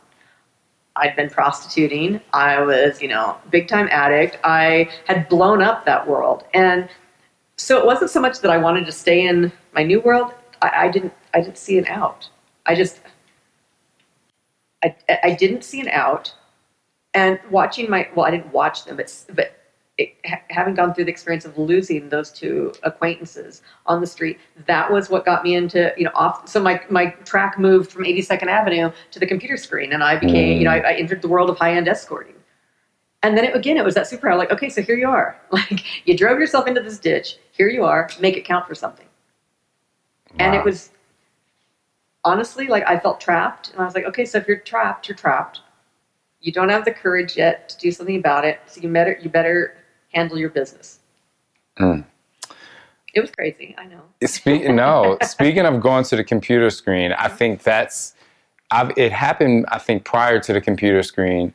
I'd 0.95 1.17
been 1.17 1.31
prostituting. 1.31 2.21
I 2.33 2.61
was, 2.61 3.03
you 3.03 3.09
know, 3.09 3.37
big 3.51 3.67
time 3.69 3.89
addict. 3.91 4.39
I 4.45 4.89
had 5.07 5.29
blown 5.29 5.63
up 5.63 5.85
that 5.85 6.07
world, 6.07 6.45
and 6.55 6.89
so 7.57 7.79
it 7.79 7.87
wasn't 7.87 8.11
so 8.11 8.21
much 8.21 8.41
that 8.41 8.51
I 8.51 8.59
wanted 8.59 8.87
to 8.87 8.93
stay 8.93 9.27
in 9.27 9.53
my 9.73 9.83
new 9.83 10.01
world. 10.01 10.33
I, 10.63 10.71
I 10.87 10.89
didn't. 10.89 11.13
I 11.35 11.41
didn't 11.41 11.59
see 11.59 11.77
an 11.79 11.87
out. 11.87 12.29
I 12.67 12.75
just. 12.75 13.01
I, 14.85 14.95
I 15.25 15.35
didn't 15.35 15.65
see 15.65 15.81
an 15.81 15.89
out, 15.89 16.33
and 17.19 17.41
watching 17.51 17.91
my 17.91 18.09
well, 18.15 18.27
I 18.27 18.31
didn't 18.31 18.53
watch 18.53 18.85
them, 18.85 18.97
but 18.97 19.25
but 19.35 19.53
it, 19.99 20.15
ha- 20.25 20.43
having 20.51 20.75
gone 20.75 20.95
through 20.95 21.07
the 21.07 21.11
experience 21.11 21.45
of 21.45 21.59
losing 21.59 22.09
those 22.09 22.31
two 22.31 22.73
acquaintances 22.85 23.63
on 23.87 24.01
the 24.01 24.07
street, 24.07 24.39
that 24.67 24.93
was 24.93 25.11
what 25.11 25.25
got 25.25 25.43
me 25.43 25.57
into 25.57 25.93
you 25.97 26.05
know 26.05 26.13
off. 26.15 26.49
So 26.49 26.63
my 26.63 26.81
my 26.89 27.07
track 27.31 27.59
moved 27.59 27.91
from 27.91 28.05
82nd 28.05 28.47
Avenue 28.47 28.93
to 29.11 29.19
the 29.19 29.27
computer 29.27 29.57
screen, 29.57 29.93
and 29.93 30.05
I 30.05 30.17
became 30.17 30.59
you 30.59 30.65
know 30.65 30.71
I, 30.71 30.79
I 30.79 30.93
entered 30.95 31.21
the 31.21 31.29
world 31.29 31.51
of 31.51 31.59
high 31.59 31.75
end 31.75 31.89
escorting. 31.89 32.35
And 33.25 33.37
then 33.37 33.45
it, 33.45 33.57
again, 33.57 33.77
it 33.77 33.85
was 33.85 33.97
that 33.97 34.07
super. 34.07 34.33
Like, 34.37 34.53
okay, 34.53 34.69
so 34.69 34.81
here 34.81 34.97
you 34.97 35.09
are. 35.09 35.41
Like, 35.51 35.85
you 36.07 36.17
drove 36.17 36.39
yourself 36.39 36.69
into 36.69 36.81
this 36.81 37.01
ditch. 37.01 37.37
Here 37.51 37.69
you 37.69 37.85
are. 37.85 38.09
Make 38.21 38.37
it 38.37 38.45
count 38.45 38.69
for 38.69 38.77
something. 38.77 39.07
And 40.39 40.55
it 40.55 40.65
was 40.65 40.91
honestly 42.25 42.69
like 42.69 42.87
I 42.87 42.97
felt 42.97 43.21
trapped, 43.21 43.73
and 43.73 43.81
I 43.81 43.85
was 43.85 43.97
like, 43.97 44.05
okay, 44.05 44.25
so 44.25 44.39
if 44.39 44.47
you're 44.47 44.59
trapped, 44.73 45.09
you're 45.09 45.17
trapped. 45.17 45.63
You 46.41 46.53
don't 46.53 46.69
have 46.69 46.85
the 46.85 46.93
courage 46.93 47.37
yet 47.37 47.69
to 47.71 47.79
do 47.79 47.91
something 47.91 48.17
about 48.17 48.45
it, 48.45 48.61
so 48.67 48.81
you 48.81 48.89
better 48.89 49.19
you 49.21 49.29
better 49.29 49.77
handle 50.13 50.39
your 50.39 50.51
business. 50.51 51.01
Mm. 51.79 52.05
It 53.15 53.21
was 53.21 53.31
crazy. 53.31 53.75
I 53.79 53.87
know. 53.87 54.03
Speak, 54.25 54.69
no, 54.69 55.17
speaking 55.23 55.65
of 55.65 55.81
going 55.81 56.05
to 56.05 56.17
the 56.17 56.25
computer 56.25 56.71
screen, 56.71 57.13
I 57.13 57.29
think 57.29 57.63
that's 57.63 58.15
I've, 58.71 58.97
it 58.97 59.13
happened. 59.13 59.67
I 59.69 59.79
think 59.79 60.05
prior 60.05 60.39
to 60.41 60.53
the 60.53 60.61
computer 60.61 61.03
screen, 61.03 61.55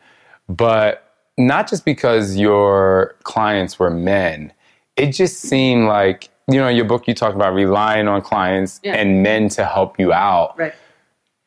but 0.49 1.14
not 1.38 1.70
just 1.70 1.86
because 1.86 2.36
your 2.36 3.16
clients 3.24 3.80
were 3.80 3.89
men. 3.89 4.51
It 4.97 5.12
just 5.12 5.39
seemed 5.39 5.88
like 5.88 6.30
you 6.49 6.60
know 6.60 6.68
in 6.68 6.76
your 6.76 6.86
book 6.86 7.08
you 7.08 7.14
talk 7.14 7.36
about 7.36 7.53
relying 7.53 8.08
on 8.08 8.22
clients 8.22 8.80
Yeah. 8.84 8.95
and 8.95 9.24
men 9.24 9.47
to 9.49 9.66
help 9.66 9.99
you 9.99 10.12
out. 10.12 10.58
Right. 10.58 10.74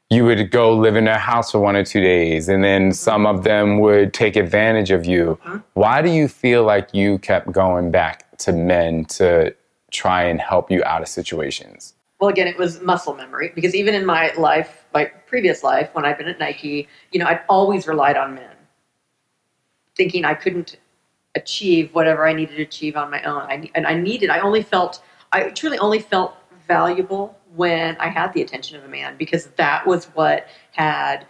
You 0.08 0.24
would 0.24 0.50
go 0.50 0.76
live 0.76 0.94
in 0.94 1.04
their 1.04 1.18
house 1.18 1.50
for 1.50 1.58
one 1.58 1.74
or 1.74 1.84
two 1.84 2.00
days, 2.00 2.48
and 2.48 2.62
then 2.62 2.92
some 2.92 3.26
of 3.26 3.42
them 3.42 3.80
would 3.80 4.14
take 4.14 4.36
advantage 4.36 4.90
of 4.90 5.04
you. 5.04 5.38
Uh-huh. 5.44 5.58
Why 5.74 6.00
do 6.00 6.10
you 6.10 6.28
feel 6.28 6.64
like 6.64 6.94
you 6.94 7.18
kept 7.18 7.50
going 7.50 7.90
back 7.90 8.36
to 8.38 8.52
men 8.52 9.04
to 9.06 9.54
try 9.90 10.22
and 10.22 10.40
help 10.40 10.70
you 10.70 10.84
out 10.84 11.02
of 11.02 11.08
situations? 11.08 11.94
well, 12.18 12.30
again, 12.30 12.46
it 12.46 12.56
was 12.56 12.80
muscle 12.80 13.14
memory 13.14 13.52
because 13.54 13.74
even 13.74 13.94
in 13.94 14.06
my 14.06 14.32
life, 14.34 14.84
my 14.94 15.04
previous 15.04 15.62
life, 15.62 15.90
when 15.92 16.04
I've 16.04 16.16
been 16.16 16.28
at 16.28 16.38
Nike, 16.38 16.88
you 17.12 17.20
know, 17.20 17.26
I'd 17.26 17.42
always 17.48 17.86
relied 17.86 18.16
on 18.16 18.34
men, 18.34 18.56
thinking 19.94 20.24
I 20.24 20.34
couldn't 20.34 20.78
achieve 21.34 21.94
whatever 21.94 22.26
I 22.26 22.32
needed 22.32 22.56
to 22.56 22.62
achieve 22.62 22.96
on 22.96 23.10
my 23.10 23.22
own. 23.22 23.42
I, 23.42 23.70
and 23.74 23.86
I 23.86 23.94
needed, 23.94 24.30
I 24.30 24.40
only 24.40 24.62
felt, 24.62 25.02
I 25.32 25.50
truly 25.50 25.78
only 25.78 25.98
felt 25.98 26.34
valuable 26.66 27.38
when 27.56 27.96
I 27.96 28.08
had 28.08 28.32
the 28.32 28.42
attention 28.42 28.76
of 28.76 28.84
a 28.84 28.88
man 28.88 29.16
because 29.16 29.46
that 29.56 29.86
was 29.86 30.06
what 30.06 30.46
had 30.72 31.26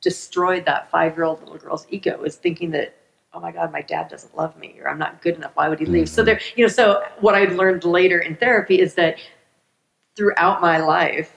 destroyed 0.00 0.64
that 0.64 0.90
five 0.90 1.16
year 1.16 1.24
old 1.24 1.40
little 1.40 1.58
girl's 1.58 1.86
ego 1.90 2.22
is 2.22 2.36
thinking 2.36 2.70
that 2.70 2.94
oh 3.34 3.40
my 3.40 3.50
god 3.50 3.72
my 3.72 3.82
dad 3.82 4.08
doesn't 4.08 4.36
love 4.36 4.56
me 4.56 4.78
or 4.80 4.88
i'm 4.88 4.98
not 4.98 5.20
good 5.20 5.34
enough. 5.34 5.50
Why 5.54 5.68
would 5.68 5.80
he 5.80 5.86
leave? 5.86 6.08
So 6.08 6.20
mm-hmm. 6.20 6.26
there 6.26 6.40
you 6.56 6.64
know 6.64 6.68
so 6.68 7.02
what 7.20 7.34
i 7.34 7.44
learned 7.44 7.84
later 7.84 8.20
in 8.20 8.36
therapy 8.36 8.80
is 8.80 8.94
that 8.94 9.18
throughout 10.16 10.60
my 10.60 10.78
life 10.78 11.34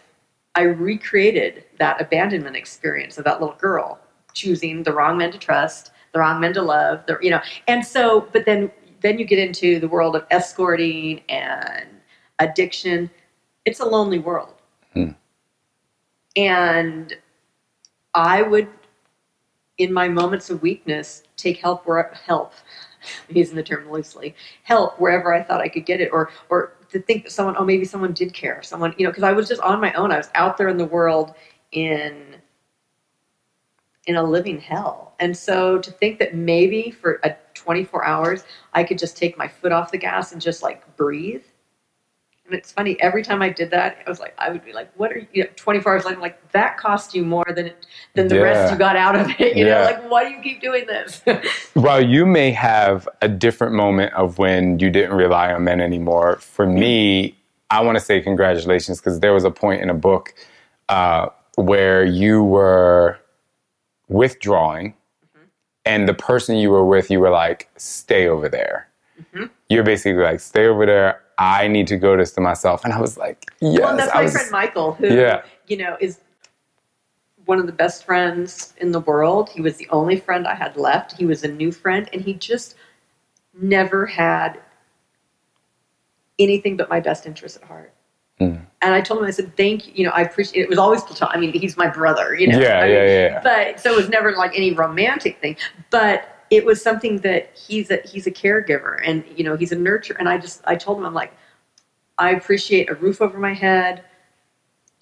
i 0.55 0.61
recreated 0.61 1.63
that 1.79 1.99
abandonment 1.99 2.55
experience 2.55 3.17
of 3.17 3.23
that 3.25 3.41
little 3.41 3.55
girl 3.55 3.99
choosing 4.34 4.84
the 4.84 4.93
wrong 4.93 5.17
men 5.17 5.32
to 5.32 5.38
trust 5.38 5.91
the 6.13 6.19
wrong 6.19 6.39
men 6.39 6.53
to 6.53 6.61
love 6.61 7.03
the, 7.07 7.17
you 7.21 7.32
know 7.32 7.41
and 7.67 7.86
so 7.86 8.27
but 8.32 8.45
then 8.45 8.71
then 9.01 9.17
you 9.17 9.25
get 9.25 9.39
into 9.39 9.79
the 9.79 9.88
world 9.88 10.15
of 10.15 10.25
escorting 10.29 11.21
and 11.29 11.88
addiction 12.39 13.09
it's 13.66 13.80
a 13.80 13.86
lonely 13.86 14.20
world 14.20 14.53
hmm. 14.93 15.12
and 16.36 17.16
I 18.14 18.41
would, 18.41 18.68
in 19.78 19.93
my 19.93 20.07
moments 20.07 20.49
of 20.49 20.62
weakness, 20.62 21.24
take 21.38 21.57
help 21.57 21.86
where 21.88 22.12
help. 22.26 22.53
I'm 23.30 23.36
using 23.36 23.55
the 23.55 23.64
term 23.64 23.89
loosely, 23.89 24.36
help 24.64 24.99
wherever 24.99 25.34
I 25.34 25.41
thought 25.41 25.62
I 25.62 25.70
could 25.70 25.86
get 25.86 26.01
it, 26.01 26.09
or 26.12 26.30
or 26.49 26.74
to 26.91 26.99
think 27.01 27.24
that 27.24 27.32
someone, 27.32 27.55
oh, 27.57 27.66
maybe 27.66 27.86
someone 27.86 28.14
did 28.14 28.34
care, 28.34 28.62
someone, 28.62 28.93
you 28.97 29.05
know, 29.05 29.12
because 29.12 29.24
I 29.24 29.32
was 29.32 29.47
just 29.47 29.62
on 29.62 29.80
my 29.80 29.93
own. 29.93 30.12
I 30.12 30.18
was 30.18 30.30
out 30.36 30.57
there 30.57 30.68
in 30.68 30.78
the 30.78 30.86
world 30.86 31.34
in 31.72 32.36
in 34.07 34.16
a 34.18 34.24
living 34.24 34.59
hell, 34.59 35.14
and 35.20 35.36
so 35.36 35.80
to 35.80 35.91
think 35.91 36.20
that 36.20 36.36
maybe 36.36 36.91
for 36.91 37.20
a 37.24 37.36
24 37.53 38.03
hours 38.05 38.43
I 38.74 38.84
could 38.84 38.97
just 38.97 39.16
take 39.16 39.38
my 39.38 39.47
foot 39.47 39.72
off 39.72 39.91
the 39.91 39.97
gas 39.97 40.32
and 40.32 40.41
just 40.41 40.64
like 40.64 40.95
breathe. 40.97 41.43
And 42.51 42.59
it's 42.59 42.73
funny, 42.73 43.01
every 43.01 43.23
time 43.23 43.41
I 43.41 43.47
did 43.47 43.71
that, 43.71 43.99
I 44.05 44.09
was 44.09 44.19
like, 44.19 44.33
I 44.37 44.49
would 44.49 44.65
be 44.65 44.73
like, 44.73 44.91
what 44.97 45.11
are 45.13 45.25
you, 45.31 45.45
know, 45.45 45.49
24 45.55 45.93
hours 45.93 46.03
later, 46.03 46.17
I'm 46.17 46.21
like, 46.21 46.51
that 46.51 46.77
cost 46.77 47.15
you 47.15 47.23
more 47.23 47.45
than 47.55 47.71
than 48.13 48.27
the 48.27 48.35
Yeah. 48.35 48.41
rest 48.41 48.73
you 48.73 48.77
got 48.77 48.97
out 48.97 49.15
of 49.15 49.29
it. 49.39 49.55
You 49.61 49.65
Yeah. 49.65 49.75
know, 49.79 49.83
like, 49.85 50.09
why 50.11 50.25
do 50.25 50.31
you 50.31 50.41
keep 50.41 50.61
doing 50.61 50.85
this? 50.85 51.23
Well, 51.75 52.03
you 52.05 52.25
may 52.25 52.51
have 52.51 53.07
a 53.21 53.29
different 53.29 53.73
moment 53.73 54.13
of 54.13 54.37
when 54.37 54.77
you 54.79 54.89
didn't 54.89 55.13
rely 55.15 55.53
on 55.53 55.63
men 55.63 55.79
anymore. 55.79 56.35
For 56.37 56.67
me, 56.67 57.37
I 57.69 57.79
want 57.81 57.97
to 57.97 58.03
say 58.03 58.19
congratulations 58.19 58.99
because 58.99 59.21
there 59.21 59.33
was 59.33 59.45
a 59.45 59.51
point 59.51 59.81
in 59.81 59.89
a 59.89 59.93
book 59.93 60.33
uh, 60.89 61.29
where 61.55 62.03
you 62.03 62.43
were 62.43 63.17
withdrawing, 64.09 64.93
and 65.85 66.09
the 66.09 66.13
person 66.13 66.57
you 66.57 66.69
were 66.69 66.85
with, 66.85 67.09
you 67.09 67.21
were 67.21 67.29
like, 67.29 67.69
stay 67.77 68.27
over 68.27 68.49
there. 68.49 68.89
You're 69.69 69.83
basically 69.85 70.21
like, 70.21 70.41
stay 70.41 70.65
over 70.67 70.85
there. 70.85 71.21
I 71.41 71.67
need 71.67 71.87
to 71.87 71.97
go 71.97 72.15
this 72.15 72.31
to 72.33 72.41
myself. 72.41 72.83
And 72.85 72.93
I 72.93 73.01
was 73.01 73.17
like, 73.17 73.51
yes. 73.61 73.79
well, 73.79 73.97
that's 73.97 74.11
I 74.11 74.15
my 74.15 74.23
was- 74.23 74.33
friend 74.33 74.51
Michael, 74.51 74.93
who, 74.93 75.07
Yeah. 75.07 75.41
you 75.67 75.77
know, 75.77 75.97
is 75.99 76.19
one 77.45 77.57
of 77.59 77.65
the 77.65 77.71
best 77.71 78.05
friends 78.05 78.73
in 78.77 78.91
the 78.91 78.99
world. 78.99 79.49
He 79.49 79.59
was 79.61 79.77
the 79.77 79.89
only 79.89 80.17
friend 80.17 80.47
I 80.47 80.53
had 80.53 80.77
left. 80.77 81.17
He 81.17 81.25
was 81.25 81.43
a 81.43 81.47
new 81.47 81.71
friend, 81.71 82.07
and 82.13 82.21
he 82.21 82.35
just 82.35 82.75
never 83.59 84.05
had 84.05 84.59
anything 86.37 86.77
but 86.77 86.89
my 86.89 86.99
best 86.99 87.25
interest 87.25 87.57
at 87.57 87.63
heart. 87.63 87.91
Hmm. 88.37 88.57
And 88.83 88.93
I 88.93 89.01
told 89.01 89.19
him, 89.21 89.25
I 89.25 89.31
said, 89.31 89.55
"Thank 89.57 89.87
you." 89.87 89.93
You 89.95 90.05
know, 90.05 90.11
I 90.11 90.21
appreciate. 90.21 90.63
It 90.63 90.69
was 90.69 90.77
always 90.77 91.01
platonic. 91.03 91.35
I 91.35 91.39
mean, 91.39 91.53
he's 91.53 91.75
my 91.77 91.87
brother. 91.87 92.35
You 92.35 92.47
know. 92.47 92.59
Yeah, 92.59 92.79
I 92.79 92.85
yeah, 92.85 93.05
yeah. 93.05 93.41
But 93.43 93.79
so 93.79 93.91
it 93.91 93.97
was 93.97 94.09
never 94.09 94.31
like 94.35 94.55
any 94.55 94.73
romantic 94.73 95.39
thing. 95.41 95.57
But 95.89 96.23
it 96.51 96.65
was 96.65 96.83
something 96.83 97.19
that 97.19 97.49
he's 97.55 97.89
a 97.89 97.97
he's 98.05 98.27
a 98.27 98.31
caregiver, 98.31 99.01
and 99.03 99.23
you 99.35 99.43
know, 99.43 99.57
he's 99.57 99.71
a 99.71 99.77
nurturer. 99.77 100.17
And 100.19 100.29
I 100.29 100.37
just 100.37 100.61
I 100.65 100.75
told 100.75 100.99
him, 100.99 101.05
I'm 101.05 101.13
like, 101.15 101.33
I 102.19 102.31
appreciate 102.31 102.91
a 102.91 102.95
roof 102.95 103.21
over 103.21 103.39
my 103.39 103.53
head 103.53 104.03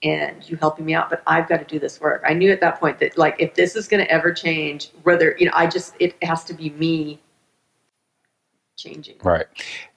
and 0.03 0.49
you 0.49 0.55
helping 0.57 0.85
me 0.85 0.93
out, 0.93 1.09
but 1.09 1.21
I've 1.27 1.49
got 1.49 1.57
to 1.57 1.65
do 1.65 1.79
this 1.79 1.99
work. 1.99 2.23
I 2.25 2.33
knew 2.33 2.51
at 2.51 2.61
that 2.61 2.79
point 2.79 2.99
that 2.99 3.17
like 3.17 3.35
if 3.39 3.55
this 3.55 3.75
is 3.75 3.87
going 3.87 4.05
to 4.05 4.09
ever 4.09 4.31
change, 4.31 4.91
whether 5.03 5.35
you 5.37 5.47
know, 5.47 5.51
I 5.55 5.67
just 5.67 5.95
it 5.99 6.15
has 6.23 6.45
to 6.45 6.53
be 6.53 6.69
me 6.71 7.19
changing. 8.77 9.17
Right. 9.23 9.47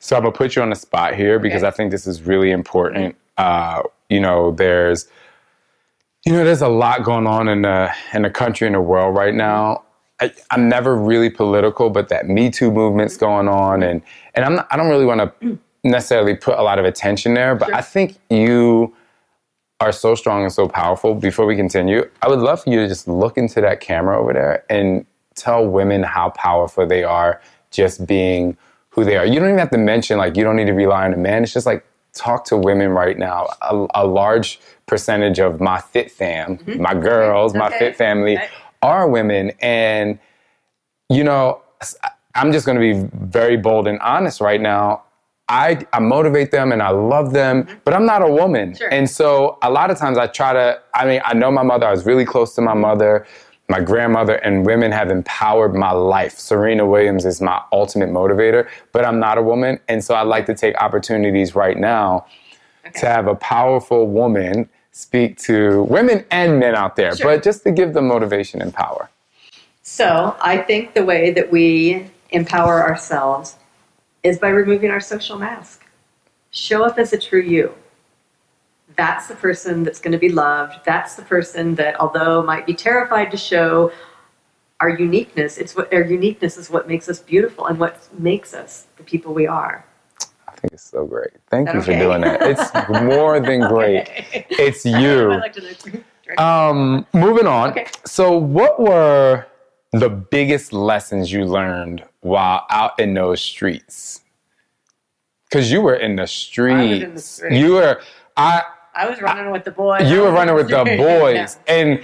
So 0.00 0.16
I'm 0.16 0.22
gonna 0.22 0.32
put 0.32 0.56
you 0.56 0.62
on 0.62 0.70
the 0.70 0.76
spot 0.76 1.14
here 1.14 1.38
because 1.38 1.62
Okay. 1.62 1.68
I 1.68 1.70
think 1.70 1.90
this 1.92 2.06
is 2.06 2.22
really 2.22 2.50
important. 2.50 3.16
Uh, 3.36 3.82
you 4.08 4.20
know, 4.20 4.52
there's, 4.52 5.06
you 6.26 6.32
know, 6.32 6.44
there's 6.44 6.62
a 6.62 6.68
lot 6.68 7.04
going 7.04 7.26
on 7.26 7.48
in 7.48 7.62
the 7.62 7.92
in 8.14 8.22
the 8.22 8.30
country 8.30 8.66
and 8.66 8.74
the 8.74 8.80
world 8.80 9.16
right 9.16 9.34
now. 9.34 9.84
I, 10.22 10.32
I'm 10.52 10.68
never 10.68 10.96
really 10.96 11.30
political, 11.30 11.90
but 11.90 12.08
that 12.10 12.28
Me 12.28 12.48
Too 12.48 12.70
movement's 12.70 13.16
going 13.16 13.48
on, 13.48 13.82
and 13.82 14.02
and 14.34 14.44
I'm 14.44 14.54
not, 14.54 14.68
I 14.70 14.76
don't 14.76 14.88
really 14.88 15.04
want 15.04 15.20
to 15.40 15.58
necessarily 15.82 16.36
put 16.36 16.58
a 16.58 16.62
lot 16.62 16.78
of 16.78 16.84
attention 16.84 17.34
there, 17.34 17.54
but 17.56 17.66
Sure. 17.66 17.74
I 17.74 17.80
think 17.80 18.18
you 18.30 18.94
are 19.80 19.90
so 19.92 20.14
strong 20.14 20.42
and 20.44 20.52
so 20.52 20.68
powerful. 20.68 21.14
Before 21.14 21.44
we 21.44 21.56
continue, 21.56 22.08
I 22.22 22.28
would 22.28 22.38
love 22.38 22.62
for 22.62 22.70
you 22.70 22.78
to 22.80 22.88
just 22.88 23.08
look 23.08 23.36
into 23.36 23.60
that 23.62 23.80
camera 23.80 24.16
over 24.20 24.32
there 24.32 24.64
and 24.70 25.04
tell 25.34 25.66
women 25.66 26.04
how 26.04 26.30
powerful 26.30 26.86
they 26.86 27.02
are 27.02 27.40
just 27.72 28.06
being 28.06 28.56
who 28.90 29.04
they 29.04 29.16
are. 29.16 29.26
You 29.26 29.40
don't 29.40 29.48
even 29.48 29.58
have 29.58 29.70
to 29.70 29.78
mention 29.78 30.18
like 30.18 30.36
you 30.36 30.44
don't 30.44 30.54
need 30.56 30.66
to 30.66 30.72
rely 30.72 31.04
on 31.04 31.14
a 31.14 31.16
man. 31.16 31.42
It's 31.42 31.52
just 31.52 31.66
like 31.66 31.84
talk 32.14 32.44
to 32.44 32.56
women 32.56 32.90
right 32.90 33.18
now. 33.18 33.48
A, 33.62 33.86
a 33.96 34.06
large 34.06 34.60
percentage 34.86 35.40
of 35.40 35.60
my 35.60 35.80
fit 35.80 36.12
fam, 36.12 36.60
my 36.78 36.94
girls, 36.94 37.54
my 37.54 37.62
Mm-hmm. 37.62 37.74
Okay. 37.74 37.78
fit 37.78 37.96
family 37.96 38.36
Okay. 38.36 38.48
Are 38.82 39.08
women 39.08 39.52
and 39.60 40.18
you 41.12 41.24
know, 41.24 41.62
I'm 42.34 42.52
just 42.52 42.64
going 42.64 42.80
to 42.80 43.02
be 43.02 43.08
very 43.26 43.56
bold 43.56 43.86
and 43.86 43.98
honest 44.00 44.40
right 44.40 44.60
now. 44.60 45.02
I, 45.48 45.84
I 45.92 45.98
motivate 45.98 46.50
them 46.50 46.72
and 46.72 46.82
I 46.82 46.90
love 46.90 47.32
them, 47.32 47.68
but 47.84 47.92
I'm 47.92 48.06
not 48.06 48.22
a 48.22 48.28
woman. 48.28 48.70
Mm-hmm. 48.70 48.76
Sure. 48.78 48.92
And 48.92 49.10
so 49.10 49.58
a 49.62 49.70
lot 49.70 49.90
of 49.90 49.98
times 49.98 50.16
I 50.16 50.26
try 50.26 50.52
to, 50.54 50.80
I 50.94 51.04
mean, 51.04 51.20
I 51.24 51.34
know 51.34 51.50
my 51.50 51.62
mother, 51.62 51.86
I 51.86 51.90
was 51.90 52.06
really 52.06 52.24
close 52.24 52.54
to 52.54 52.62
my 52.62 52.72
mother, 52.74 53.26
my 53.68 53.80
grandmother, 53.80 54.36
and 54.36 54.64
women 54.64 54.92
have 54.92 55.10
empowered 55.10 55.74
my 55.74 55.92
life. 55.92 56.38
Serena 56.38 56.86
Williams 56.86 57.26
is 57.26 57.42
my 57.42 57.60
ultimate 57.72 58.08
motivator, 58.08 58.68
but 58.92 59.04
I'm 59.04 59.20
not 59.20 59.36
a 59.36 59.42
woman. 59.42 59.78
And 59.88 60.02
so 60.02 60.14
I 60.14 60.22
like 60.22 60.46
to 60.46 60.54
take 60.54 60.74
opportunities 60.80 61.54
right 61.54 61.76
now 61.76 62.24
to 62.94 63.06
have 63.06 63.26
a 63.26 63.34
powerful 63.34 64.08
woman 64.08 64.70
speak 64.92 65.38
to 65.38 65.82
women 65.84 66.24
and 66.30 66.60
men 66.60 66.74
out 66.76 66.96
there, 66.96 67.16
Sure. 67.16 67.32
but 67.32 67.42
just 67.42 67.64
to 67.64 67.72
give 67.72 67.94
them 67.94 68.06
motivation 68.08 68.62
and 68.62 68.72
power. 68.72 69.10
So 69.82 70.36
I 70.40 70.58
think 70.58 70.94
the 70.94 71.04
way 71.04 71.32
that 71.32 71.50
we 71.50 72.06
empower 72.30 72.82
ourselves 72.82 73.56
is 74.22 74.38
by 74.38 74.48
removing 74.50 74.90
our 74.90 75.00
social 75.00 75.38
mask. 75.38 75.84
Show 76.50 76.84
up 76.84 76.98
as 76.98 77.12
a 77.12 77.18
true 77.18 77.40
you. 77.40 77.74
That's 78.96 79.26
the 79.26 79.34
person 79.34 79.82
that's 79.82 79.98
going 79.98 80.12
to 80.12 80.18
be 80.18 80.28
loved. 80.28 80.80
That's 80.84 81.14
the 81.14 81.22
person 81.22 81.74
that, 81.76 81.98
although 81.98 82.42
might 82.42 82.66
be 82.66 82.74
terrified 82.74 83.30
to 83.30 83.36
show 83.38 83.90
our 84.80 84.90
uniqueness, 84.90 85.56
it's 85.56 85.74
what 85.74 85.92
our 85.92 86.02
uniqueness 86.02 86.58
is 86.58 86.68
what 86.68 86.86
makes 86.86 87.08
us 87.08 87.20
beautiful 87.20 87.66
and 87.66 87.78
what 87.78 88.06
makes 88.18 88.52
us 88.52 88.86
the 88.98 89.02
people 89.02 89.32
we 89.32 89.46
are. 89.46 89.84
Think 90.62 90.72
it's 90.74 90.84
so 90.90 91.04
great. 91.04 91.30
Thank 91.50 91.72
you 91.74 91.82
for 91.82 91.92
doing 91.92 92.20
that. 92.22 92.40
It's 92.42 92.72
more 93.02 93.40
than 93.40 93.66
great. 93.68 94.02
Okay. 94.02 94.46
It's 94.50 94.84
you. 94.86 95.28
like 95.28 96.38
Um, 96.38 97.04
moving 97.12 97.46
on. 97.48 97.70
Okay. 97.72 97.86
So, 98.06 98.36
what 98.38 98.78
were 98.80 99.44
the 99.92 100.08
biggest 100.08 100.72
lessons 100.72 101.32
you 101.32 101.44
learned 101.44 102.04
while 102.20 102.64
out 102.70 102.98
in 103.00 103.12
those 103.14 103.40
streets? 103.40 104.20
Because 105.50 105.70
you 105.70 105.82
were 105.82 105.96
in 105.96 106.16
the 106.16 106.26
streets. 106.26 107.04
in 107.04 107.14
the 107.14 107.20
streets. 107.20 107.56
You 107.56 107.72
were. 107.74 108.00
I. 108.36 108.62
I 108.94 109.08
was 109.08 109.20
running 109.22 109.50
with 109.50 109.64
the 109.64 109.70
boys. 109.70 110.08
You 110.10 110.20
were 110.20 110.30
running 110.30 110.54
with 110.54 110.68
the 110.68 110.84
boys, 110.84 111.34
Yeah. 111.66 111.74
and 111.74 112.00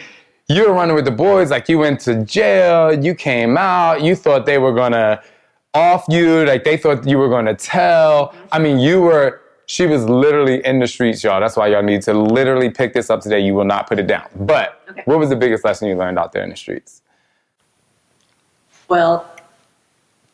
you 0.48 0.66
were 0.66 0.72
running 0.74 0.96
with 0.96 1.04
the 1.04 1.10
boys. 1.12 1.50
Like 1.50 1.68
you 1.68 1.78
went 1.78 2.00
to 2.00 2.24
jail. 2.24 2.92
You 3.04 3.14
came 3.14 3.56
out. 3.56 4.02
You 4.02 4.16
thought 4.16 4.46
they 4.46 4.58
were 4.58 4.72
gonna 4.72 5.22
off 5.74 6.04
you. 6.08 6.44
Like 6.44 6.64
they 6.64 6.76
thought 6.76 7.06
you 7.06 7.18
were 7.18 7.28
gonna 7.28 7.54
tell. 7.54 8.34
I 8.52 8.58
mean, 8.58 8.78
you 8.78 9.00
were. 9.00 9.40
She 9.66 9.84
was 9.86 10.04
literally 10.08 10.64
in 10.64 10.78
the 10.78 10.86
streets, 10.86 11.22
y'all. 11.22 11.40
That's 11.40 11.54
why 11.54 11.66
y'all 11.68 11.82
need 11.82 12.00
to 12.02 12.14
literally 12.14 12.70
pick 12.70 12.94
this 12.94 13.10
up 13.10 13.20
today. 13.20 13.40
You 13.40 13.54
will 13.54 13.66
not 13.66 13.86
put 13.86 13.98
it 13.98 14.06
down. 14.06 14.26
But 14.34 14.80
Okay. 14.90 15.02
what 15.04 15.18
was 15.18 15.28
the 15.28 15.36
biggest 15.36 15.62
lesson 15.62 15.88
you 15.88 15.94
learned 15.94 16.18
out 16.18 16.32
there 16.32 16.42
in 16.42 16.48
the 16.48 16.56
streets? 16.56 17.02
Well, 18.88 19.30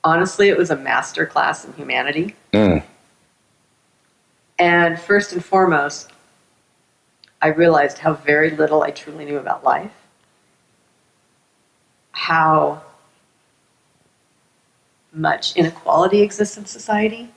honestly, 0.04 0.48
it 0.50 0.56
was 0.56 0.70
a 0.70 0.76
master 0.76 1.26
class 1.26 1.64
in 1.64 1.72
humanity. 1.72 2.36
Mm. 2.52 2.84
And 4.60 5.00
first 5.00 5.32
and 5.32 5.44
foremost, 5.44 6.12
I 7.42 7.48
realized 7.48 7.98
how 7.98 8.12
very 8.12 8.50
little 8.50 8.84
I 8.84 8.92
truly 8.92 9.24
knew 9.24 9.38
about 9.38 9.64
life, 9.64 9.90
how 12.12 12.82
much 15.14 15.56
inequality 15.56 16.20
exists 16.20 16.58
in 16.58 16.66
society, 16.66 17.32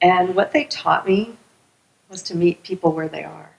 And 0.00 0.34
what 0.34 0.52
they 0.52 0.64
taught 0.64 1.06
me 1.06 1.36
was 2.08 2.22
to 2.24 2.36
meet 2.36 2.62
people 2.62 2.92
where 2.92 3.08
they 3.08 3.24
are. 3.24 3.50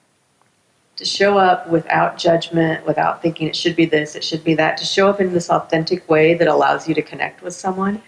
To 0.95 1.05
show 1.05 1.37
up 1.37 1.69
without 1.69 2.17
judgment, 2.17 2.85
without 2.85 3.21
thinking 3.21 3.47
it 3.47 3.55
should 3.55 3.75
be 3.75 3.85
this, 3.85 4.15
it 4.15 4.23
should 4.23 4.43
be 4.43 4.55
that, 4.55 4.77
to 4.77 4.85
show 4.85 5.09
up 5.09 5.21
in 5.21 5.33
this 5.33 5.49
authentic 5.49 6.09
way 6.09 6.33
that 6.33 6.47
allows 6.47 6.87
you 6.87 6.95
to 6.95 7.01
connect 7.01 7.41
with 7.41 7.53
someone. 7.53 8.01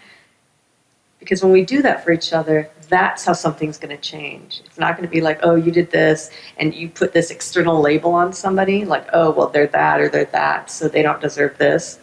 Because 1.19 1.43
when 1.43 1.51
we 1.53 1.63
do 1.63 1.81
that 1.83 2.03
for 2.03 2.11
each 2.11 2.33
other, 2.33 2.69
that's 2.89 3.23
how 3.23 3.33
something's 3.33 3.77
going 3.77 3.95
to 3.95 4.01
change. 4.01 4.61
It's 4.65 4.77
not 4.77 4.97
going 4.97 5.07
to 5.07 5.11
be 5.11 5.21
like, 5.21 5.39
oh, 5.43 5.55
you 5.55 5.71
did 5.71 5.91
this, 5.91 6.31
and 6.57 6.73
you 6.73 6.89
put 6.89 7.13
this 7.13 7.31
external 7.31 7.79
label 7.79 8.13
on 8.13 8.33
somebody, 8.33 8.83
like, 8.83 9.07
oh, 9.13 9.31
well, 9.31 9.47
they're 9.47 9.67
that 9.67 10.01
or 10.01 10.09
they're 10.09 10.25
that, 10.25 10.69
so 10.69 10.89
they 10.89 11.01
don't 11.01 11.21
deserve 11.21 11.57
this. 11.57 11.99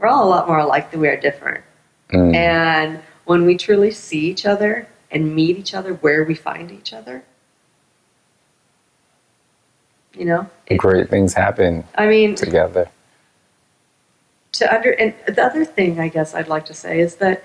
We're 0.00 0.08
all 0.08 0.26
a 0.26 0.28
lot 0.30 0.48
more 0.48 0.58
alike 0.58 0.90
than 0.90 1.00
we 1.00 1.08
are 1.08 1.16
different. 1.16 1.62
Mm. 2.10 2.34
And 2.34 3.02
when 3.26 3.44
we 3.44 3.56
truly 3.56 3.90
see 3.90 4.30
each 4.30 4.46
other 4.46 4.88
and 5.10 5.34
meet 5.34 5.58
each 5.58 5.74
other 5.74 5.94
where 5.94 6.24
we 6.24 6.34
find 6.34 6.72
each 6.72 6.92
other, 6.94 7.22
you 10.14 10.24
know, 10.24 10.48
it, 10.66 10.78
Great 10.78 11.08
things 11.10 11.34
happen 11.34 11.84
I 11.94 12.06
mean, 12.06 12.34
together. 12.34 12.88
to 14.52 14.74
under 14.74 14.90
and 14.92 15.14
the 15.28 15.42
other 15.44 15.64
thing 15.64 16.00
I 16.00 16.08
guess 16.08 16.34
I'd 16.34 16.48
like 16.48 16.64
to 16.66 16.74
say 16.74 16.98
is 17.00 17.16
that 17.16 17.44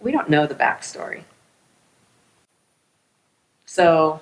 we 0.00 0.12
don't 0.12 0.28
know 0.30 0.46
the 0.46 0.54
backstory. 0.54 1.22
So 3.66 4.20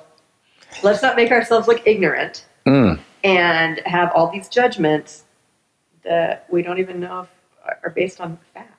let's 0.83 1.03
not 1.03 1.17
make 1.17 1.31
ourselves 1.33 1.67
look 1.69 1.83
ignorant 1.87 2.47
Mm. 2.65 3.01
and 3.25 3.81
have 3.87 4.13
all 4.15 4.29
these 4.31 4.49
judgments 4.49 5.25
that 6.05 6.47
we 6.51 6.63
don't 6.63 6.79
even 6.79 7.01
know 7.01 7.23
if 7.23 7.29
are 7.83 7.91
based 7.91 8.21
on 8.21 8.39
fact. 8.55 8.73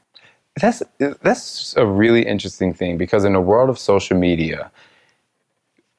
That's 0.60 0.84
that's 1.00 1.76
a 1.78 1.86
really 1.86 2.26
interesting 2.26 2.74
thing 2.74 2.98
because 2.98 3.26
in 3.26 3.34
the 3.34 3.42
world 3.42 3.70
of 3.70 3.80
social 3.80 4.18
media, 4.18 4.72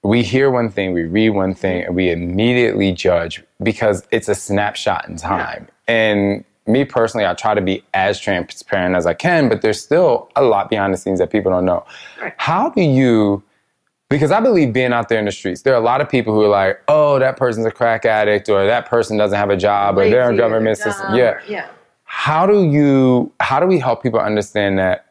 we 0.02 0.22
hear 0.22 0.50
one 0.50 0.70
thing, 0.70 0.92
we 0.92 1.02
read 1.02 1.30
one 1.30 1.54
thing, 1.54 1.82
and 1.82 1.96
we 1.96 2.10
immediately 2.10 2.92
judge 2.92 3.42
because 3.62 4.06
it's 4.12 4.28
a 4.28 4.34
snapshot 4.34 5.08
in 5.08 5.16
time. 5.16 5.66
And 5.88 6.44
me 6.66 6.84
personally, 6.84 7.26
I 7.26 7.34
try 7.34 7.54
to 7.54 7.60
be 7.60 7.82
as 7.94 8.20
transparent 8.20 8.94
as 8.94 9.06
I 9.06 9.14
can, 9.14 9.48
but 9.48 9.60
there's 9.62 9.82
still 9.82 10.30
a 10.36 10.42
lot 10.42 10.70
behind 10.70 10.94
the 10.94 10.98
scenes 10.98 11.18
that 11.18 11.30
people 11.30 11.50
don't 11.50 11.64
know. 11.64 11.84
Right. 12.20 12.32
How 12.36 12.70
do 12.70 12.82
you? 12.82 13.42
Because 14.10 14.30
I 14.30 14.40
believe 14.40 14.72
being 14.72 14.92
out 14.92 15.08
there 15.08 15.18
in 15.18 15.24
the 15.24 15.32
streets, 15.32 15.62
there 15.62 15.74
are 15.74 15.80
a 15.80 15.84
lot 15.84 16.00
of 16.00 16.08
people 16.08 16.34
who 16.34 16.42
are 16.42 16.48
like, 16.48 16.80
"Oh, 16.88 17.18
that 17.18 17.36
person's 17.36 17.66
a 17.66 17.70
crack 17.70 18.04
addict," 18.04 18.48
or 18.48 18.66
"That 18.66 18.86
person 18.86 19.16
doesn't 19.16 19.36
have 19.36 19.50
a 19.50 19.56
job," 19.56 19.98
or 19.98 20.08
"They're 20.08 20.30
a 20.30 20.36
government 20.36 20.78
system." 20.78 21.14
Yeah 21.14 21.40
yeah. 21.48 21.68
how 22.04 22.46
do 22.46 22.64
you 22.64 23.32
how 23.40 23.58
do 23.58 23.66
we 23.66 23.78
help 23.78 24.02
people 24.02 24.20
understand 24.20 24.78
that 24.78 25.06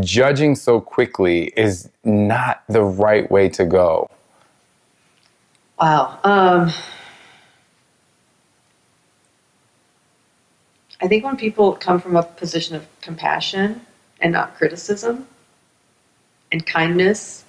judging 0.00 0.56
so 0.56 0.80
quickly 0.80 1.52
is 1.56 1.88
not 2.04 2.62
the 2.68 2.82
right 2.82 3.30
way 3.30 3.48
to 3.48 3.64
go 3.64 4.10
Wow. 5.78 6.18
Um, 6.24 6.72
I 11.02 11.08
think 11.08 11.24
when 11.24 11.36
people 11.36 11.74
come 11.74 12.00
from 12.00 12.16
a 12.16 12.22
position 12.22 12.74
of 12.74 12.86
compassion 13.02 13.82
and 14.20 14.32
not 14.32 14.56
criticism 14.56 15.26
and 16.50 16.64
kindness 16.64 17.44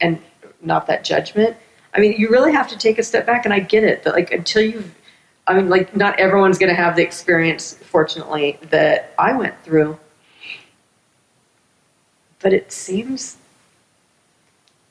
and 0.00 0.20
not 0.60 0.86
that 0.86 1.04
judgment, 1.04 1.56
I 1.94 2.00
mean, 2.00 2.12
you 2.18 2.28
really 2.28 2.52
have 2.52 2.68
to 2.68 2.78
take 2.78 2.98
a 2.98 3.02
step 3.02 3.26
back. 3.26 3.44
And 3.44 3.54
I 3.54 3.60
get 3.60 3.84
it 3.84 4.02
that, 4.04 4.14
like, 4.14 4.32
until 4.32 4.62
you've, 4.62 4.94
I 5.46 5.54
mean, 5.54 5.68
like, 5.68 5.96
not 5.96 6.18
everyone's 6.18 6.58
going 6.58 6.68
to 6.68 6.76
have 6.76 6.96
the 6.96 7.02
experience, 7.02 7.74
fortunately, 7.74 8.58
that 8.70 9.14
I 9.18 9.34
went 9.36 9.54
through. 9.62 9.98
But 12.40 12.52
it 12.52 12.70
seems 12.70 13.38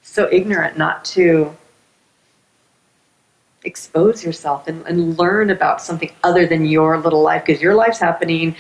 so 0.01 0.27
ignorant 0.31 0.77
not 0.77 1.05
to 1.05 1.55
expose 3.63 4.23
yourself 4.23 4.67
and, 4.67 4.85
and 4.87 5.17
learn 5.17 5.49
about 5.49 5.81
something 5.81 6.11
other 6.23 6.45
than 6.45 6.65
your 6.65 6.97
little 6.97 7.21
life 7.21 7.45
because 7.45 7.61
your 7.61 7.73
life's 7.73 7.99
happening 7.99 8.55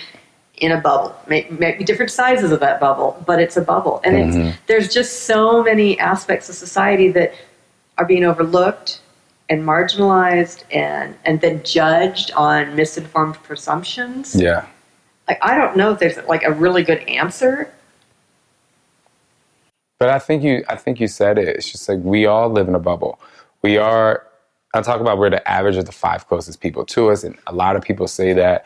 in 0.57 0.71
a 0.71 0.79
bubble. 0.79 1.15
Maybe 1.27 1.53
may 1.55 1.77
different 1.83 2.11
sizes 2.11 2.51
of 2.51 2.59
that 2.61 2.79
bubble 2.79 3.21
but 3.25 3.39
it's 3.39 3.57
a 3.57 3.61
bubble. 3.61 4.01
And 4.03 4.17
it's 4.17 4.35
mm-hmm. 4.35 4.57
there's 4.67 4.93
just 4.93 5.23
so 5.23 5.63
many 5.63 5.99
aspects 5.99 6.49
of 6.49 6.55
society 6.55 7.09
that 7.11 7.33
are 7.97 8.05
being 8.05 8.23
overlooked 8.23 9.01
and 9.49 9.63
marginalized 9.63 10.63
and 10.71 11.15
and 11.25 11.41
then 11.41 11.63
judged 11.63 12.31
on 12.31 12.75
misinformed 12.75 13.35
presumptions. 13.43 14.35
Yeah. 14.35 14.65
Like 15.27 15.39
i 15.41 15.55
don't 15.55 15.75
know 15.75 15.91
if 15.91 15.99
there's 15.99 16.17
like 16.27 16.43
a 16.43 16.51
really 16.51 16.83
good 16.83 16.99
answer. 17.07 17.71
But 19.99 20.09
i 20.09 20.19
think 20.19 20.43
you 20.43 20.63
i 20.69 20.75
think 20.75 20.99
you 20.99 21.07
said 21.07 21.37
it. 21.37 21.47
It's 21.49 21.71
just 21.71 21.87
like 21.89 21.99
we 22.01 22.25
all 22.25 22.49
live 22.49 22.67
in 22.67 22.75
a 22.75 22.79
bubble. 22.79 23.19
We 23.61 23.77
are 23.77 24.25
i 24.73 24.81
talk 24.81 25.01
about 25.01 25.17
we're 25.17 25.29
the 25.29 25.47
average 25.49 25.77
of 25.77 25.85
the 25.85 25.91
five 25.91 26.27
closest 26.27 26.59
people 26.59 26.85
to 26.85 27.09
us 27.09 27.23
and 27.23 27.37
a 27.47 27.53
lot 27.53 27.75
of 27.75 27.81
people 27.81 28.07
say 28.07 28.33
that 28.33 28.65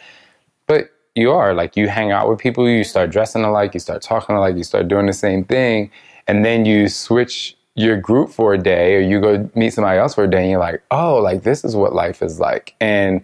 you 1.15 1.31
are 1.31 1.53
like 1.53 1.75
you 1.75 1.87
hang 1.87 2.11
out 2.11 2.29
with 2.29 2.39
people 2.39 2.69
you 2.69 2.83
start 2.83 3.09
dressing 3.09 3.43
alike 3.43 3.73
you 3.73 3.79
start 3.79 4.01
talking 4.01 4.35
alike 4.35 4.55
you 4.55 4.63
start 4.63 4.87
doing 4.87 5.05
the 5.05 5.13
same 5.13 5.43
thing 5.43 5.89
and 6.27 6.45
then 6.45 6.65
you 6.65 6.87
switch 6.87 7.55
your 7.75 7.95
group 7.97 8.29
for 8.29 8.53
a 8.53 8.57
day 8.57 8.95
or 8.95 8.99
you 8.99 9.21
go 9.21 9.49
meet 9.55 9.73
somebody 9.73 9.97
else 9.97 10.13
for 10.13 10.25
a 10.25 10.29
day 10.29 10.41
and 10.41 10.51
you're 10.51 10.59
like 10.59 10.81
oh 10.91 11.17
like 11.17 11.43
this 11.43 11.63
is 11.63 11.75
what 11.75 11.93
life 11.93 12.21
is 12.21 12.39
like. 12.39 12.75
And 12.79 13.21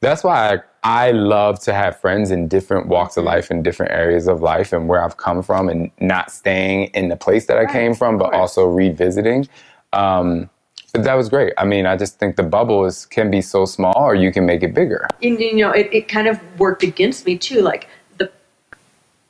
that's 0.00 0.24
why 0.24 0.54
I, 0.54 1.08
I 1.08 1.10
love 1.12 1.60
to 1.60 1.72
have 1.72 1.98
friends 2.00 2.30
in 2.30 2.48
different 2.48 2.88
walks 2.88 3.16
of 3.16 3.24
life 3.24 3.50
and 3.50 3.62
different 3.62 3.92
areas 3.92 4.26
of 4.26 4.42
life 4.42 4.72
and 4.72 4.88
where 4.88 5.02
I've 5.02 5.16
come 5.16 5.42
from 5.42 5.68
and 5.68 5.90
not 6.00 6.32
staying 6.32 6.86
in 6.94 7.08
the 7.08 7.16
place 7.16 7.46
that 7.46 7.56
I 7.56 7.66
came 7.66 7.94
from, 7.94 8.18
but 8.18 8.34
also 8.34 8.66
revisiting. 8.66 9.48
Um, 9.92 10.50
that 10.92 11.14
was 11.14 11.28
great. 11.28 11.54
I 11.56 11.64
mean, 11.64 11.86
I 11.86 11.96
just 11.96 12.18
think 12.18 12.36
the 12.36 12.42
bubble 12.42 12.84
is, 12.84 13.06
can 13.06 13.30
be 13.30 13.40
so 13.40 13.64
small 13.64 13.94
or 13.96 14.14
you 14.14 14.30
can 14.30 14.44
make 14.44 14.62
it 14.62 14.74
bigger. 14.74 15.08
and 15.22 15.40
you 15.40 15.56
know 15.56 15.70
it, 15.70 15.88
it 15.92 16.08
kind 16.08 16.28
of 16.28 16.38
worked 16.58 16.82
against 16.82 17.24
me 17.26 17.36
too 17.38 17.60
like 17.62 17.88
the 18.18 18.30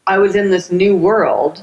i 0.06 0.18
was 0.18 0.34
in 0.34 0.50
this 0.50 0.70
new 0.70 0.96
world 0.96 1.62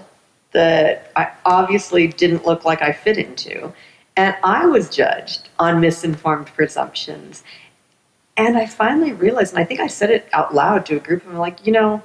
that 0.51 1.11
i 1.15 1.31
obviously 1.45 2.07
didn't 2.07 2.45
look 2.45 2.65
like 2.65 2.81
i 2.81 2.91
fit 2.91 3.17
into 3.17 3.71
and 4.15 4.35
i 4.43 4.65
was 4.65 4.89
judged 4.89 5.49
on 5.59 5.79
misinformed 5.79 6.47
presumptions 6.47 7.43
and 8.37 8.57
i 8.57 8.65
finally 8.65 9.11
realized 9.13 9.53
and 9.53 9.61
i 9.61 9.65
think 9.65 9.79
i 9.79 9.87
said 9.87 10.09
it 10.09 10.27
out 10.33 10.53
loud 10.53 10.85
to 10.85 10.95
a 10.95 10.99
group 10.99 11.23
and 11.23 11.33
i'm 11.33 11.39
like 11.39 11.65
you 11.65 11.71
know 11.71 12.01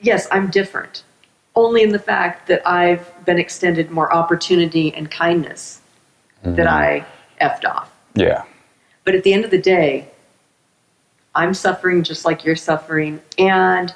yes 0.00 0.26
i'm 0.32 0.48
different 0.50 1.02
only 1.54 1.82
in 1.82 1.90
the 1.90 1.98
fact 1.98 2.46
that 2.48 2.66
i've 2.66 3.06
been 3.24 3.38
extended 3.38 3.90
more 3.90 4.12
opportunity 4.12 4.94
and 4.94 5.10
kindness 5.10 5.77
that 6.42 6.66
mm-hmm. 6.66 6.68
i 6.68 7.06
effed 7.40 7.64
off 7.64 7.90
Yeah. 8.14 8.44
but 9.04 9.14
at 9.14 9.24
the 9.24 9.32
end 9.32 9.44
of 9.44 9.50
the 9.50 9.58
day, 9.62 10.08
I'm 11.34 11.54
suffering 11.54 12.02
just 12.02 12.24
like 12.24 12.44
you're 12.44 12.56
suffering, 12.56 13.20
and 13.38 13.94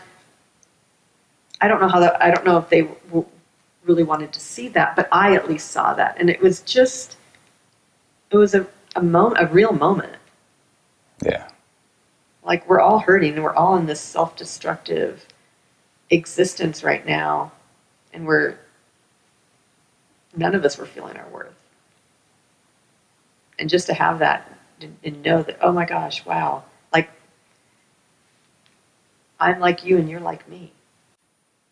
I 1.61 1.69
don't 1.69 1.81
know 1.81 1.89
how 1.89 2.01
that. 2.01 2.23
I 2.23 2.31
don't 2.31 2.45
know 2.45 2.57
if 2.59 2.69
they 2.69 2.83
w- 2.83 3.27
really 3.85 4.05
wanted 4.05 4.33
to 4.33 4.41
see 4.41 4.69
that, 4.69 4.95
but 4.97 5.09
I 5.13 5.35
at 5.35 5.49
least 5.49 5.71
saw 5.73 5.95
that, 5.95 6.17
and 6.21 6.31
it 6.31 6.41
was 6.41 6.61
just, 6.61 7.17
it 8.31 8.37
was 8.37 8.55
a 8.55 8.67
a 8.97 9.03
moment, 9.03 9.43
a 9.43 9.47
real 9.53 9.73
moment. 9.73 10.15
Yeah. 11.25 11.49
Like 12.45 12.69
we're 12.69 12.81
all 12.81 13.01
hurting, 13.01 13.35
and 13.35 13.43
we're 13.45 13.55
all 13.55 13.77
in 13.77 13.87
this 13.87 14.01
self-destructive 14.01 15.27
existence 16.11 16.85
right 16.85 17.05
now, 17.07 17.53
and 18.13 18.27
we're 18.27 18.57
none 20.37 20.55
of 20.55 20.65
us 20.65 20.79
were 20.79 20.87
feeling 20.87 21.17
our 21.17 21.29
worth. 21.31 21.62
And 23.63 23.71
just 23.71 23.87
to 23.87 23.95
have 23.95 24.19
that 24.19 24.53
and, 25.05 25.23
know 25.23 25.45
that, 25.45 25.57
oh 25.63 25.71
my 25.71 25.85
gosh, 25.85 26.27
wow, 26.27 26.65
like 26.93 27.09
I'm 29.39 29.61
like 29.61 29.85
you 29.85 29.99
and 29.99 30.11
you're 30.11 30.19
like 30.19 30.49
me. 30.49 30.73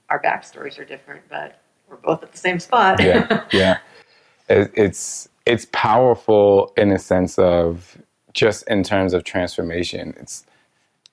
Our 0.08 0.22
backstories 0.22 0.78
are 0.78 0.84
different, 0.84 1.22
but 1.28 1.58
we're 1.88 1.96
both 1.96 2.22
at 2.22 2.30
the 2.30 2.38
same 2.38 2.60
spot. 2.60 3.02
yeah, 3.02 3.42
yeah. 3.52 3.78
It, 4.48 4.70
it's 4.76 5.28
it's 5.46 5.66
powerful 5.72 6.72
in 6.76 6.92
a 6.92 6.98
sense 7.00 7.40
of 7.40 7.98
just 8.32 8.62
in 8.68 8.84
terms 8.84 9.12
of 9.12 9.24
transformation. 9.24 10.14
It's 10.16 10.46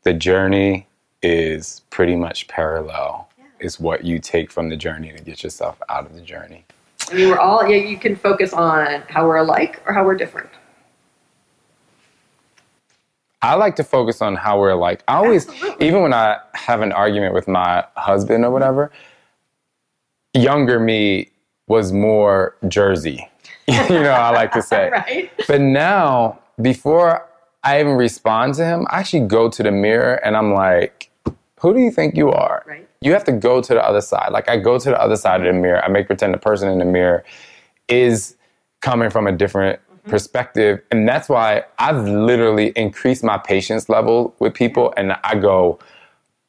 the 0.04 0.14
journey 0.14 0.86
is 1.24 1.82
pretty 1.90 2.16
much 2.16 2.48
parallel. 2.48 3.30
Is 3.60 3.80
what 3.80 4.06
you 4.06 4.20
take 4.20 4.52
from 4.52 4.70
the 4.70 4.78
journey 4.78 5.12
to 5.12 5.24
get 5.24 5.42
yourself 5.42 5.82
out 5.90 6.06
of 6.06 6.14
the 6.14 6.22
journey. 6.22 6.66
I 7.10 7.16
mean, 7.16 7.30
we're 7.30 7.40
all, 7.40 7.68
yeah, 7.68 7.78
you 7.78 7.98
can 7.98 8.16
focus 8.16 8.54
on 8.54 9.02
how 9.10 9.26
we're 9.26 9.38
alike 9.38 9.82
or 9.88 9.94
how 9.94 10.06
we're 10.06 10.14
different. 10.16 10.50
I 13.42 13.56
like 13.56 13.76
to 13.76 13.84
focus 13.84 14.22
on 14.22 14.36
how 14.36 14.60
we're 14.60 14.74
like. 14.76 15.04
I 15.08 15.16
always, 15.16 15.48
even 15.80 16.02
when 16.02 16.14
I 16.14 16.40
have 16.54 16.82
an 16.82 16.92
argument 16.92 17.34
with 17.34 17.48
my 17.48 17.86
husband 17.96 18.44
or 18.44 18.52
whatever, 18.52 18.92
younger 20.34 20.80
me 20.80 21.30
was 21.68 21.92
more 21.92 22.56
Jersey. 22.68 23.30
you 23.68 23.90
know, 23.90 24.12
I 24.12 24.32
like 24.32 24.52
to 24.54 24.62
say. 24.62 24.90
Right? 24.92 25.32
But 25.48 25.62
now, 25.62 26.40
before 26.62 27.28
I 27.64 27.80
even 27.80 27.94
respond 27.94 28.56
to 28.56 28.66
him, 28.66 28.88
I 28.90 29.00
actually 29.00 29.28
go 29.28 29.50
to 29.50 29.62
the 29.62 29.72
mirror 29.72 30.16
and 30.26 30.36
I'm 30.36 30.54
like, 30.54 31.12
who 31.60 31.74
do 31.74 31.80
you 31.80 31.92
think 31.92 32.16
you 32.16 32.32
are? 32.32 32.64
Right. 32.66 32.88
You 33.02 33.14
have 33.14 33.24
to 33.26 33.32
go 33.32 33.62
to 33.62 33.74
the 33.74 33.84
other 33.84 34.02
side. 34.02 34.32
Like 34.32 34.50
I 34.50 34.58
go 34.58 34.80
to 34.80 34.90
the 34.90 35.02
other 35.02 35.18
side 35.18 35.46
of 35.46 35.54
the 35.54 35.60
mirror. 35.60 35.84
I 35.84 35.88
make 35.90 36.08
pretend 36.08 36.34
the 36.34 36.40
person 36.40 36.70
in 36.70 36.80
the 36.80 36.86
mirror 36.86 37.24
is 37.88 38.36
coming 38.82 39.10
from 39.10 39.28
a 39.28 39.32
different. 39.32 39.80
Perspective. 40.08 40.82
And 40.92 41.08
that's 41.08 41.30
why 41.30 41.64
I've 41.80 42.08
literally 42.08 42.70
increased 42.76 43.24
my 43.24 43.38
patience 43.38 43.90
level 43.90 44.36
with 44.40 44.54
people 44.54 44.94
and 44.98 45.18
I 45.24 45.36
go 45.36 45.80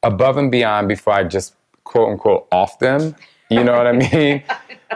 above 0.03 0.37
and 0.37 0.51
beyond 0.51 0.87
before 0.87 1.13
I 1.13 1.23
just 1.23 1.55
quote 1.83 2.09
unquote 2.09 2.47
off 2.51 2.79
them. 2.79 3.15
You 3.49 3.63
know 3.63 3.75
what 3.77 3.87
I 3.87 3.91
mean? 4.13 4.43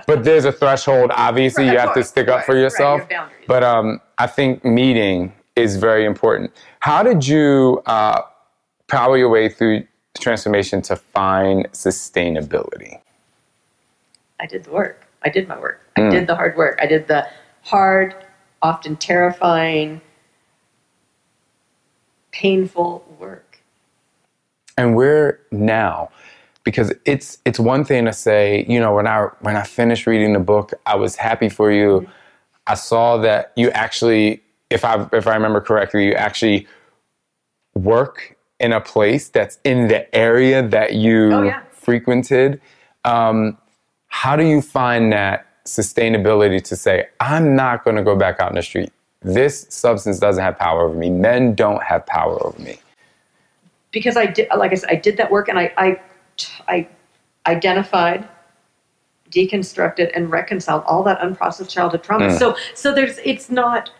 But 0.07 0.23
there's 0.23 0.45
a 0.45 0.51
threshold. 0.51 1.11
Obviously, 1.15 1.65
you 1.65 1.77
have 1.77 1.93
to 1.93 2.03
stick 2.03 2.27
up 2.27 2.45
for 2.45 2.55
yourself. 2.55 3.01
your. 3.09 3.29
But 3.47 3.63
um, 3.63 3.99
I 4.17 4.27
think 4.27 4.63
meeting 4.63 5.33
is 5.55 5.77
very 5.77 6.05
important. 6.05 6.51
How 6.79 7.03
did 7.03 7.27
you 7.27 7.81
uh, 7.85 8.21
power 8.87 9.17
your 9.17 9.29
way 9.29 9.49
through 9.49 9.85
transformation 10.19 10.81
to 10.83 10.95
find 10.95 11.65
sustainability? 11.71 12.99
I 14.39 14.45
did 14.45 14.63
the 14.63 14.71
work. 14.71 15.05
I 15.23 15.29
did 15.29 15.47
my 15.47 15.59
work. 15.59 15.81
I 15.95 16.09
did 16.09 16.27
the 16.27 16.35
hard 16.35 16.57
work. 16.57 16.77
I 16.81 16.85
did 16.85 17.07
the 17.07 17.27
hard, 17.61 18.15
often 18.63 18.95
terrifying, 18.97 20.01
painful 22.31 23.05
work. 23.19 23.59
and 24.77 24.95
where 24.95 25.39
now 25.51 26.09
because 26.63 26.93
it's 27.05 27.37
it's 27.45 27.59
one 27.59 27.85
thing 27.85 28.05
to 28.05 28.13
say 28.13 28.65
you 28.67 28.79
know 28.79 28.93
when 28.95 29.05
i 29.07 29.27
when 29.41 29.55
i 29.55 29.63
finished 29.63 30.07
reading 30.07 30.33
the 30.33 30.39
book 30.39 30.73
i 30.87 30.95
was 30.95 31.15
happy 31.17 31.49
for 31.49 31.71
you 31.71 32.07
i 32.67 32.73
saw 32.73 33.17
that 33.17 33.51
you 33.55 33.69
actually 33.71 34.41
if 34.71 34.83
i 34.85 35.07
if 35.13 35.27
i 35.27 35.35
remember 35.35 35.61
correctly 35.61 36.07
you 36.07 36.13
actually 36.13 36.67
work 37.75 38.35
in 38.59 38.73
a 38.73 38.81
place 38.81 39.29
that's 39.29 39.59
in 39.63 39.87
the 39.89 40.13
area 40.15 40.67
that 40.67 40.93
you 40.93 41.31
Oh, 41.33 41.43
yeah. 41.43 41.61
frequented 41.71 42.61
um, 43.05 43.57
how 44.07 44.35
do 44.35 44.45
you 44.45 44.61
find 44.61 45.11
that 45.13 45.45
sustainability 45.65 46.61
to 46.61 46.75
say 46.75 47.05
i'm 47.19 47.55
not 47.55 47.83
going 47.83 47.95
to 47.95 48.03
go 48.03 48.15
back 48.15 48.39
out 48.39 48.49
in 48.49 48.55
the 48.55 48.61
street. 48.61 48.91
This 49.23 49.65
substance 49.69 50.19
doesn't 50.19 50.43
have 50.43 50.59
power 50.59 50.81
over 50.81 50.95
me. 50.95 51.09
Men 51.09 51.55
don't 51.55 51.81
have 51.81 52.05
power 52.05 52.45
over 52.45 52.61
me. 52.61 52.79
Because 53.91 54.17
I 54.17 54.25
did, 54.25 54.49
like 54.55 54.71
I 54.71 54.75
said, 54.75 54.89
I 54.89 54.95
did 54.95 55.17
that 55.17 55.31
work 55.31 55.47
and 55.47 55.57
I, 55.57 55.71
I, 55.77 56.01
I 56.67 56.87
identified, 57.47 58.27
deconstructed, 59.31 60.11
and 60.13 60.29
reconciled 60.29 60.83
all 60.85 61.03
that 61.03 61.19
unprocessed 61.19 61.69
childhood 61.69 62.03
trauma. 62.03 62.27
Mm. 62.27 62.39
So, 62.39 62.55
so 62.75 62.93
there's, 62.93 63.19
it's 63.19 63.49
not, 63.49 63.91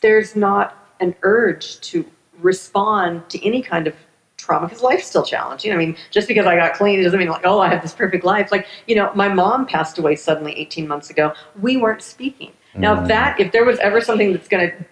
there's 0.00 0.34
not 0.34 0.94
an 1.00 1.14
urge 1.22 1.78
to 1.80 2.06
respond 2.40 3.28
to 3.28 3.44
any 3.44 3.60
kind 3.60 3.86
of 3.86 3.94
trauma 4.42 4.66
because 4.66 4.82
life's 4.82 5.06
still 5.06 5.22
challenging. 5.22 5.72
I 5.72 5.76
mean, 5.76 5.96
just 6.10 6.28
because 6.28 6.46
I 6.46 6.56
got 6.56 6.74
clean 6.74 6.98
it 7.00 7.04
doesn't 7.04 7.18
mean 7.18 7.28
like, 7.28 7.44
oh, 7.44 7.60
I 7.60 7.68
have 7.68 7.80
this 7.82 7.94
perfect 7.94 8.24
life. 8.24 8.50
Like, 8.50 8.66
you 8.86 8.94
know, 8.94 9.12
my 9.14 9.28
mom 9.28 9.66
passed 9.66 9.98
away 9.98 10.16
suddenly 10.16 10.52
18 10.58 10.88
months 10.88 11.10
ago. 11.10 11.32
We 11.60 11.76
weren't 11.76 12.02
speaking. 12.02 12.52
Now, 12.74 13.02
if 13.02 13.08
that, 13.08 13.38
if 13.38 13.52
there 13.52 13.66
was 13.66 13.78
ever 13.80 14.00
something 14.00 14.32
that's 14.32 14.48
going 14.48 14.70
to 14.70 14.84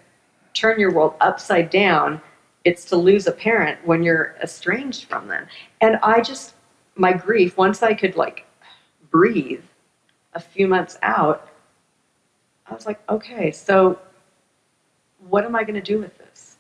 turn 0.53 0.79
your 0.79 0.93
world 0.93 1.15
upside 1.21 1.71
down, 1.71 2.21
it's 2.65 2.85
to 2.87 2.97
lose 2.97 3.27
a 3.27 3.33
parent 3.33 3.79
when 3.87 4.03
you're 4.03 4.37
estranged 4.43 5.05
from 5.05 5.29
them. 5.29 5.47
And 5.81 5.97
I 6.03 6.21
just, 6.21 6.55
my 6.95 7.13
grief, 7.13 7.57
once 7.57 7.83
I 7.83 7.95
could 7.95 8.17
like 8.17 8.45
breathe 9.11 9.63
a 10.35 10.41
few 10.41 10.69
months 10.69 10.99
out, 11.03 11.49
I 12.67 12.75
was 12.75 12.85
like, 12.85 13.01
okay, 13.09 13.51
so 13.51 13.99
what 15.29 15.45
am 15.45 15.57
I 15.57 15.65
going 15.65 15.75
to 15.75 15.81
do 15.81 15.99
with 15.99 16.17
this? 16.19 16.57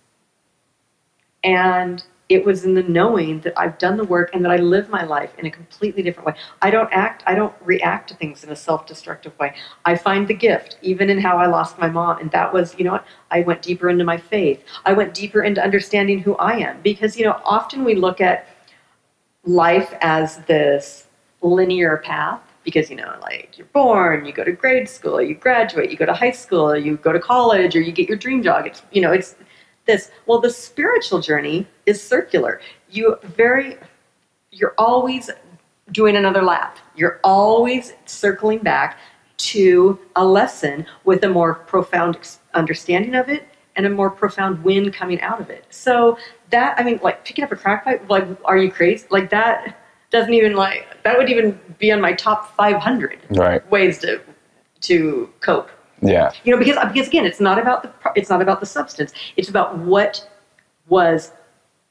And 1.44 2.02
it 2.30 2.44
was 2.44 2.64
in 2.64 2.74
the 2.74 2.82
knowing 2.84 3.40
that 3.40 3.58
I've 3.58 3.76
done 3.76 3.96
the 3.96 4.04
work 4.04 4.30
and 4.32 4.44
that 4.44 4.52
I 4.52 4.56
live 4.56 4.88
my 4.88 5.02
life 5.02 5.32
in 5.36 5.46
a 5.46 5.50
completely 5.50 6.00
different 6.04 6.28
way. 6.28 6.34
I 6.62 6.70
don't 6.70 6.88
act, 6.92 7.24
I 7.26 7.34
don't 7.34 7.52
react 7.60 8.08
to 8.10 8.14
things 8.14 8.44
in 8.44 8.50
a 8.50 8.56
self 8.56 8.86
destructive 8.86 9.36
way. 9.40 9.56
I 9.84 9.96
find 9.96 10.28
the 10.28 10.34
gift, 10.34 10.78
even 10.80 11.10
in 11.10 11.20
how 11.20 11.36
I 11.38 11.46
lost 11.46 11.76
my 11.76 11.88
mom. 11.88 12.20
And 12.20 12.30
that 12.30 12.52
was, 12.52 12.78
you 12.78 12.84
know 12.84 12.92
what? 12.92 13.04
I 13.32 13.40
went 13.40 13.62
deeper 13.62 13.90
into 13.90 14.04
my 14.04 14.16
faith. 14.16 14.62
I 14.86 14.92
went 14.92 15.12
deeper 15.12 15.42
into 15.42 15.60
understanding 15.60 16.20
who 16.20 16.36
I 16.36 16.52
am. 16.52 16.80
Because, 16.82 17.18
you 17.18 17.24
know, 17.24 17.40
often 17.44 17.82
we 17.82 17.96
look 17.96 18.20
at 18.20 18.46
life 19.44 19.92
as 20.00 20.38
this 20.46 21.08
linear 21.42 21.96
path 21.96 22.40
because 22.62 22.90
you 22.90 22.96
know 22.96 23.16
like 23.22 23.56
you're 23.56 23.66
born 23.68 24.26
you 24.26 24.32
go 24.32 24.44
to 24.44 24.52
grade 24.52 24.86
school 24.86 25.22
you 25.22 25.34
graduate 25.34 25.90
you 25.90 25.96
go 25.96 26.04
to 26.04 26.12
high 26.12 26.30
school 26.30 26.76
you 26.76 26.98
go 26.98 27.10
to 27.10 27.18
college 27.18 27.74
or 27.74 27.80
you 27.80 27.90
get 27.90 28.06
your 28.06 28.18
dream 28.18 28.42
job 28.42 28.66
it's 28.66 28.82
you 28.92 29.00
know 29.00 29.10
it's 29.10 29.36
this 29.90 30.10
well 30.26 30.40
the 30.40 30.50
spiritual 30.50 31.20
journey 31.20 31.66
is 31.86 32.02
circular. 32.02 32.60
You 32.90 33.16
very 33.22 33.76
you're 34.52 34.74
always 34.78 35.30
doing 35.92 36.16
another 36.16 36.42
lap. 36.42 36.78
You're 36.96 37.20
always 37.24 37.94
circling 38.06 38.60
back 38.60 38.98
to 39.38 39.98
a 40.16 40.24
lesson 40.24 40.86
with 41.04 41.24
a 41.24 41.28
more 41.28 41.54
profound 41.54 42.18
understanding 42.54 43.14
of 43.14 43.28
it 43.28 43.46
and 43.76 43.86
a 43.86 43.90
more 43.90 44.10
profound 44.10 44.62
win 44.62 44.92
coming 44.92 45.20
out 45.22 45.40
of 45.40 45.50
it. 45.50 45.64
So 45.70 46.18
that 46.50 46.78
i 46.78 46.82
mean 46.82 46.98
like 47.02 47.24
picking 47.24 47.44
up 47.44 47.52
a 47.52 47.56
crack 47.56 47.84
pipe 47.84 48.08
like 48.08 48.26
are 48.44 48.56
you 48.58 48.70
crazy? 48.70 49.06
Like 49.10 49.30
that 49.30 49.76
doesn't 50.10 50.34
even 50.34 50.54
like 50.54 51.02
that 51.04 51.18
would 51.18 51.30
even 51.30 51.58
be 51.78 51.90
on 51.90 52.00
my 52.00 52.12
top 52.12 52.54
500 52.56 53.18
Right. 53.30 53.68
ways 53.70 53.98
to 54.00 54.20
to 54.82 55.30
cope 55.40 55.70
yeah. 56.02 56.32
You 56.44 56.52
know 56.52 56.58
because 56.58 56.76
uh, 56.76 56.86
because 56.86 57.08
again 57.08 57.26
it's 57.26 57.40
not 57.40 57.58
about 57.58 57.82
the 57.82 57.92
it's 58.16 58.30
not 58.30 58.42
about 58.42 58.60
the 58.60 58.66
substance. 58.66 59.12
It's 59.36 59.48
about 59.48 59.78
what 59.78 60.28
was 60.88 61.32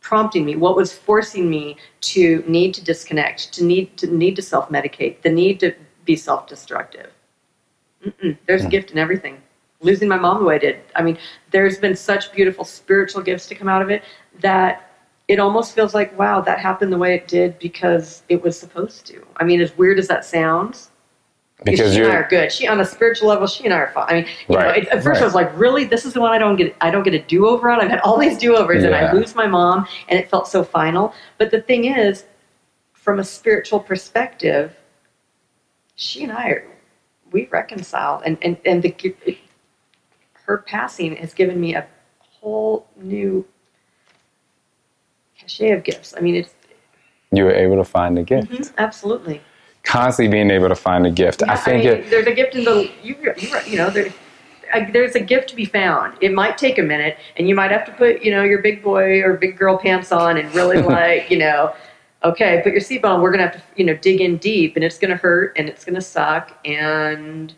prompting 0.01 0.45
me 0.45 0.55
what 0.55 0.75
was 0.75 0.93
forcing 0.93 1.49
me 1.49 1.77
to 2.01 2.43
need 2.47 2.73
to 2.73 2.83
disconnect 2.83 3.53
to 3.53 3.63
need 3.63 3.95
to 3.97 4.07
need 4.07 4.35
to 4.35 4.41
self-medicate 4.41 5.21
the 5.21 5.29
need 5.29 5.59
to 5.59 5.73
be 6.05 6.15
self-destructive. 6.15 7.11
Mm-mm. 8.05 8.37
there's 8.47 8.63
a 8.63 8.69
gift 8.69 8.91
in 8.91 8.97
everything. 8.97 9.41
Losing 9.81 10.07
my 10.07 10.17
mom 10.17 10.39
the 10.39 10.45
way 10.45 10.55
i 10.55 10.57
did. 10.57 10.79
I 10.95 11.03
mean 11.03 11.17
there's 11.51 11.77
been 11.77 11.95
such 11.95 12.31
beautiful 12.31 12.63
spiritual 12.63 13.21
gifts 13.21 13.45
to 13.47 13.55
come 13.55 13.67
out 13.67 13.81
of 13.81 13.89
it 13.89 14.03
that 14.39 14.91
it 15.27 15.39
almost 15.39 15.75
feels 15.75 15.93
like 15.93 16.17
wow 16.17 16.41
that 16.41 16.59
happened 16.59 16.91
the 16.91 16.97
way 16.97 17.13
it 17.13 17.27
did 17.27 17.59
because 17.59 18.23
it 18.29 18.41
was 18.41 18.57
supposed 18.57 19.05
to. 19.07 19.25
I 19.37 19.43
mean 19.43 19.61
as 19.61 19.77
weird 19.77 19.99
as 19.99 20.07
that 20.07 20.25
sounds 20.25 20.88
because 21.63 21.93
she 21.93 21.99
and 21.99 22.11
I 22.11 22.13
you're 22.13 22.27
good. 22.27 22.51
She 22.51 22.67
on 22.67 22.79
a 22.79 22.85
spiritual 22.85 23.27
level, 23.27 23.47
she 23.47 23.65
and 23.65 23.73
I 23.73 23.77
are 23.77 23.91
fine. 23.91 24.05
I 24.09 24.13
mean, 24.13 24.25
you 24.47 24.55
Right, 24.55 24.65
know, 24.65 24.81
it, 24.81 24.87
at 24.89 25.03
first 25.03 25.07
right. 25.07 25.21
I 25.21 25.25
was 25.25 25.35
like, 25.35 25.57
really, 25.57 25.83
this 25.83 26.05
is 26.05 26.13
the 26.13 26.21
one 26.21 26.31
I 26.31 26.37
don't 26.37 26.55
get. 26.55 26.75
I 26.81 26.89
don't 26.89 27.03
get 27.03 27.13
a 27.13 27.21
do 27.21 27.47
over 27.47 27.69
on. 27.69 27.81
I've 27.81 27.89
had 27.89 27.99
all 28.01 28.17
these 28.17 28.37
do 28.37 28.55
overs, 28.55 28.83
and 28.83 28.95
I 28.95 29.11
lose 29.11 29.35
my 29.35 29.47
mom, 29.47 29.87
and 30.07 30.19
it 30.19 30.29
felt 30.29 30.47
so 30.47 30.63
final. 30.63 31.13
But 31.37 31.51
the 31.51 31.61
thing 31.61 31.85
is, 31.85 32.25
from 32.93 33.19
a 33.19 33.23
spiritual 33.23 33.79
perspective, 33.79 34.75
she 35.95 36.23
and 36.23 36.31
I 36.31 36.49
are 36.49 36.67
we 37.31 37.47
reconciled, 37.47 38.23
and 38.25 38.37
and 38.41 38.57
and 38.65 38.81
the 38.81 39.37
her 40.33 40.59
passing 40.59 41.15
has 41.17 41.33
given 41.33 41.59
me 41.59 41.75
a 41.75 41.85
whole 42.19 42.87
new 42.95 43.45
cachet 45.37 45.71
of 45.71 45.83
gifts. 45.83 46.13
I 46.15 46.21
mean, 46.21 46.35
it's 46.35 46.53
you 47.31 47.43
were 47.43 47.51
able 47.51 47.75
to 47.77 47.83
find 47.83 48.17
a 48.17 48.23
gift 48.23 48.49
mm-hmm. 48.49 48.75
absolutely. 48.77 49.41
Constantly 49.89 50.31
being 50.31 50.51
able 50.51 50.69
to 50.69 50.75
find 50.75 51.05
a 51.07 51.11
gift 51.11 51.41
i 51.43 51.47
Yeah, 51.47 51.55
think 51.55 51.83
mean, 51.83 51.93
it 51.93 52.09
there's 52.11 52.27
a 52.27 52.33
gift 52.33 52.53
in 52.55 52.63
the 52.63 52.89
you, 53.03 53.15
you 53.23 53.49
you 53.67 53.77
know 53.77 53.89
there, 53.89 54.13
I, 54.71 54.89
there's 54.91 55.15
a 55.15 55.19
gift 55.19 55.49
to 55.49 55.55
be 55.55 55.65
found. 55.65 56.15
It 56.21 56.31
might 56.31 56.55
take 56.59 56.77
a 56.77 56.83
minute, 56.83 57.17
and 57.37 57.49
you 57.49 57.55
might 57.55 57.71
have 57.71 57.85
to 57.85 57.91
put 57.91 58.21
you 58.21 58.29
know 58.31 58.43
your 58.43 58.61
big 58.61 58.83
boy 58.83 59.19
or 59.23 59.33
big 59.35 59.57
girl 59.57 59.79
pants 59.79 60.11
on 60.11 60.37
and 60.37 60.53
really 60.53 60.79
like 60.99 61.31
you 61.31 61.39
know, 61.39 61.73
okay, 62.23 62.61
put 62.63 62.71
your 62.73 62.81
seatbelt 62.81 63.05
on. 63.15 63.21
We're 63.23 63.31
gonna 63.31 63.47
have 63.49 63.53
to 63.55 63.63
you 63.77 63.83
know 63.85 63.95
dig 63.95 64.21
in 64.21 64.37
deep, 64.37 64.75
and 64.75 64.85
it's 64.85 64.99
gonna 64.99 65.15
hurt, 65.15 65.53
and 65.57 65.67
it's 65.67 65.83
gonna 65.83 66.01
suck, 66.01 66.55
and 66.65 67.51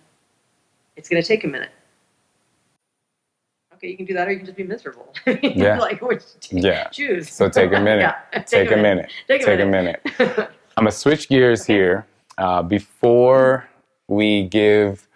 it's 0.95 1.09
gonna 1.09 1.21
take 1.21 1.43
a 1.43 1.47
minute. 1.49 1.71
Okay, 3.73 3.89
you 3.89 3.97
can 3.97 4.05
do 4.05 4.13
that, 4.13 4.29
or 4.29 4.32
you 4.32 4.38
can 4.38 4.45
just 4.45 4.57
be 4.57 4.63
miserable. 4.63 5.13
Yeah. 5.43 5.79
like 5.79 6.01
which 6.01 6.23
Yeah. 6.49 6.88
choose. 6.89 7.29
so 7.29 7.49
take 7.49 7.73
a 7.73 7.79
minute 7.89 8.03
Yeah, 8.34 8.41
take, 8.43 8.71
a 8.71 8.77
minute, 8.77 9.11
Take 9.27 9.43
a 9.43 9.65
minute. 9.65 9.99
minute 10.07 10.49
i'm 10.77 10.86
gonna 10.86 10.91
switch 10.91 11.27
gears 11.27 11.65
here 11.65 12.05
uh, 12.41 12.61
before 12.63 13.67
we 14.07 14.43
give 14.59 15.07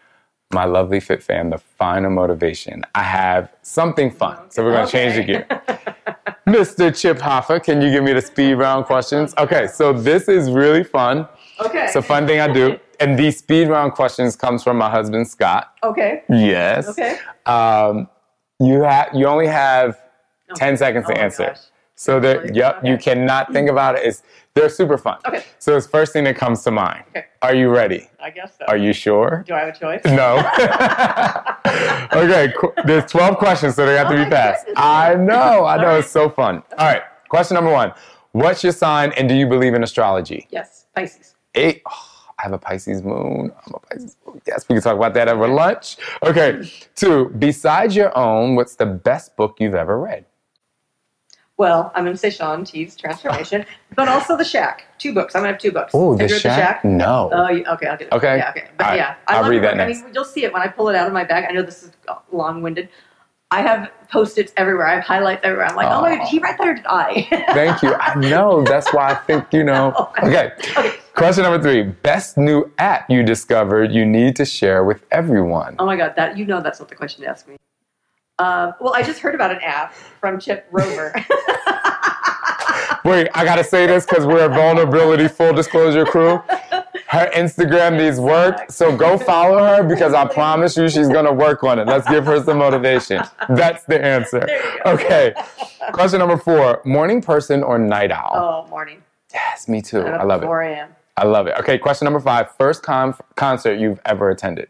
my 0.53 0.65
lovely 0.65 0.99
fit 0.99 1.21
fam 1.27 1.49
the 1.49 1.57
final 1.57 2.11
motivation 2.21 2.83
i 2.93 3.01
have 3.03 3.51
something 3.61 4.09
fun 4.11 4.37
so 4.51 4.63
we're 4.63 4.71
gonna 4.77 4.87
change 4.87 5.13
the 5.15 5.23
Okay. 5.23 5.43
gear 5.47 6.27
mr 6.47 6.95
chip 7.01 7.17
hoffa 7.17 7.61
can 7.67 7.81
you 7.81 7.89
give 7.91 8.03
me 8.03 8.13
the 8.13 8.21
speed 8.21 8.53
round 8.53 8.85
questions 8.85 9.33
okay 9.37 9.65
so 9.67 9.91
this 9.91 10.29
is 10.29 10.51
really 10.51 10.83
fun 10.83 11.27
Okay. 11.65 11.85
it's 11.85 11.95
a 11.95 12.01
fun 12.01 12.27
thing 12.27 12.39
i 12.39 12.47
do 12.61 12.77
and 12.99 13.17
these 13.17 13.39
speed 13.39 13.67
round 13.69 13.93
questions 13.93 14.35
comes 14.35 14.63
from 14.63 14.77
my 14.77 14.89
husband 14.97 15.27
scott 15.27 15.73
Okay. 15.83 16.21
yes 16.29 16.87
Okay. 16.89 17.17
um, 17.47 18.07
you 18.59 18.81
have 18.83 19.09
you 19.13 19.25
only 19.25 19.47
have 19.47 19.97
10 20.55 20.77
seconds 20.77 21.05
Oh 21.09 21.13
to 21.13 21.19
answer 21.19 21.47
gosh. 21.47 21.59
So 21.95 22.19
Really? 22.19 22.49
yep 22.53 22.79
you 22.83 22.97
cannot 22.97 23.51
think 23.53 23.69
about 23.69 23.95
it 23.95 24.05
it's 24.05 24.23
they're 24.53 24.69
super 24.69 24.97
fun 24.97 25.17
Okay. 25.25 25.43
so 25.59 25.75
it's 25.77 25.87
first 25.87 26.13
thing 26.13 26.23
that 26.25 26.35
comes 26.35 26.61
to 26.63 26.71
mind 26.71 27.03
Okay. 27.09 27.25
are 27.41 27.55
you 27.55 27.69
ready 27.69 28.09
I 28.21 28.29
guess 28.31 28.53
so. 28.59 28.65
are 28.67 28.77
you 28.77 28.93
sure 28.93 29.43
Do 29.47 29.53
I 29.53 29.59
have 29.61 29.69
a 29.69 29.77
choice? 29.77 30.01
no 30.05 30.37
okay 32.13 32.53
qu- 32.57 32.73
there's 32.85 33.09
12 33.11 33.37
questions 33.37 33.75
so 33.75 33.85
they 33.85 33.95
have 33.95 34.07
to 34.09 34.13
Oh 34.13 34.17
be 34.17 34.23
my 34.23 34.29
fast 34.29 34.65
goodness. 34.65 34.83
i 34.85 35.15
know 35.15 35.65
i 35.65 35.77
know 35.77 35.89
All 35.91 35.99
it's 35.99 36.09
so 36.09 36.29
fun 36.29 36.63
all 36.77 36.85
right 36.87 37.01
question 37.29 37.55
number 37.55 37.71
one. 37.71 37.91
What's 38.33 38.63
your 38.63 38.73
sign 38.73 39.13
and 39.13 39.27
do 39.29 39.33
you 39.35 39.47
believe 39.47 39.73
in 39.75 39.81
astrology? 39.83 40.45
Yes, 40.51 40.87
Pisces. 40.93 41.35
Eight. 41.55 41.81
oh, 41.89 42.11
I 42.37 42.43
have 42.43 42.51
a 42.51 42.57
Pisces 42.57 43.01
moon. 43.01 43.49
I'm 43.65 43.73
a 43.73 43.79
Pisces 43.79 44.17
moon. 44.27 44.41
Yes, 44.45 44.67
we 44.67 44.75
can 44.75 44.83
talk 44.83 44.97
about 44.97 45.13
that 45.13 45.29
over 45.29 45.47
lunch. 45.47 45.95
Okay. 46.21 46.69
Two, 46.95 47.29
besides 47.39 47.95
your 47.95 48.15
own, 48.17 48.55
what's 48.55 48.75
the 48.75 48.85
best 48.85 49.37
book 49.37 49.55
you've 49.61 49.73
ever 49.73 49.97
read? 49.97 50.25
Well, 51.57 51.91
I'm 51.95 52.03
going 52.03 52.13
to 52.13 52.17
say 52.19 52.29
Shaun 52.29 52.65
T's 52.65 52.97
Transformation, 52.97 53.65
but 53.95 54.09
also 54.09 54.35
The 54.35 54.43
Shack. 54.43 54.87
Two 54.97 55.13
books. 55.13 55.35
I'm 55.35 55.41
going 55.41 55.49
to 55.49 55.53
have 55.53 55.61
two 55.61 55.71
books. 55.71 55.91
Oh, 55.93 56.15
The 56.15 56.25
you 56.27 56.33
read 56.33 56.41
Shack? 56.41 56.57
The 56.57 56.61
Shack? 56.61 56.85
No. 56.85 57.29
Oh, 57.31 57.49
you, 57.49 57.63
okay. 57.65 57.87
I'll 57.87 57.97
get 57.97 58.07
it. 58.07 58.11
Okay. 58.13 58.37
Yeah, 58.37 58.49
okay. 58.49 58.67
But 58.77 58.87
right. 58.87 58.97
yeah, 58.97 59.15
I 59.27 59.35
I'll 59.35 59.41
love 59.43 59.51
read 59.51 59.63
that 59.63 59.69
book. 59.77 59.87
next. 59.87 59.99
I 59.99 60.03
mean, 60.05 60.13
you'll 60.13 60.25
see 60.25 60.43
it 60.43 60.51
when 60.51 60.61
I 60.61 60.67
pull 60.67 60.89
it 60.89 60.95
out 60.95 61.07
of 61.07 61.13
my 61.13 61.23
bag. 61.23 61.45
I 61.49 61.53
know 61.53 61.61
this 61.63 61.83
is 61.83 61.91
long-winded. 62.33 62.89
I 63.51 63.61
have 63.61 63.89
post-its 64.09 64.51
everywhere. 64.57 64.87
I 64.87 64.95
have 64.95 65.03
highlights 65.05 65.41
everywhere. 65.45 65.67
I'm 65.67 65.75
like, 65.77 65.87
oh, 65.89 66.01
my 66.01 66.15
God, 66.15 66.23
did 66.23 66.27
he 66.27 66.39
write 66.39 66.57
that 66.57 66.67
or 66.67 66.73
did 66.73 66.85
I? 66.87 67.25
Thank 67.53 67.81
you. 67.83 67.93
I 67.93 68.15
know. 68.15 68.63
That's 68.63 68.91
why 68.93 69.11
I 69.11 69.15
think, 69.15 69.45
you 69.53 69.63
know. 69.71 70.11
Okay. 70.23 70.51
Okay. 70.77 70.95
Question 71.13 71.43
number 71.43 71.61
three. 71.63 71.83
Best 71.83 72.37
new 72.37 72.69
app 72.79 73.09
you 73.09 73.23
discovered 73.23 73.93
you 73.93 74.05
need 74.05 74.35
to 74.35 74.43
share 74.45 74.83
with 74.83 75.05
everyone. 75.11 75.77
Oh 75.79 75.85
my 75.85 75.95
god, 75.95 76.15
that 76.17 76.37
you 76.37 76.43
know 76.45 76.59
that's 76.59 76.81
not 76.81 76.89
the 76.89 76.95
question 76.95 77.23
to 77.23 77.29
ask 77.29 77.47
me. 77.47 77.55
Um, 78.37 78.73
well, 78.81 78.93
I 78.93 79.01
just 79.01 79.19
heard 79.19 79.33
about 79.35 79.51
an 79.51 79.59
app 79.61 79.93
from 79.93 80.39
Chip 80.39 80.67
Rover. 80.71 81.13
Wait, 83.05 83.29
I 83.33 83.45
gotta 83.45 83.63
say 83.63 83.85
this 83.85 84.05
because 84.05 84.25
we're 84.25 84.45
a 84.45 84.49
vulnerability 84.49 85.27
full 85.27 85.53
disclosure 85.53 86.05
crew. 86.05 86.41
Her 87.07 87.29
Instagram 87.33 87.97
needs 87.97 88.19
work, 88.19 88.69
so 88.69 88.95
go 88.95 89.17
follow 89.17 89.59
her 89.63 89.83
because 89.83 90.13
I 90.13 90.25
promise 90.25 90.75
you 90.75 90.89
she's 90.89 91.07
gonna 91.07 91.31
work 91.31 91.63
on 91.63 91.79
it. 91.79 91.87
Let's 91.87 92.09
give 92.09 92.25
her 92.25 92.43
some 92.43 92.57
motivation. 92.57 93.21
That's 93.49 93.83
the 93.85 94.03
answer. 94.03 94.39
There 94.45 94.73
you 94.73 94.83
go. 94.83 94.91
Okay. 94.93 95.33
Question 95.93 96.19
number 96.19 96.35
four: 96.35 96.81
morning 96.83 97.21
person 97.21 97.63
or 97.63 97.77
night 97.77 98.11
owl? 98.11 98.31
oh, 98.65 98.69
morning. 98.69 99.01
Yes, 99.33 99.67
me 99.69 99.81
too. 99.81 100.01
I 100.01 100.23
love 100.23 100.41
it. 100.41 100.47
4 100.47 100.61
a.m. 100.63 100.89
I 101.17 101.25
love 101.25 101.47
it. 101.47 101.55
Okay, 101.59 101.77
question 101.77 102.05
number 102.05 102.19
five: 102.19 102.51
first 102.57 102.81
con- 102.83 103.15
concert 103.35 103.75
you've 103.79 104.01
ever 104.05 104.29
attended? 104.31 104.67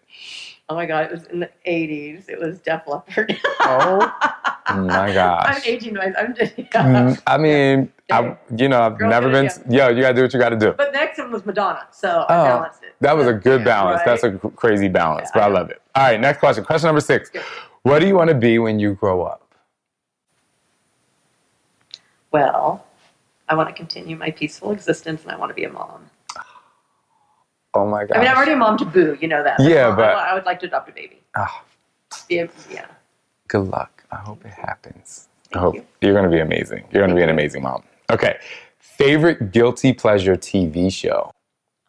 Oh 0.70 0.76
my 0.76 0.86
god, 0.88 1.06
it 1.06 1.12
was 1.12 1.26
in 1.26 1.40
the 1.42 1.50
80s. 1.68 2.30
It 2.30 2.40
was 2.40 2.60
Def 2.60 2.84
Leppard. 2.88 3.38
Oh 3.66 4.12
my 4.70 5.14
I'm 5.14 5.14
gosh. 5.14 5.66
aging. 5.66 5.94
myself. 5.96 6.16
I'm 6.20 6.36
just. 6.36 6.54
Mm, 6.82 7.22
I 7.28 7.38
mean, 7.38 7.94
I, 8.12 8.38
you 8.58 8.70
know, 8.70 8.82
I've 8.82 9.00
Girl, 9.00 9.10
never 9.10 9.30
been. 9.32 9.46
it, 9.48 9.54
Yo, 9.70 9.90
you 9.90 10.02
gotta 10.02 10.14
do 10.16 10.24
what 10.24 10.34
you 10.34 10.40
gotta 10.40 10.58
do. 10.58 10.74
But 10.78 10.92
the 10.92 10.98
next 11.00 11.20
one 11.20 11.32
was 11.32 11.46
Madonna, 11.46 11.88
so 11.92 12.26
I 12.30 12.36
Oh, 12.36 12.44
balanced 12.44 12.84
it. 12.84 12.96
that 13.02 13.18
was 13.18 13.28
a 13.28 13.34
good 13.34 13.64
balance. 13.64 13.98
Right? 14.00 14.06
That's 14.06 14.24
a 14.24 14.32
crazy 14.56 14.88
balance, 14.90 15.30
Yeah, 15.30 15.34
but 15.34 15.44
I 15.44 15.48
I 15.48 15.50
love 15.50 15.70
it. 15.72 15.82
All 15.96 16.04
right, 16.04 16.20
next 16.20 16.40
question. 16.40 16.64
Question 16.66 16.88
number 16.88 17.02
six. 17.02 17.32
What 17.84 18.00
do 18.00 18.08
you 18.08 18.16
want 18.16 18.30
to 18.30 18.36
be 18.36 18.60
when 18.60 18.80
you 18.80 18.96
grow 18.96 19.24
up? 19.24 19.44
Well, 22.32 22.86
I 23.50 23.56
want 23.56 23.70
to 23.70 23.76
continue 23.76 24.18
my 24.18 24.32
peaceful 24.32 24.72
existence, 24.72 25.24
and 25.24 25.32
I 25.32 25.38
want 25.38 25.50
to 25.52 25.56
be 25.56 25.66
a 25.66 25.72
mom. 25.72 26.10
Oh 27.76 27.86
my 27.86 28.06
god! 28.06 28.18
I 28.18 28.20
mean, 28.22 28.30
I'm 28.30 28.38
already 28.38 28.54
a 28.54 28.58
mom 28.58 28.78
to 28.78 28.86
Boo. 28.86 29.18
You 29.20 29.28
know 29.28 29.44
that. 29.44 29.60
Yeah, 29.60 29.90
Mom, 29.90 29.98
but- 29.98 30.16
I, 30.16 30.32
I 30.32 30.34
would 30.34 30.46
like 30.46 30.60
to 30.62 30.68
adopt 30.68 30.90
a 30.90 30.94
baby. 30.94 31.20
Ah. 31.36 31.64
Be 32.30 32.48
yeah. 32.72 32.86
good 33.48 33.68
luck. 33.68 34.04
I 34.12 34.16
hope 34.18 34.46
it 34.46 34.54
happens. 34.54 35.28
I 35.54 35.60
hope 35.60 35.76
you. 35.76 35.86
you're 36.02 36.14
going 36.14 36.24
to 36.24 36.32
be 36.32 36.40
amazing. 36.40 36.86
You're 36.92 37.02
going 37.02 37.10
to 37.10 37.16
be 37.16 37.22
an 37.22 37.30
amazing 37.30 37.64
mom. 37.64 37.84
Okay. 38.10 38.38
Favorite 38.80 39.52
guilty 39.52 39.92
pleasure 39.94 40.36
TV 40.36 40.92
show? 40.92 41.32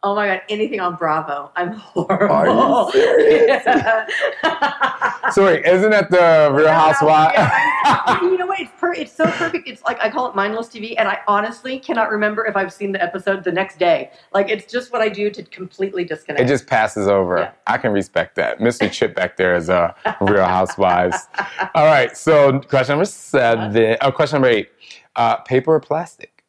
Oh 0.03 0.15
my 0.15 0.27
god, 0.27 0.41
anything 0.49 0.79
on 0.79 0.95
Bravo. 0.95 1.51
I'm 1.55 1.71
horrible. 1.73 2.35
Are 2.35 2.47
you 2.47 2.91
serious? 2.91 3.63
Yeah. 4.43 5.29
So 5.31 5.45
isn't 5.47 5.89
that 5.91 6.09
the 6.09 6.51
Real 6.53 6.69
Housewives? 6.69 7.33
Yeah, 7.35 8.21
you 8.21 8.37
know 8.37 8.45
what? 8.45 8.59
It's 8.61 8.71
per- 8.79 8.93
it's 8.93 9.11
so 9.11 9.25
perfect. 9.25 9.67
It's 9.67 9.83
like 9.83 9.99
I 10.01 10.09
call 10.09 10.29
it 10.29 10.35
mindless 10.35 10.67
TV, 10.69 10.93
and 10.97 11.07
I 11.07 11.19
honestly 11.27 11.79
cannot 11.79 12.09
remember 12.11 12.45
if 12.45 12.55
I've 12.55 12.71
seen 12.71 12.91
the 12.93 13.01
episode 13.03 13.43
the 13.43 13.51
next 13.51 13.77
day. 13.79 14.11
Like 14.33 14.49
it's 14.49 14.71
just 14.71 14.93
what 14.93 15.01
I 15.01 15.09
do 15.09 15.29
to 15.31 15.43
completely 15.43 16.05
disconnect. 16.05 16.41
It 16.41 16.47
just 16.47 16.67
passes 16.67 17.07
over. 17.07 17.39
Yeah. 17.39 17.51
I 17.65 17.77
can 17.77 17.91
respect 17.91 18.35
that. 18.35 18.59
Mr. 18.59 18.89
Chip 18.89 19.15
back 19.15 19.35
there 19.35 19.55
is 19.55 19.67
a 19.67 19.93
Real 20.21 20.45
Housewives. 20.45 21.27
All 21.75 21.85
right. 21.85 22.15
So 22.15 22.59
question 22.61 22.93
number 22.93 23.05
seven. 23.05 23.97
Oh, 24.01 24.11
question 24.11 24.35
number 24.37 24.49
eight. 24.49 24.69
Uh, 25.15 25.37
paper 25.37 25.73
or 25.73 25.79
plastic? 25.81 26.43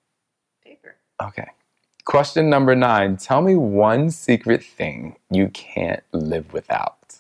paper. 0.65 0.97
Okay. 1.23 1.49
Question 2.09 2.49
number 2.49 2.75
nine. 2.75 3.19
Tell 3.19 3.43
me 3.43 3.55
one 3.55 4.11
secret 4.11 4.65
thing 4.65 5.17
you 5.31 5.49
can't 5.49 6.03
live 6.13 6.55
without. 6.55 7.19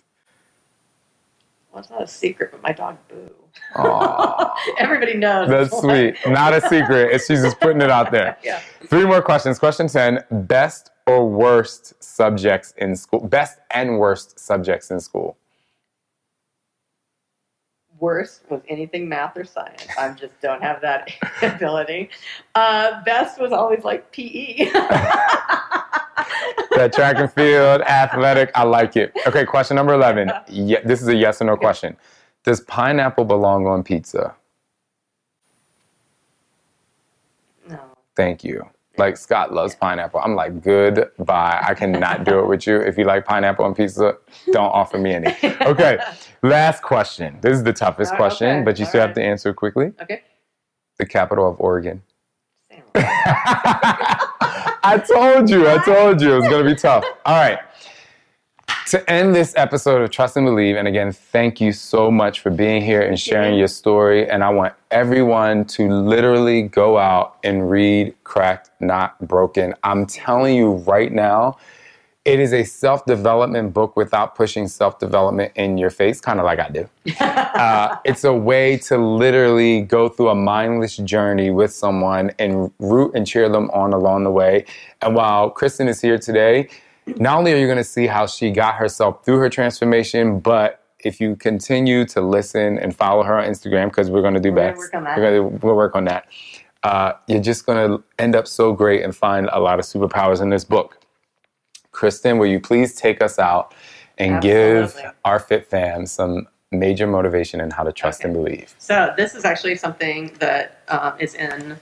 Well, 1.70 1.82
it's 1.82 1.90
not 1.90 2.04
a 2.04 2.06
secret, 2.06 2.52
but 2.52 2.62
my 2.62 2.72
dog 2.72 2.96
Boo. 3.06 3.30
Everybody 4.78 5.12
knows. 5.12 5.50
that's 5.50 5.78
sweet. 5.78 6.16
Not 6.26 6.54
a 6.54 6.62
secret. 6.70 7.20
She's 7.20 7.42
just 7.42 7.60
putting 7.60 7.82
it 7.82 7.90
out 7.90 8.10
there. 8.10 8.38
Yeah. 8.42 8.62
Three 8.86 9.04
more 9.04 9.20
questions. 9.20 9.58
Question 9.58 9.88
10. 9.88 10.24
Best 10.30 10.90
or 11.06 11.28
worst 11.28 12.02
subjects 12.02 12.72
in 12.78 12.96
school? 12.96 13.20
Best 13.20 13.58
and 13.72 13.98
worst 13.98 14.40
subjects 14.40 14.90
in 14.90 15.00
school. 15.00 15.36
Worst 18.00 18.42
was 18.50 18.60
anything 18.68 19.08
math 19.08 19.36
or 19.36 19.44
science. 19.44 19.86
I 19.98 20.10
just 20.12 20.40
don't 20.40 20.62
have 20.62 20.80
that 20.82 21.10
ability. 21.42 22.10
Uh, 22.54 23.02
best 23.04 23.40
was 23.40 23.52
always 23.52 23.84
like. 23.84 24.10
PE. 24.12 24.70
that 24.72 26.92
track 26.94 27.16
and 27.18 27.32
field, 27.32 27.80
athletic. 27.82 28.50
I 28.54 28.62
like 28.64 28.96
it. 28.96 29.12
Okay, 29.26 29.44
question 29.44 29.74
number 29.76 29.92
11. 29.94 30.30
Yeah, 30.48 30.80
this 30.84 31.02
is 31.02 31.08
a 31.08 31.16
yes 31.16 31.42
or 31.42 31.46
no 31.46 31.56
question. 31.56 31.96
Does 32.44 32.60
pineapple 32.62 33.24
belong 33.24 33.66
on 33.66 33.82
pizza? 33.82 34.34
no. 37.68 37.80
Thank 38.16 38.44
you. 38.44 38.64
Like 38.98 39.16
Scott 39.16 39.54
loves 39.54 39.74
pineapple. 39.76 40.20
I'm 40.22 40.34
like, 40.34 40.62
goodbye. 40.62 41.64
I 41.66 41.74
cannot 41.74 42.24
do 42.24 42.40
it 42.40 42.46
with 42.46 42.66
you. 42.66 42.76
If 42.80 42.98
you 42.98 43.04
like 43.04 43.24
pineapple 43.24 43.64
on 43.64 43.74
pizza, 43.74 44.16
don't 44.52 44.66
offer 44.70 44.98
me 44.98 45.14
any. 45.14 45.34
Okay, 45.62 45.98
last 46.42 46.82
question. 46.82 47.38
This 47.40 47.52
is 47.52 47.62
the 47.62 47.72
toughest 47.72 48.12
Uh, 48.12 48.16
question, 48.16 48.48
okay, 48.48 48.64
but 48.64 48.78
you 48.78 48.84
all 48.84 48.88
still 48.88 49.00
have 49.00 49.14
to 49.14 49.22
answer 49.22 49.54
quickly. 49.54 49.92
Okay. 50.02 50.22
The 50.98 51.06
capital 51.06 51.48
of 51.48 51.60
Oregon. 51.60 52.02
I 52.94 55.02
told 55.06 55.48
you, 55.50 55.68
I 55.68 55.78
told 55.84 56.20
you 56.20 56.34
it 56.34 56.38
was 56.40 56.48
going 56.48 56.64
to 56.64 56.70
be 56.70 56.76
tough. 56.76 57.04
All 57.24 57.40
right. 57.40 57.58
To 58.88 59.10
end 59.10 59.34
this 59.34 59.52
episode 59.54 60.00
of 60.00 60.10
Trust 60.10 60.38
and 60.38 60.46
Believe, 60.46 60.76
and 60.76 60.88
again, 60.88 61.12
thank 61.12 61.60
you 61.60 61.72
so 61.72 62.10
much 62.10 62.40
for 62.40 62.48
being 62.48 62.80
here 62.80 63.02
and 63.02 63.20
sharing 63.20 63.58
your 63.58 63.68
story. 63.68 64.26
And 64.26 64.42
I 64.42 64.48
want 64.48 64.72
everyone 64.90 65.66
to 65.66 65.90
literally 65.90 66.62
go 66.62 66.96
out 66.96 67.36
and 67.44 67.70
read 67.70 68.14
Cracked, 68.24 68.70
Not 68.80 69.18
Broken. 69.28 69.74
I'm 69.84 70.06
telling 70.06 70.56
you 70.56 70.72
right 70.86 71.12
now, 71.12 71.58
it 72.24 72.40
is 72.40 72.54
a 72.54 72.64
self 72.64 73.04
development 73.04 73.74
book 73.74 73.94
without 73.94 74.34
pushing 74.34 74.66
self 74.66 74.98
development 74.98 75.52
in 75.54 75.76
your 75.76 75.90
face, 75.90 76.18
kind 76.22 76.40
of 76.40 76.46
like 76.46 76.58
I 76.58 76.70
do. 76.70 76.88
Uh, 77.58 77.96
it's 78.04 78.22
a 78.22 78.32
way 78.32 78.76
to 78.76 78.96
literally 78.96 79.80
go 79.80 80.08
through 80.08 80.28
a 80.28 80.34
mindless 80.34 80.96
journey 80.98 81.50
with 81.50 81.72
someone 81.72 82.30
and 82.38 82.70
root 82.78 83.12
and 83.16 83.26
cheer 83.26 83.48
them 83.48 83.68
on 83.70 83.92
along 83.92 84.22
the 84.22 84.30
way. 84.30 84.64
And 85.02 85.16
while 85.16 85.50
Kristen 85.50 85.88
is 85.88 86.00
here 86.00 86.18
today, 86.18 86.68
not 87.16 87.38
only 87.38 87.52
are 87.52 87.56
you 87.56 87.66
going 87.66 87.78
to 87.78 87.84
see 87.84 88.06
how 88.06 88.26
she 88.26 88.50
got 88.50 88.74
herself 88.76 89.24
through 89.24 89.38
her 89.38 89.48
transformation, 89.48 90.40
but 90.40 90.82
if 91.00 91.20
you 91.20 91.36
continue 91.36 92.04
to 92.06 92.20
listen 92.20 92.78
and 92.78 92.94
follow 92.94 93.22
her 93.22 93.38
on 93.38 93.48
Instagram, 93.48 93.86
because 93.86 94.10
we're 94.10 94.22
going 94.22 94.34
to 94.34 94.40
do 94.40 94.52
We're 94.52 94.72
gonna 94.72 94.76
work 94.76 94.94
on 94.94 95.04
that. 95.04 95.16
we're 95.16 95.22
going 95.22 95.60
to 95.60 95.66
we'll 95.66 95.76
work 95.76 95.94
on 95.94 96.04
that. 96.06 96.28
Uh, 96.82 97.12
you're 97.26 97.42
just 97.42 97.66
going 97.66 97.88
to 97.98 98.04
end 98.18 98.36
up 98.36 98.46
so 98.46 98.72
great 98.72 99.02
and 99.02 99.14
find 99.14 99.48
a 99.52 99.60
lot 99.60 99.78
of 99.78 99.84
superpowers 99.84 100.40
in 100.40 100.50
this 100.50 100.64
book. 100.64 101.00
Kristen, 101.92 102.38
will 102.38 102.46
you 102.46 102.60
please 102.60 102.94
take 102.94 103.20
us 103.22 103.38
out 103.38 103.74
and 104.18 104.40
give 104.42 104.96
our 105.24 105.38
Fit 105.38 105.66
fam 105.66 106.06
some 106.06 106.46
major 106.70 107.06
motivation 107.06 107.60
in 107.60 107.70
how 107.70 107.82
to 107.82 107.92
trust 107.92 108.24
and 108.24 108.32
believe? 108.32 108.74
So 108.78 109.12
this 109.16 109.34
is 109.34 109.44
actually 109.44 109.76
something 109.76 110.32
that 110.38 110.82
um, 110.88 111.14
is 111.18 111.34
in 111.34 111.76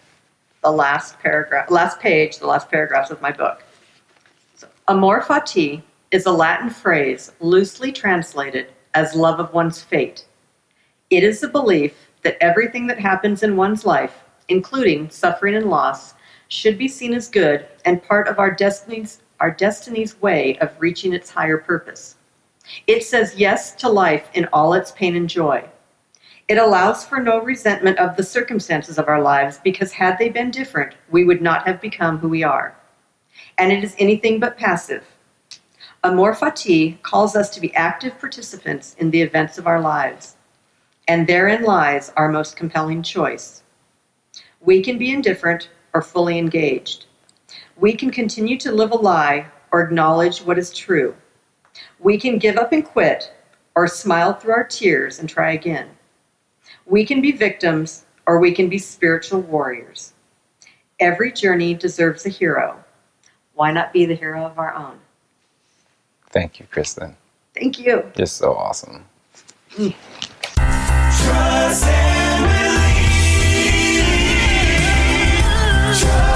the 0.62 0.70
last 0.70 1.18
paragraph, 1.20 1.70
last 1.70 2.01
page, 2.01 2.39
the 2.39 2.47
last 2.47 2.70
paragraphs 2.70 3.11
of 3.11 3.20
my 3.20 3.33
book. 3.33 3.62
Amor 4.89 5.20
fati 5.20 5.82
is 6.12 6.26
a 6.26 6.30
Latin 6.30 6.70
phrase 6.70 7.32
loosely 7.41 7.91
translated 7.91 8.68
as 8.95 9.16
love 9.16 9.41
of 9.41 9.53
one's 9.53 9.82
fate. 9.82 10.24
It 11.11 11.24
is 11.24 11.41
the 11.41 11.49
belief 11.49 12.09
that 12.22 12.37
everything 12.41 12.87
that 12.87 13.01
happens 13.01 13.43
in 13.43 13.57
one's 13.57 13.84
life, 13.84 14.22
including 14.47 15.11
suffering 15.11 15.57
and 15.57 15.68
loss, 15.68 16.14
should 16.47 16.78
be 16.78 16.87
seen 16.87 17.14
as 17.14 17.28
good 17.28 17.66
and 17.84 18.01
part 18.01 18.28
of 18.28 18.39
our 18.39 18.53
destiny's 18.53 19.22
our 19.41 19.51
destiny's 19.51 20.22
way 20.22 20.57
of 20.61 20.80
reaching 20.80 21.12
its 21.12 21.30
higher 21.30 21.59
purpose. 21.59 22.14
It 22.87 23.03
says 23.03 23.34
yes 23.34 23.74
to 23.76 23.89
life 23.89 24.30
in 24.34 24.45
all 24.53 24.72
its 24.72 24.93
pain 24.93 25.16
and 25.16 25.28
joy. 25.28 25.68
It 26.47 26.59
allows 26.59 27.05
for 27.05 27.18
no 27.18 27.41
resentment 27.41 27.99
of 27.99 28.16
the 28.16 28.22
circumstances 28.22 28.99
of 29.01 29.09
our 29.09 29.20
lives 29.20 29.59
because 29.64 29.91
had 29.91 30.16
they 30.16 30.28
been 30.28 30.53
different, 30.53 30.95
we 31.11 31.24
would 31.24 31.43
not 31.43 31.66
have 31.66 31.80
become 31.80 32.18
who 32.18 32.28
we 32.28 32.45
are. 32.45 32.76
And 33.59 33.72
it 33.72 33.82
is 33.82 33.94
anything 33.98 34.38
but 34.38 34.59
passive. 34.59 35.04
Amor 36.04 36.34
fati 36.34 37.00
calls 37.02 37.34
us 37.34 37.50
to 37.50 37.61
be 37.61 37.74
active 37.74 38.18
participants 38.18 38.94
in 38.98 39.11
the 39.11 39.22
events 39.22 39.59
of 39.59 39.66
our 39.66 39.80
lives. 39.80 40.36
And 41.09 41.26
therein 41.26 41.62
lies 41.62 42.12
our 42.16 42.28
most 42.28 42.57
compelling 42.57 43.02
choice. 43.02 43.62
We 44.61 44.82
can 44.82 44.98
be 44.98 45.12
indifferent 45.12 45.70
or 45.94 46.02
fully 46.02 46.38
engaged. 46.38 47.07
We 47.76 47.94
can 47.94 48.11
continue 48.11 48.59
to 48.59 48.72
live 48.72 48.90
a 48.90 48.96
lie 48.96 49.46
or 49.72 49.82
acknowledge 49.82 50.40
what 50.40 50.59
is 50.59 50.72
true. 50.72 51.14
We 51.98 52.18
can 52.18 52.38
give 52.38 52.57
up 52.57 52.72
and 52.72 52.84
quit 52.84 53.32
or 53.74 53.86
smile 53.88 54.32
through 54.32 54.54
our 54.54 54.64
tears 54.64 55.18
and 55.18 55.28
try 55.28 55.52
again. 55.52 55.88
We 56.84 57.04
can 57.04 57.20
be 57.20 57.32
victims 57.32 58.04
or 58.26 58.38
we 58.38 58.52
can 58.52 58.68
be 58.68 58.78
spiritual 58.78 59.40
warriors. 59.40 60.12
Every 61.00 61.32
journey 61.32 61.74
deserves 61.74 62.26
a 62.26 62.30
hero. 62.30 62.82
Why 63.57 63.72
not 63.72 63.92
be 63.94 64.04
the 64.04 64.14
hero 64.14 64.44
of 64.44 64.59
our 64.59 64.74
own? 64.74 64.98
Thank 66.28 66.61
you, 66.61 66.66
Kristen. 66.70 67.16
Thank 67.54 67.78
you. 67.78 68.12
You're 68.14 68.26
so 68.26 68.54
awesome. 68.54 69.07
Trust 69.70 69.96
and 71.86 72.44
believe. 72.44 73.16
Trust 75.98 76.36